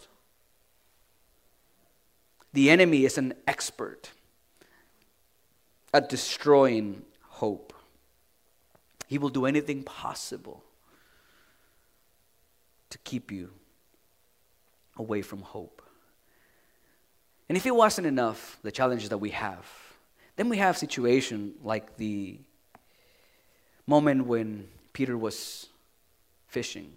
The 2.53 2.71
enemy 2.71 3.05
is 3.05 3.17
an 3.17 3.35
expert 3.47 4.11
at 5.95 6.09
destroying 6.09 7.03
hope. 7.23 7.73
He 9.07 9.19
will 9.19 9.29
do 9.29 9.47
anything 9.47 9.85
possible 9.85 10.65
to 12.91 12.99
keep 12.99 13.31
you 13.31 13.51
away 14.97 15.23
from 15.23 15.43
hope. 15.43 15.76
And 17.49 17.57
if 17.57 17.67
it 17.67 17.75
wasn't 17.75 18.07
enough, 18.07 18.59
the 18.63 18.73
challenges 18.73 19.09
that 19.11 19.19
we 19.19 19.31
have, 19.31 19.65
then 20.37 20.49
we 20.49 20.59
have 20.59 20.77
situation 20.77 21.55
like 21.63 21.97
the 21.97 22.39
moment 23.87 24.27
when 24.27 24.69
Peter 24.93 25.17
was 25.17 25.67
fishing 26.49 26.93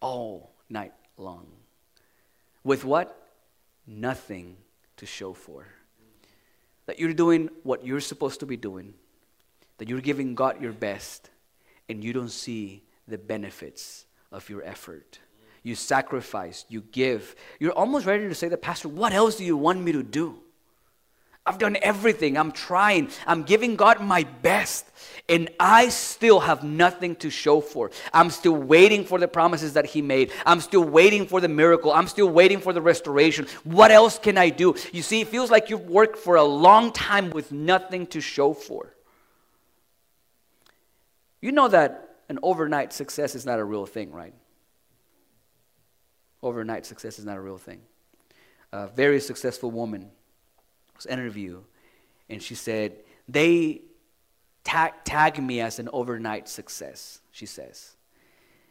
all 0.00 0.50
night 0.68 0.92
long. 1.16 1.46
With 2.64 2.84
what? 2.84 3.18
Nothing 3.86 4.56
to 4.98 5.06
show 5.06 5.32
for. 5.32 5.66
That 6.86 6.98
you're 6.98 7.14
doing 7.14 7.48
what 7.62 7.84
you're 7.84 8.00
supposed 8.00 8.40
to 8.40 8.46
be 8.46 8.56
doing, 8.56 8.94
that 9.78 9.88
you're 9.88 10.00
giving 10.00 10.34
God 10.34 10.60
your 10.60 10.72
best, 10.72 11.30
and 11.88 12.04
you 12.04 12.12
don't 12.12 12.30
see 12.30 12.82
the 13.08 13.18
benefits 13.18 14.04
of 14.30 14.48
your 14.50 14.62
effort 14.62 15.18
you 15.62 15.74
sacrifice, 15.74 16.64
you 16.68 16.80
give. 16.80 17.36
You're 17.60 17.72
almost 17.72 18.06
ready 18.06 18.28
to 18.28 18.34
say 18.34 18.48
that, 18.48 18.62
Pastor, 18.62 18.88
what 18.88 19.12
else 19.12 19.36
do 19.36 19.44
you 19.44 19.56
want 19.56 19.80
me 19.80 19.92
to 19.92 20.02
do? 20.02 20.38
I've 21.44 21.58
done 21.58 21.76
everything. 21.82 22.36
I'm 22.36 22.52
trying. 22.52 23.10
I'm 23.26 23.42
giving 23.42 23.74
God 23.74 24.00
my 24.00 24.22
best. 24.22 24.86
And 25.28 25.50
I 25.58 25.88
still 25.88 26.38
have 26.38 26.62
nothing 26.62 27.16
to 27.16 27.30
show 27.30 27.60
for. 27.60 27.90
I'm 28.12 28.30
still 28.30 28.54
waiting 28.54 29.04
for 29.04 29.18
the 29.18 29.26
promises 29.26 29.72
that 29.72 29.86
He 29.86 30.02
made. 30.02 30.30
I'm 30.46 30.60
still 30.60 30.84
waiting 30.84 31.26
for 31.26 31.40
the 31.40 31.48
miracle. 31.48 31.92
I'm 31.92 32.06
still 32.06 32.28
waiting 32.28 32.60
for 32.60 32.72
the 32.72 32.80
restoration. 32.80 33.46
What 33.64 33.90
else 33.90 34.18
can 34.18 34.38
I 34.38 34.50
do? 34.50 34.76
You 34.92 35.02
see, 35.02 35.20
it 35.20 35.28
feels 35.28 35.50
like 35.50 35.68
you've 35.68 35.88
worked 35.88 36.18
for 36.18 36.36
a 36.36 36.44
long 36.44 36.92
time 36.92 37.30
with 37.30 37.50
nothing 37.50 38.06
to 38.08 38.20
show 38.20 38.54
for. 38.54 38.94
You 41.40 41.50
know 41.50 41.66
that 41.66 42.18
an 42.28 42.38
overnight 42.40 42.92
success 42.92 43.34
is 43.34 43.44
not 43.44 43.58
a 43.58 43.64
real 43.64 43.84
thing, 43.84 44.12
right? 44.12 44.34
Overnight 46.42 46.86
success 46.86 47.18
is 47.18 47.24
not 47.24 47.36
a 47.36 47.40
real 47.40 47.58
thing. 47.58 47.80
A 48.72 48.88
very 48.88 49.20
successful 49.20 49.70
woman 49.70 50.10
was 50.96 51.06
interviewed, 51.06 51.62
and 52.28 52.42
she 52.42 52.54
said, 52.54 52.96
They 53.28 53.82
tag, 54.64 54.92
tag 55.04 55.42
me 55.42 55.60
as 55.60 55.78
an 55.78 55.88
overnight 55.92 56.48
success, 56.48 57.20
she 57.30 57.46
says. 57.46 57.96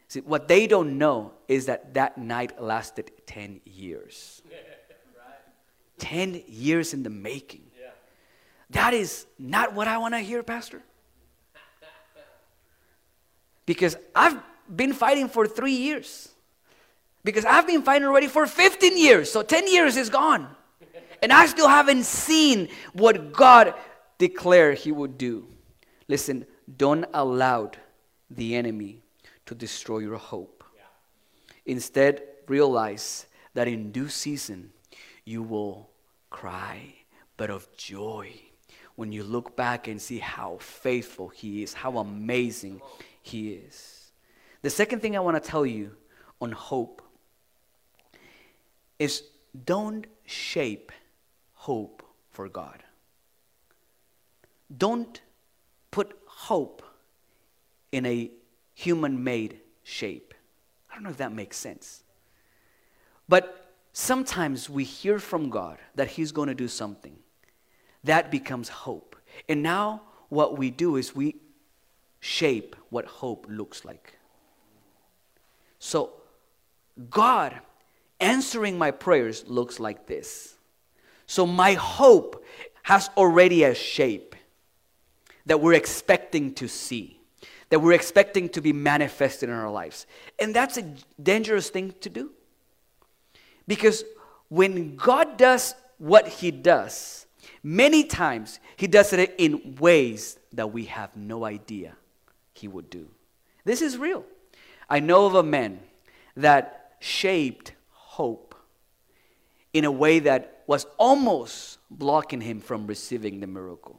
See, 0.08 0.20
what 0.20 0.46
they 0.48 0.66
don't 0.66 0.98
know 0.98 1.32
is 1.48 1.66
that 1.66 1.94
that 1.94 2.18
night 2.18 2.60
lasted 2.60 3.10
10 3.26 3.62
years. 3.64 4.42
right. 4.50 4.60
10 5.98 6.42
years 6.46 6.92
in 6.92 7.02
the 7.02 7.10
making. 7.10 7.62
Yeah. 7.80 7.90
That 8.70 8.92
is 8.92 9.26
not 9.38 9.72
what 9.72 9.88
I 9.88 9.98
want 9.98 10.14
to 10.14 10.20
hear, 10.20 10.42
Pastor. 10.42 10.82
Because 13.64 13.96
I've 14.14 14.38
been 14.74 14.92
fighting 14.92 15.28
for 15.28 15.46
three 15.46 15.76
years. 15.76 16.31
Because 17.24 17.44
I've 17.44 17.66
been 17.66 17.82
fighting 17.82 18.06
already 18.06 18.26
for 18.26 18.46
15 18.46 18.98
years, 18.98 19.30
so 19.30 19.42
10 19.42 19.68
years 19.68 19.96
is 19.96 20.10
gone. 20.10 20.48
And 21.22 21.32
I 21.32 21.46
still 21.46 21.68
haven't 21.68 22.04
seen 22.04 22.68
what 22.92 23.32
God 23.32 23.74
declared 24.18 24.78
He 24.78 24.90
would 24.90 25.18
do. 25.18 25.46
Listen, 26.08 26.46
don't 26.76 27.04
allow 27.14 27.70
the 28.28 28.56
enemy 28.56 29.02
to 29.46 29.54
destroy 29.54 29.98
your 29.98 30.16
hope. 30.16 30.64
Instead, 31.64 32.22
realize 32.48 33.26
that 33.54 33.68
in 33.68 33.92
due 33.92 34.08
season 34.08 34.72
you 35.24 35.42
will 35.42 35.90
cry, 36.30 36.94
but 37.36 37.50
of 37.50 37.68
joy 37.76 38.32
when 38.96 39.12
you 39.12 39.22
look 39.22 39.56
back 39.56 39.88
and 39.88 40.00
see 40.00 40.18
how 40.18 40.58
faithful 40.60 41.28
He 41.28 41.62
is, 41.62 41.72
how 41.72 41.98
amazing 41.98 42.80
He 43.22 43.52
is. 43.52 44.12
The 44.62 44.70
second 44.70 45.00
thing 45.00 45.16
I 45.16 45.20
want 45.20 45.42
to 45.42 45.50
tell 45.50 45.64
you 45.64 45.96
on 46.40 46.52
hope 46.52 47.01
is 49.02 49.24
don't 49.64 50.06
shape 50.24 50.92
hope 51.54 52.02
for 52.30 52.48
God. 52.48 52.84
Don't 54.76 55.20
put 55.90 56.16
hope 56.26 56.82
in 57.90 58.06
a 58.06 58.30
human 58.74 59.24
made 59.24 59.58
shape. 59.82 60.34
I 60.88 60.94
don't 60.94 61.02
know 61.02 61.10
if 61.10 61.16
that 61.16 61.32
makes 61.32 61.56
sense. 61.56 62.04
But 63.28 63.74
sometimes 63.92 64.70
we 64.70 64.84
hear 64.84 65.18
from 65.18 65.50
God 65.50 65.78
that 65.96 66.08
He's 66.08 66.30
going 66.30 66.48
to 66.48 66.54
do 66.54 66.68
something. 66.68 67.16
That 68.04 68.30
becomes 68.30 68.68
hope. 68.68 69.16
And 69.48 69.62
now 69.62 70.02
what 70.28 70.56
we 70.56 70.70
do 70.70 70.96
is 70.96 71.14
we 71.14 71.36
shape 72.20 72.76
what 72.90 73.04
hope 73.04 73.46
looks 73.48 73.84
like. 73.84 74.16
So, 75.80 76.12
God 77.10 77.60
answering 78.22 78.78
my 78.78 78.90
prayers 78.90 79.44
looks 79.46 79.78
like 79.80 80.06
this. 80.06 80.54
So, 81.26 81.46
my 81.46 81.74
hope 81.74 82.44
has 82.82 83.10
already 83.16 83.64
a 83.64 83.74
shape 83.74 84.34
that 85.46 85.60
we're 85.60 85.74
expecting 85.74 86.54
to 86.54 86.68
see, 86.68 87.20
that 87.68 87.80
we're 87.80 87.92
expecting 87.92 88.48
to 88.50 88.60
be 88.60 88.72
manifested 88.72 89.48
in 89.48 89.54
our 89.54 89.70
lives. 89.70 90.06
And 90.38 90.54
that's 90.54 90.76
a 90.76 90.94
dangerous 91.22 91.68
thing 91.68 91.94
to 92.00 92.08
do. 92.08 92.30
Because 93.66 94.04
when 94.48 94.96
God 94.96 95.36
does 95.36 95.74
what 95.98 96.28
He 96.28 96.50
does, 96.50 97.26
many 97.62 98.04
times 98.04 98.60
He 98.76 98.86
does 98.86 99.12
it 99.12 99.34
in 99.38 99.76
ways 99.80 100.38
that 100.52 100.72
we 100.72 100.84
have 100.86 101.16
no 101.16 101.44
idea 101.44 101.96
He 102.52 102.68
would 102.68 102.90
do. 102.90 103.08
This 103.64 103.80
is 103.80 103.96
real. 103.96 104.24
I 104.88 105.00
know 105.00 105.26
of 105.26 105.34
a 105.34 105.42
man 105.42 105.80
that 106.36 106.96
shaped 107.00 107.72
hope 108.12 108.54
in 109.72 109.86
a 109.86 109.90
way 109.90 110.18
that 110.18 110.64
was 110.66 110.86
almost 110.98 111.78
blocking 111.90 112.42
him 112.42 112.60
from 112.60 112.86
receiving 112.86 113.40
the 113.40 113.46
miracle. 113.46 113.98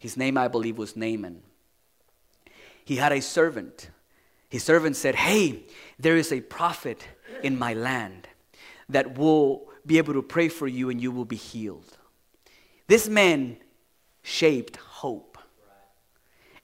His 0.00 0.16
name, 0.16 0.36
I 0.36 0.48
believe, 0.48 0.78
was 0.78 0.96
Naaman. 0.96 1.42
He 2.84 2.96
had 2.96 3.12
a 3.12 3.20
servant. 3.20 3.90
His 4.48 4.64
servant 4.64 4.96
said, 4.96 5.14
Hey, 5.14 5.62
there 5.98 6.16
is 6.16 6.32
a 6.32 6.40
prophet 6.40 7.06
in 7.44 7.56
my 7.56 7.72
land 7.72 8.26
that 8.88 9.16
will 9.16 9.68
be 9.84 9.98
able 9.98 10.14
to 10.14 10.22
pray 10.22 10.48
for 10.48 10.66
you 10.66 10.90
and 10.90 11.00
you 11.00 11.12
will 11.12 11.24
be 11.24 11.36
healed. 11.36 11.96
This 12.88 13.08
man 13.08 13.58
shaped 14.22 14.76
hope. 14.76 15.38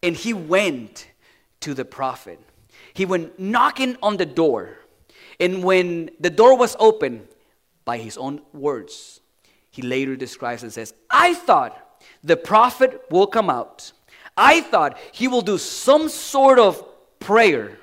And 0.03 0.16
he 0.16 0.35
went 0.35 1.09
to 1.61 1.74
the 1.74 1.85
prophet. 1.85 2.41
He 2.93 3.05
went 3.05 3.39
knocking 3.39 3.97
on 4.03 4.16
the 4.16 4.26
door. 4.26 4.78
And 5.43 5.64
when 5.64 6.11
the 6.20 6.30
door 6.30 6.57
was 6.57 6.76
open, 6.78 7.26
by 7.84 7.99
his 7.99 8.16
own 8.16 8.43
words, 8.53 9.20
he 9.72 9.82
later 9.82 10.14
describes 10.14 10.62
and 10.62 10.72
says, 10.72 10.95
I 11.11 11.34
thought 11.34 11.76
the 12.22 12.36
prophet 12.36 13.03
will 13.11 13.26
come 13.26 13.51
out. 13.51 13.90
I 14.36 14.61
thought 14.61 14.97
he 15.11 15.26
will 15.26 15.43
do 15.43 15.59
some 15.59 16.09
sort 16.09 16.61
of 16.61 16.84
prayer. 17.18 17.76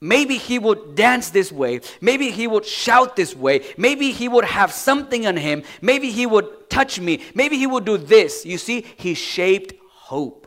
Maybe 0.00 0.38
he 0.38 0.58
would 0.58 0.94
dance 0.94 1.28
this 1.28 1.52
way. 1.52 1.82
Maybe 2.00 2.30
he 2.30 2.46
would 2.46 2.64
shout 2.64 3.14
this 3.14 3.36
way. 3.36 3.62
Maybe 3.76 4.12
he 4.12 4.26
would 4.26 4.46
have 4.46 4.72
something 4.72 5.26
on 5.26 5.36
him. 5.36 5.64
Maybe 5.82 6.10
he 6.10 6.24
would 6.24 6.70
touch 6.70 6.98
me. 6.98 7.20
Maybe 7.34 7.58
he 7.58 7.66
would 7.66 7.84
do 7.84 7.98
this. 7.98 8.46
You 8.46 8.56
see, 8.56 8.86
he 8.96 9.12
shaped 9.12 9.74
hope. 9.90 10.46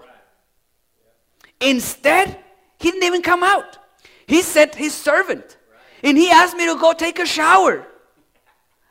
Instead, 1.62 2.40
he 2.80 2.90
didn't 2.90 3.04
even 3.04 3.22
come 3.22 3.44
out. 3.44 3.78
He 4.26 4.42
sent 4.42 4.74
his 4.74 4.96
servant. 4.96 5.58
And 6.04 6.18
he 6.18 6.30
asked 6.30 6.56
me 6.56 6.66
to 6.68 6.78
go 6.78 6.94
take 6.94 7.18
a 7.20 7.26
shower. 7.26 7.88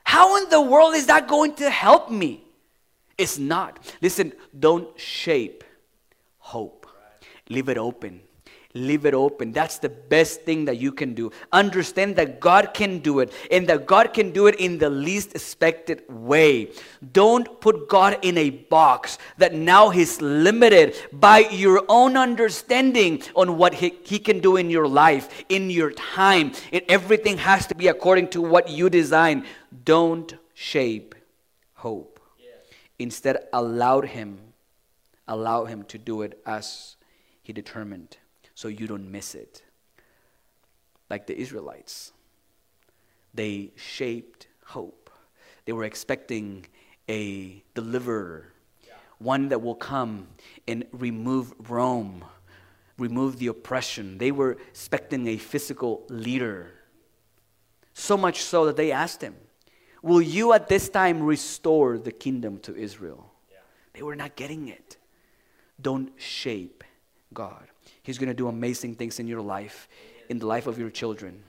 How 0.03 0.43
in 0.43 0.49
the 0.49 0.61
world 0.61 0.95
is 0.95 1.07
that 1.07 1.29
going 1.29 1.55
to 1.57 1.71
help 1.71 2.11
me? 2.11 2.43
It's 3.19 3.39
not. 3.39 3.79
Listen, 4.01 4.33
don't 4.59 4.99
shape 4.99 5.63
hope. 6.39 6.87
Leave 7.49 7.69
it 7.69 7.79
open. 7.79 8.23
Leave 8.75 9.05
it 9.05 9.13
open. 9.13 9.53
That's 9.53 9.79
the 9.79 9.91
best 9.91 10.43
thing 10.43 10.65
that 10.65 10.79
you 10.79 10.93
can 10.93 11.13
do. 11.13 11.31
Understand 11.53 12.17
that 12.17 12.41
God 12.41 12.73
can 12.73 13.01
do 13.01 13.21
it 13.21 13.31
and 13.51 13.69
that 13.69 13.85
God 13.85 14.15
can 14.15 14.31
do 14.31 14.47
it 14.47 14.55
in 14.55 14.79
the 14.79 14.89
least 14.89 15.35
expected 15.35 16.03
way. 16.09 16.71
Don't 17.13 17.61
put 17.61 17.87
God 17.87 18.19
in 18.23 18.39
a 18.39 18.49
box 18.49 19.19
that 19.37 19.55
now 19.55 19.91
He's 19.91 20.23
limited 20.23 20.97
by 21.13 21.41
your 21.41 21.85
own 21.91 22.17
understanding 22.17 23.23
on 23.37 23.59
what 23.59 23.75
He, 23.75 23.95
he 24.05 24.19
can 24.19 24.41
do 24.41 24.57
in 24.57 24.71
your 24.71 24.89
life, 24.89 25.45
in 25.51 25.69
your 25.69 25.91
time. 25.91 26.53
It, 26.71 26.87
everything 26.89 27.37
has 27.39 27.67
to 27.67 27.75
be 27.75 27.89
according 27.89 28.29
to 28.29 28.41
what 28.41 28.71
you 28.71 28.89
design. 28.89 29.45
Don't 29.85 30.35
shape 30.55 31.15
hope. 31.75 32.21
Instead, 32.99 33.49
allow 33.53 34.01
Him, 34.01 34.39
allow 35.29 35.67
Him 35.67 35.83
to 35.85 35.99
do 35.99 36.23
it 36.23 36.41
as 36.47 36.97
He 37.43 37.53
determined 37.53 38.17
so 38.63 38.69
you 38.69 38.87
don't 38.87 39.11
miss 39.11 39.35
it. 39.35 39.61
Like 41.11 41.27
the 41.27 41.37
Israelites, 41.37 42.13
they 43.35 43.73
shaped 43.75 44.47
hope. 44.65 45.11
They 45.65 45.73
were 45.73 45.83
expecting 45.83 46.67
a 47.09 47.65
deliverer, 47.75 48.53
yeah. 48.87 48.93
one 49.19 49.49
that 49.49 49.61
will 49.61 49.75
come 49.75 50.29
and 50.69 50.85
remove 50.93 51.53
Rome, 51.69 52.25
remove 52.99 53.41
the 53.41 53.49
oppression. 53.49 54.17
They 54.19 54.31
were 54.31 54.53
expecting 54.71 55.27
a 55.27 55.39
physical 55.39 56.05
leader. 56.09 56.71
So 57.95 58.17
much 58.17 58.43
so 58.43 58.67
that 58.67 58.77
they 58.77 58.93
asked 58.93 59.23
him, 59.23 59.35
Will 60.03 60.23
you 60.23 60.53
at 60.53 60.69
this 60.69 60.89
time 60.89 61.21
restore 61.21 61.99
the 61.99 62.13
kingdom 62.13 62.59
to 62.61 62.77
Israel? 62.77 63.33
Yeah. 63.51 63.59
They 63.93 64.03
were 64.03 64.17
not 64.17 64.37
getting 64.37 64.69
it. 64.69 64.99
Don't 65.81 66.13
shape 66.17 66.85
God. 67.35 67.72
He's 68.03 68.19
going 68.19 68.29
to 68.29 68.35
do 68.35 68.49
amazing 68.49 68.97
things 68.97 69.21
in 69.21 69.29
your 69.29 69.41
life, 69.41 69.89
in 70.29 70.39
the 70.39 70.47
life 70.47 70.67
of 70.67 70.79
your 70.79 70.91
children. 70.91 71.43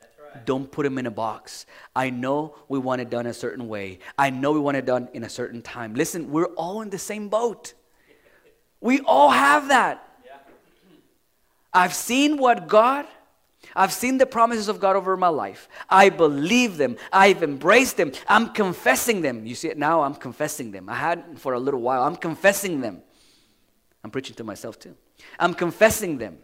Right. 0.00 0.44
Don't 0.44 0.70
put 0.70 0.82
them 0.82 0.98
in 0.98 1.06
a 1.06 1.10
box. 1.10 1.64
I 1.94 2.10
know 2.10 2.54
we 2.68 2.78
want 2.78 3.00
it 3.00 3.08
done 3.08 3.26
a 3.26 3.32
certain 3.32 3.66
way. 3.68 4.00
I 4.18 4.30
know 4.30 4.52
we 4.52 4.60
want 4.60 4.76
it 4.76 4.84
done 4.84 5.08
in 5.14 5.24
a 5.24 5.28
certain 5.28 5.62
time. 5.62 5.94
Listen, 5.94 6.30
we're 6.30 6.52
all 6.54 6.82
in 6.82 6.90
the 6.90 6.98
same 6.98 7.28
boat. 7.28 7.72
We 8.80 9.00
all 9.00 9.30
have 9.30 9.68
that. 9.68 10.06
Yeah. 10.24 10.32
I've 11.72 11.94
seen 11.94 12.36
what 12.36 12.68
God, 12.68 13.06
I've 13.74 13.92
seen 13.92 14.18
the 14.18 14.26
promises 14.26 14.68
of 14.68 14.78
God 14.80 14.96
over 14.96 15.16
my 15.16 15.28
life. 15.28 15.66
I 15.88 16.10
believe 16.10 16.76
them. 16.76 16.96
I've 17.10 17.42
embraced 17.42 17.96
them. 17.96 18.12
I'm 18.28 18.50
confessing 18.50 19.22
them. 19.22 19.46
You 19.46 19.54
see 19.54 19.68
it 19.68 19.78
now? 19.78 20.02
I'm 20.02 20.14
confessing 20.14 20.72
them. 20.72 20.90
I 20.90 20.94
had 20.94 21.38
for 21.38 21.54
a 21.54 21.58
little 21.58 21.80
while. 21.80 22.02
I'm 22.02 22.16
confessing 22.16 22.82
them. 22.82 23.02
I'm 24.04 24.10
preaching 24.10 24.36
to 24.36 24.44
myself 24.44 24.78
too. 24.78 24.94
I'm 25.38 25.54
confessing 25.54 26.18
them. 26.18 26.38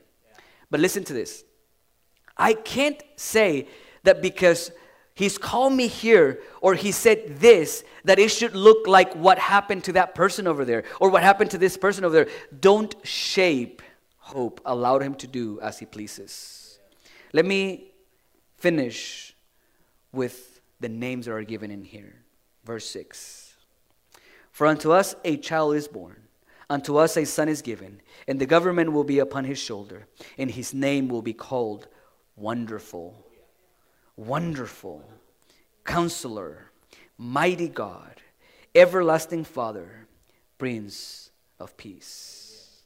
But 0.70 0.80
listen 0.80 1.04
to 1.04 1.12
this. 1.12 1.44
I 2.36 2.54
can't 2.54 3.02
say 3.16 3.68
that 4.04 4.22
because 4.22 4.72
he's 5.14 5.38
called 5.38 5.72
me 5.72 5.86
here 5.86 6.40
or 6.60 6.74
he 6.74 6.92
said 6.92 7.38
this, 7.40 7.84
that 8.04 8.18
it 8.18 8.30
should 8.30 8.54
look 8.54 8.86
like 8.86 9.14
what 9.14 9.38
happened 9.38 9.84
to 9.84 9.92
that 9.92 10.14
person 10.14 10.46
over 10.46 10.64
there 10.64 10.84
or 11.00 11.10
what 11.10 11.22
happened 11.22 11.50
to 11.52 11.58
this 11.58 11.76
person 11.76 12.04
over 12.04 12.14
there. 12.14 12.28
Don't 12.58 12.94
shape 13.06 13.82
hope. 14.16 14.60
Allow 14.64 14.98
him 14.98 15.14
to 15.16 15.26
do 15.26 15.60
as 15.60 15.78
he 15.78 15.86
pleases. 15.86 16.78
Let 17.32 17.44
me 17.44 17.92
finish 18.56 19.34
with 20.12 20.60
the 20.80 20.88
names 20.88 21.26
that 21.26 21.32
are 21.32 21.42
given 21.42 21.70
in 21.70 21.84
here. 21.84 22.22
Verse 22.64 22.88
6 22.90 23.54
For 24.50 24.66
unto 24.66 24.92
us 24.92 25.14
a 25.24 25.36
child 25.36 25.74
is 25.74 25.88
born 25.88 26.21
Unto 26.72 26.96
us 26.96 27.18
a 27.18 27.26
son 27.26 27.50
is 27.50 27.60
given, 27.60 28.00
and 28.26 28.40
the 28.40 28.46
government 28.46 28.94
will 28.94 29.04
be 29.04 29.18
upon 29.18 29.44
his 29.44 29.58
shoulder, 29.58 30.06
and 30.38 30.50
his 30.50 30.72
name 30.72 31.06
will 31.06 31.20
be 31.20 31.34
called 31.34 31.86
Wonderful, 32.34 33.26
Wonderful, 34.16 35.04
Counselor, 35.84 36.70
Mighty 37.18 37.68
God, 37.68 38.22
Everlasting 38.74 39.44
Father, 39.44 40.06
Prince 40.56 41.30
of 41.60 41.76
Peace. 41.76 42.80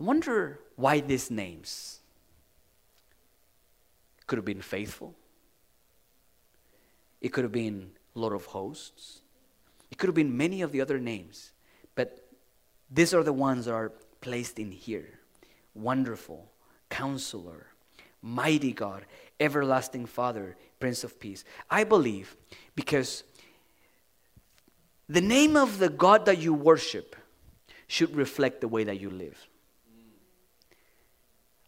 I 0.00 0.02
wonder 0.02 0.60
why 0.76 1.00
these 1.00 1.30
names. 1.30 2.00
Could 4.26 4.38
have 4.38 4.46
been 4.46 4.62
faithful. 4.62 5.14
It 7.20 7.34
could 7.34 7.44
have 7.44 7.52
been 7.52 7.90
Lord 8.14 8.32
of 8.32 8.46
Hosts. 8.46 9.20
It 9.90 9.98
could 9.98 10.08
have 10.08 10.14
been 10.14 10.34
many 10.34 10.62
of 10.62 10.72
the 10.72 10.80
other 10.80 10.98
names. 10.98 11.51
These 12.92 13.14
are 13.14 13.22
the 13.22 13.32
ones 13.32 13.64
that 13.64 13.74
are 13.74 13.92
placed 14.20 14.58
in 14.58 14.70
here 14.70 15.18
wonderful, 15.74 16.50
Counselor, 16.90 17.66
Mighty 18.20 18.72
God, 18.72 19.06
Everlasting 19.40 20.04
Father, 20.04 20.56
Prince 20.78 21.02
of 21.02 21.18
Peace. 21.18 21.44
I 21.70 21.84
believe 21.84 22.36
because 22.74 23.24
the 25.08 25.22
name 25.22 25.56
of 25.56 25.78
the 25.78 25.88
God 25.88 26.26
that 26.26 26.38
you 26.38 26.52
worship 26.52 27.16
should 27.86 28.14
reflect 28.14 28.60
the 28.60 28.68
way 28.68 28.84
that 28.84 29.00
you 29.00 29.10
live. 29.10 29.48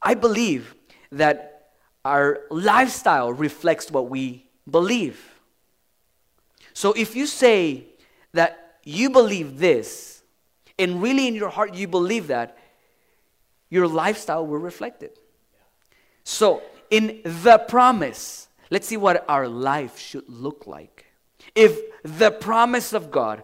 I 0.02 0.14
believe 0.14 0.74
that 1.12 1.70
our 2.04 2.40
lifestyle 2.50 3.32
reflects 3.32 3.90
what 3.90 4.10
we 4.10 4.46
believe. 4.70 5.40
So 6.74 6.92
if 6.92 7.16
you 7.16 7.26
say 7.26 7.86
that 8.32 8.78
you 8.84 9.08
believe 9.08 9.58
this, 9.58 10.22
and 10.78 11.02
really 11.02 11.26
in 11.28 11.34
your 11.34 11.48
heart 11.48 11.74
you 11.74 11.88
believe 11.88 12.28
that, 12.28 12.58
your 13.70 13.88
lifestyle 13.88 14.46
will 14.46 14.58
reflect 14.58 15.02
it. 15.02 15.18
So, 16.22 16.62
in 16.90 17.20
the 17.24 17.58
promise, 17.68 18.48
let's 18.70 18.86
see 18.86 18.96
what 18.96 19.24
our 19.28 19.48
life 19.48 19.98
should 19.98 20.28
look 20.28 20.66
like. 20.66 21.06
If 21.54 21.78
the 22.02 22.30
promise 22.30 22.92
of 22.92 23.10
God 23.10 23.42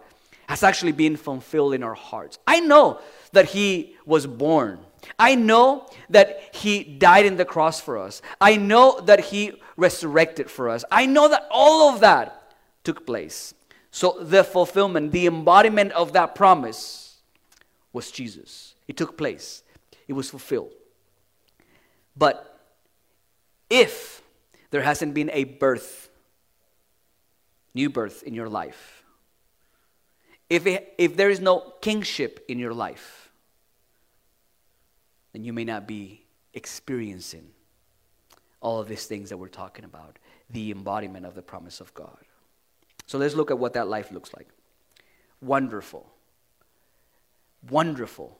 has 0.48 0.62
actually 0.62 0.92
been 0.92 1.16
fulfilled 1.16 1.74
in 1.74 1.82
our 1.82 1.94
hearts, 1.94 2.38
I 2.46 2.60
know 2.60 3.00
that 3.32 3.46
He 3.46 3.96
was 4.04 4.26
born. 4.26 4.78
I 5.18 5.34
know 5.34 5.88
that 6.10 6.54
He 6.54 6.84
died 6.84 7.26
in 7.26 7.36
the 7.36 7.44
cross 7.44 7.80
for 7.80 7.98
us. 7.98 8.22
I 8.40 8.56
know 8.56 9.00
that 9.00 9.20
He 9.20 9.60
resurrected 9.76 10.50
for 10.50 10.68
us. 10.68 10.84
I 10.90 11.06
know 11.06 11.28
that 11.28 11.46
all 11.50 11.92
of 11.92 12.00
that 12.00 12.54
took 12.84 13.06
place. 13.06 13.54
So, 13.90 14.16
the 14.20 14.44
fulfillment, 14.44 15.12
the 15.12 15.26
embodiment 15.26 15.92
of 15.92 16.12
that 16.12 16.34
promise 16.34 17.09
was 17.93 18.11
Jesus. 18.11 18.74
It 18.88 18.97
took 18.97 19.16
place, 19.16 19.62
it 20.09 20.12
was 20.12 20.30
fulfilled. 20.30 20.72
But 22.16 22.59
if 23.68 24.22
there 24.70 24.82
hasn't 24.82 25.14
been 25.14 25.30
a 25.32 25.45
birth, 25.45 26.09
new 27.74 27.88
birth 27.88 28.22
in 28.22 28.34
your 28.34 28.49
life, 28.49 29.05
if, 30.49 30.66
it, 30.66 30.95
if 30.99 31.16
there 31.16 31.30
is 31.30 31.41
no 31.41 31.74
kingship 31.80 32.45
in 32.49 32.59
your 32.59 32.74
life, 32.74 33.30
then 35.32 35.45
you 35.45 35.53
may 35.53 35.64
not 35.64 35.86
be 35.86 36.24
experiencing 36.55 37.47
all 38.61 38.80
of 38.80 38.88
these 38.88 39.07
things 39.07 39.30
that 39.30 39.36
we're 39.36 39.49
talking 39.49 39.84
about 39.84 40.18
the 40.51 40.72
embodiment 40.72 41.24
of 41.24 41.34
the 41.34 41.43
promise 41.43 41.80
of 41.80 41.95
God. 41.95 42.18
So 43.07 43.18
let's 43.18 43.34
look 43.34 43.51
at 43.51 43.59
what 43.59 43.74
that 43.74 43.88
life 43.88 44.11
looks 44.11 44.32
like. 44.34 44.49
Wonderful. 45.41 46.07
Wonderful. 47.68 48.38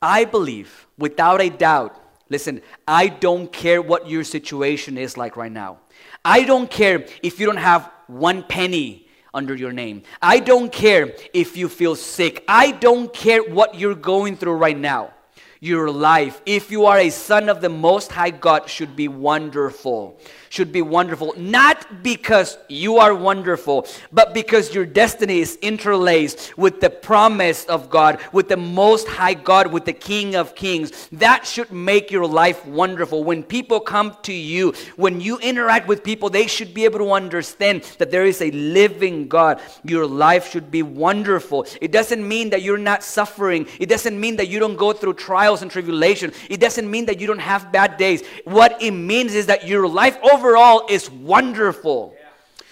I 0.00 0.24
believe, 0.24 0.86
without 0.96 1.40
a 1.40 1.50
doubt, 1.50 2.02
Listen, 2.32 2.62
I 2.88 3.08
don't 3.08 3.52
care 3.52 3.82
what 3.82 4.08
your 4.08 4.24
situation 4.24 4.96
is 4.96 5.18
like 5.18 5.36
right 5.36 5.52
now. 5.52 5.80
I 6.24 6.44
don't 6.44 6.70
care 6.70 7.04
if 7.22 7.38
you 7.38 7.44
don't 7.44 7.58
have 7.58 7.90
one 8.06 8.42
penny 8.42 9.06
under 9.34 9.54
your 9.54 9.70
name. 9.70 10.02
I 10.22 10.40
don't 10.40 10.72
care 10.72 11.14
if 11.34 11.58
you 11.58 11.68
feel 11.68 11.94
sick. 11.94 12.42
I 12.48 12.70
don't 12.70 13.12
care 13.12 13.42
what 13.42 13.74
you're 13.74 13.94
going 13.94 14.38
through 14.38 14.54
right 14.54 14.78
now. 14.78 15.12
Your 15.60 15.90
life, 15.90 16.40
if 16.46 16.70
you 16.70 16.86
are 16.86 16.98
a 16.98 17.10
son 17.10 17.50
of 17.50 17.60
the 17.60 17.68
Most 17.68 18.10
High 18.10 18.30
God, 18.30 18.66
should 18.66 18.96
be 18.96 19.08
wonderful 19.08 20.18
should 20.52 20.70
be 20.70 20.82
wonderful, 20.82 21.32
not 21.38 22.02
because 22.02 22.58
you 22.68 22.98
are 22.98 23.14
wonderful, 23.14 23.86
but 24.12 24.34
because 24.34 24.74
your 24.74 24.84
destiny 24.84 25.40
is 25.40 25.56
interlaced 25.62 26.58
with 26.58 26.78
the 26.78 26.90
promise 26.90 27.64
of 27.64 27.88
God, 27.88 28.20
with 28.32 28.48
the 28.48 28.58
Most 28.58 29.08
High 29.08 29.32
God, 29.32 29.72
with 29.72 29.86
the 29.86 29.94
King 29.94 30.34
of 30.34 30.54
Kings. 30.54 31.08
That 31.10 31.46
should 31.46 31.72
make 31.72 32.10
your 32.10 32.26
life 32.26 32.66
wonderful. 32.66 33.24
When 33.24 33.42
people 33.42 33.80
come 33.80 34.14
to 34.24 34.32
you, 34.34 34.74
when 34.96 35.22
you 35.22 35.38
interact 35.38 35.88
with 35.88 36.04
people, 36.04 36.28
they 36.28 36.46
should 36.46 36.74
be 36.74 36.84
able 36.84 36.98
to 36.98 37.12
understand 37.12 37.84
that 37.96 38.10
there 38.10 38.26
is 38.26 38.42
a 38.42 38.50
living 38.50 39.28
God. 39.28 39.58
Your 39.84 40.06
life 40.06 40.50
should 40.50 40.70
be 40.70 40.82
wonderful. 40.82 41.64
It 41.80 41.92
doesn't 41.92 42.28
mean 42.28 42.50
that 42.50 42.60
you're 42.60 42.76
not 42.76 43.02
suffering, 43.02 43.66
it 43.80 43.88
doesn't 43.88 44.20
mean 44.20 44.36
that 44.36 44.48
you 44.48 44.58
don't 44.58 44.76
go 44.76 44.92
through 44.92 45.14
trials 45.14 45.62
and 45.62 45.70
tribulation, 45.70 46.30
it 46.50 46.60
doesn't 46.60 46.90
mean 46.90 47.06
that 47.06 47.20
you 47.20 47.26
don't 47.26 47.38
have 47.38 47.72
bad 47.72 47.96
days. 47.96 48.22
What 48.44 48.82
it 48.82 48.90
means 48.90 49.34
is 49.34 49.46
that 49.46 49.66
your 49.66 49.88
life 49.88 50.18
over 50.22 50.41
overall 50.42 50.86
is 50.88 51.08
wonderful. 51.08 52.16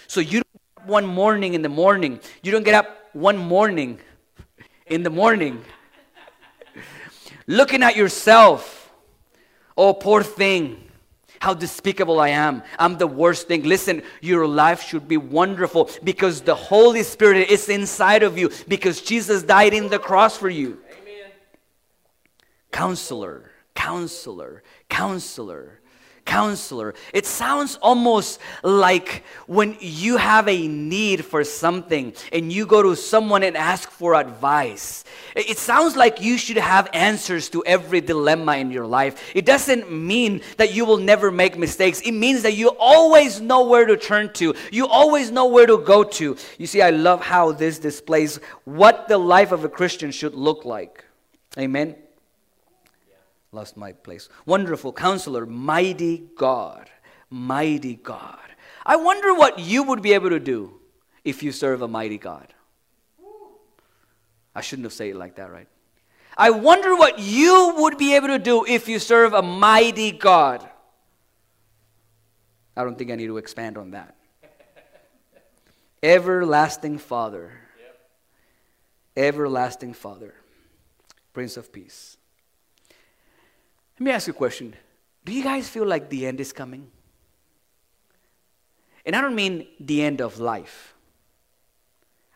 So 0.07 0.19
you 0.19 0.41
don't 0.43 0.87
one 0.89 1.05
morning 1.05 1.53
in 1.53 1.61
the 1.61 1.69
morning. 1.69 2.19
You 2.43 2.51
don't 2.51 2.63
get 2.63 2.73
up 2.73 3.09
one 3.13 3.37
morning 3.37 3.99
in 4.87 5.03
the 5.03 5.09
morning 5.09 5.63
looking 7.47 7.81
at 7.81 7.95
yourself. 7.95 8.91
Oh, 9.77 9.93
poor 9.93 10.21
thing. 10.21 10.89
How 11.39 11.53
despicable 11.53 12.19
I 12.19 12.29
am. 12.29 12.61
I'm 12.77 12.97
the 12.97 13.07
worst 13.07 13.47
thing. 13.47 13.63
Listen, 13.63 14.03
your 14.21 14.45
life 14.45 14.83
should 14.83 15.07
be 15.07 15.17
wonderful 15.17 15.89
because 16.03 16.41
the 16.41 16.53
Holy 16.53 17.03
Spirit 17.03 17.49
is 17.49 17.69
inside 17.69 18.21
of 18.21 18.37
you 18.37 18.51
because 18.67 19.01
Jesus 19.01 19.41
died 19.41 19.73
in 19.73 19.87
the 19.87 19.97
cross 19.97 20.37
for 20.37 20.49
you. 20.49 20.77
Amen. 21.01 21.31
Counselor, 22.71 23.49
counselor, 23.73 24.61
counselor 24.87 25.80
counselor. 26.31 26.93
It 27.13 27.25
sounds 27.25 27.75
almost 27.81 28.39
like 28.63 29.23
when 29.47 29.75
you 29.81 30.15
have 30.15 30.47
a 30.47 30.65
need 30.65 31.25
for 31.25 31.43
something 31.43 32.13
and 32.31 32.53
you 32.53 32.65
go 32.65 32.81
to 32.81 32.95
someone 32.95 33.43
and 33.43 33.57
ask 33.57 33.91
for 33.91 34.15
advice. 34.15 35.03
It 35.35 35.57
sounds 35.57 35.97
like 35.97 36.21
you 36.21 36.37
should 36.37 36.55
have 36.55 36.87
answers 36.93 37.49
to 37.49 37.65
every 37.65 37.99
dilemma 37.99 38.55
in 38.55 38.71
your 38.71 38.87
life. 38.87 39.13
It 39.35 39.45
doesn't 39.45 39.91
mean 39.91 40.41
that 40.55 40.73
you 40.73 40.85
will 40.85 41.03
never 41.11 41.31
make 41.31 41.57
mistakes. 41.57 41.99
It 41.99 42.13
means 42.13 42.43
that 42.43 42.53
you 42.53 42.69
always 42.79 43.41
know 43.41 43.65
where 43.67 43.85
to 43.85 43.97
turn 43.97 44.31
to. 44.35 44.55
You 44.71 44.87
always 44.87 45.31
know 45.31 45.47
where 45.47 45.67
to 45.67 45.79
go 45.79 46.05
to. 46.19 46.37
You 46.57 46.67
see, 46.67 46.81
I 46.81 46.91
love 46.91 47.21
how 47.21 47.51
this 47.51 47.77
displays 47.77 48.39
what 48.63 49.09
the 49.09 49.17
life 49.17 49.51
of 49.51 49.65
a 49.65 49.69
Christian 49.69 50.11
should 50.11 50.33
look 50.33 50.63
like. 50.63 51.03
Amen 51.57 51.97
lost 53.51 53.75
my 53.75 53.91
place. 53.91 54.29
Wonderful 54.45 54.93
counselor, 54.93 55.45
mighty 55.45 56.29
God, 56.35 56.89
mighty 57.29 57.95
God. 57.95 58.39
I 58.85 58.95
wonder 58.95 59.33
what 59.33 59.59
you 59.59 59.83
would 59.83 60.01
be 60.01 60.13
able 60.13 60.29
to 60.29 60.39
do 60.39 60.79
if 61.23 61.43
you 61.43 61.51
serve 61.51 61.81
a 61.81 61.87
mighty 61.87 62.17
God. 62.17 62.53
I 64.55 64.61
shouldn't 64.61 64.85
have 64.85 64.93
said 64.93 65.07
it 65.07 65.15
like 65.15 65.35
that, 65.35 65.51
right? 65.51 65.67
I 66.37 66.49
wonder 66.49 66.95
what 66.95 67.19
you 67.19 67.75
would 67.77 67.97
be 67.97 68.15
able 68.15 68.29
to 68.29 68.39
do 68.39 68.65
if 68.65 68.87
you 68.87 68.99
serve 68.99 69.33
a 69.33 69.41
mighty 69.41 70.11
God. 70.11 70.67
I 72.75 72.83
don't 72.83 72.97
think 72.97 73.11
I 73.11 73.15
need 73.15 73.27
to 73.27 73.37
expand 73.37 73.77
on 73.77 73.91
that. 73.91 74.15
Everlasting 76.01 76.97
Father. 76.97 77.51
Yep. 79.17 79.25
Everlasting 79.25 79.93
Father. 79.93 80.33
Prince 81.33 81.57
of 81.57 81.71
Peace. 81.71 82.17
Let 84.01 84.05
me 84.05 84.11
ask 84.13 84.25
you 84.25 84.33
a 84.33 84.35
question. 84.35 84.73
Do 85.25 85.31
you 85.31 85.43
guys 85.43 85.69
feel 85.69 85.85
like 85.85 86.09
the 86.09 86.25
end 86.25 86.39
is 86.39 86.51
coming? 86.51 86.89
And 89.05 89.15
I 89.15 89.21
don't 89.21 89.35
mean 89.35 89.67
the 89.79 90.01
end 90.01 90.21
of 90.21 90.39
life. 90.39 90.95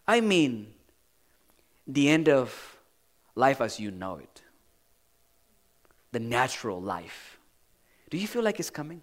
I 0.07 0.22
mean 0.22 0.76
the 1.88 2.07
end 2.07 2.30
of 2.30 2.78
life 3.34 3.61
as 3.61 3.80
you 3.80 3.89
know 3.89 4.18
it. 4.18 4.43
The 6.11 6.20
natural 6.20 6.80
life. 6.80 7.39
Do 8.11 8.18
you 8.20 8.28
feel 8.28 8.43
like 8.43 8.59
it's 8.59 8.70
coming? 8.70 9.01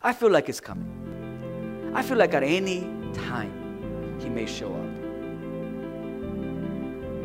I 0.00 0.12
feel 0.12 0.30
like 0.30 0.48
it's 0.48 0.60
coming. 0.60 1.90
I 1.96 2.02
feel 2.02 2.16
like 2.16 2.32
at 2.32 2.44
any 2.44 2.82
time 3.12 4.20
he 4.20 4.28
may 4.28 4.46
show 4.46 4.72
up. 4.72 4.94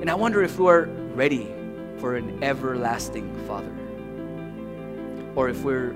And 0.02 0.10
I 0.10 0.16
wonder 0.16 0.42
if 0.42 0.58
we're 0.58 0.86
ready 1.14 1.46
for 2.00 2.16
an 2.16 2.44
everlasting 2.44 3.32
Father 3.46 3.81
or 5.36 5.50
if 5.50 5.64
we're. 5.64 5.96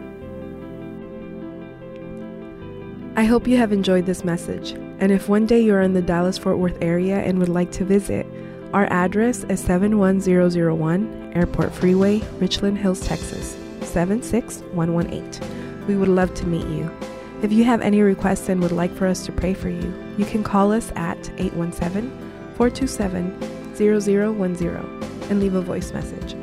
I 3.18 3.24
hope 3.24 3.48
you 3.48 3.58
have 3.58 3.72
enjoyed 3.72 4.06
this 4.06 4.26
message. 4.26 4.72
And 5.00 5.12
if 5.12 5.30
one 5.30 5.46
day 5.46 5.62
you're 5.62 5.82
in 5.82 5.94
the 5.94 6.02
Dallas 6.02 6.38
Fort 6.38 6.58
Worth 6.58 6.78
area 6.82 7.18
and 7.18 7.40
would 7.40 7.50
like 7.50 7.72
to 7.74 7.86
visit, 7.86 8.26
our 8.74 8.86
address 8.92 9.44
is 9.46 9.62
71001 9.62 11.34
Airport 11.36 11.74
Freeway, 11.74 12.22
Richland 12.40 12.78
Hills, 12.78 13.06
Texas 13.06 13.58
76118. 13.82 15.88
We 15.88 15.96
would 15.96 16.10
love 16.10 16.34
to 16.36 16.48
meet 16.48 16.68
you. 16.68 16.92
If 17.42 17.52
you 17.52 17.64
have 17.64 17.82
any 17.82 18.02
requests 18.02 18.50
and 18.50 18.62
would 18.62 18.72
like 18.72 18.94
for 18.96 19.08
us 19.08 19.26
to 19.26 19.32
pray 19.32 19.54
for 19.54 19.70
you, 19.70 19.94
you 20.18 20.26
can 20.26 20.44
call 20.44 20.72
us 20.72 20.92
at 20.96 21.18
817 21.38 22.10
427 22.56 23.40
0010 23.76 25.30
and 25.30 25.40
leave 25.40 25.56
a 25.56 25.62
voice 25.62 25.92
message. 25.92 26.36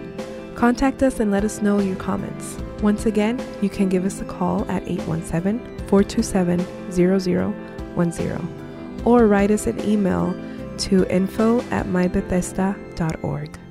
Contact 0.54 1.02
us 1.02 1.20
and 1.20 1.30
let 1.30 1.44
us 1.44 1.60
know 1.60 1.80
your 1.80 1.96
comments. 1.96 2.58
Once 2.82 3.06
again, 3.06 3.40
you 3.62 3.70
can 3.70 3.88
give 3.88 4.04
us 4.04 4.20
a 4.20 4.24
call 4.24 4.70
at 4.70 4.82
817 4.88 5.58
427 5.86 6.90
0010 6.90 9.02
or 9.04 9.26
write 9.26 9.50
us 9.50 9.66
an 9.66 9.80
email 9.80 10.34
to 10.78 11.04
info 11.06 11.60
at 11.70 11.86
mybethesda.org. 11.86 13.61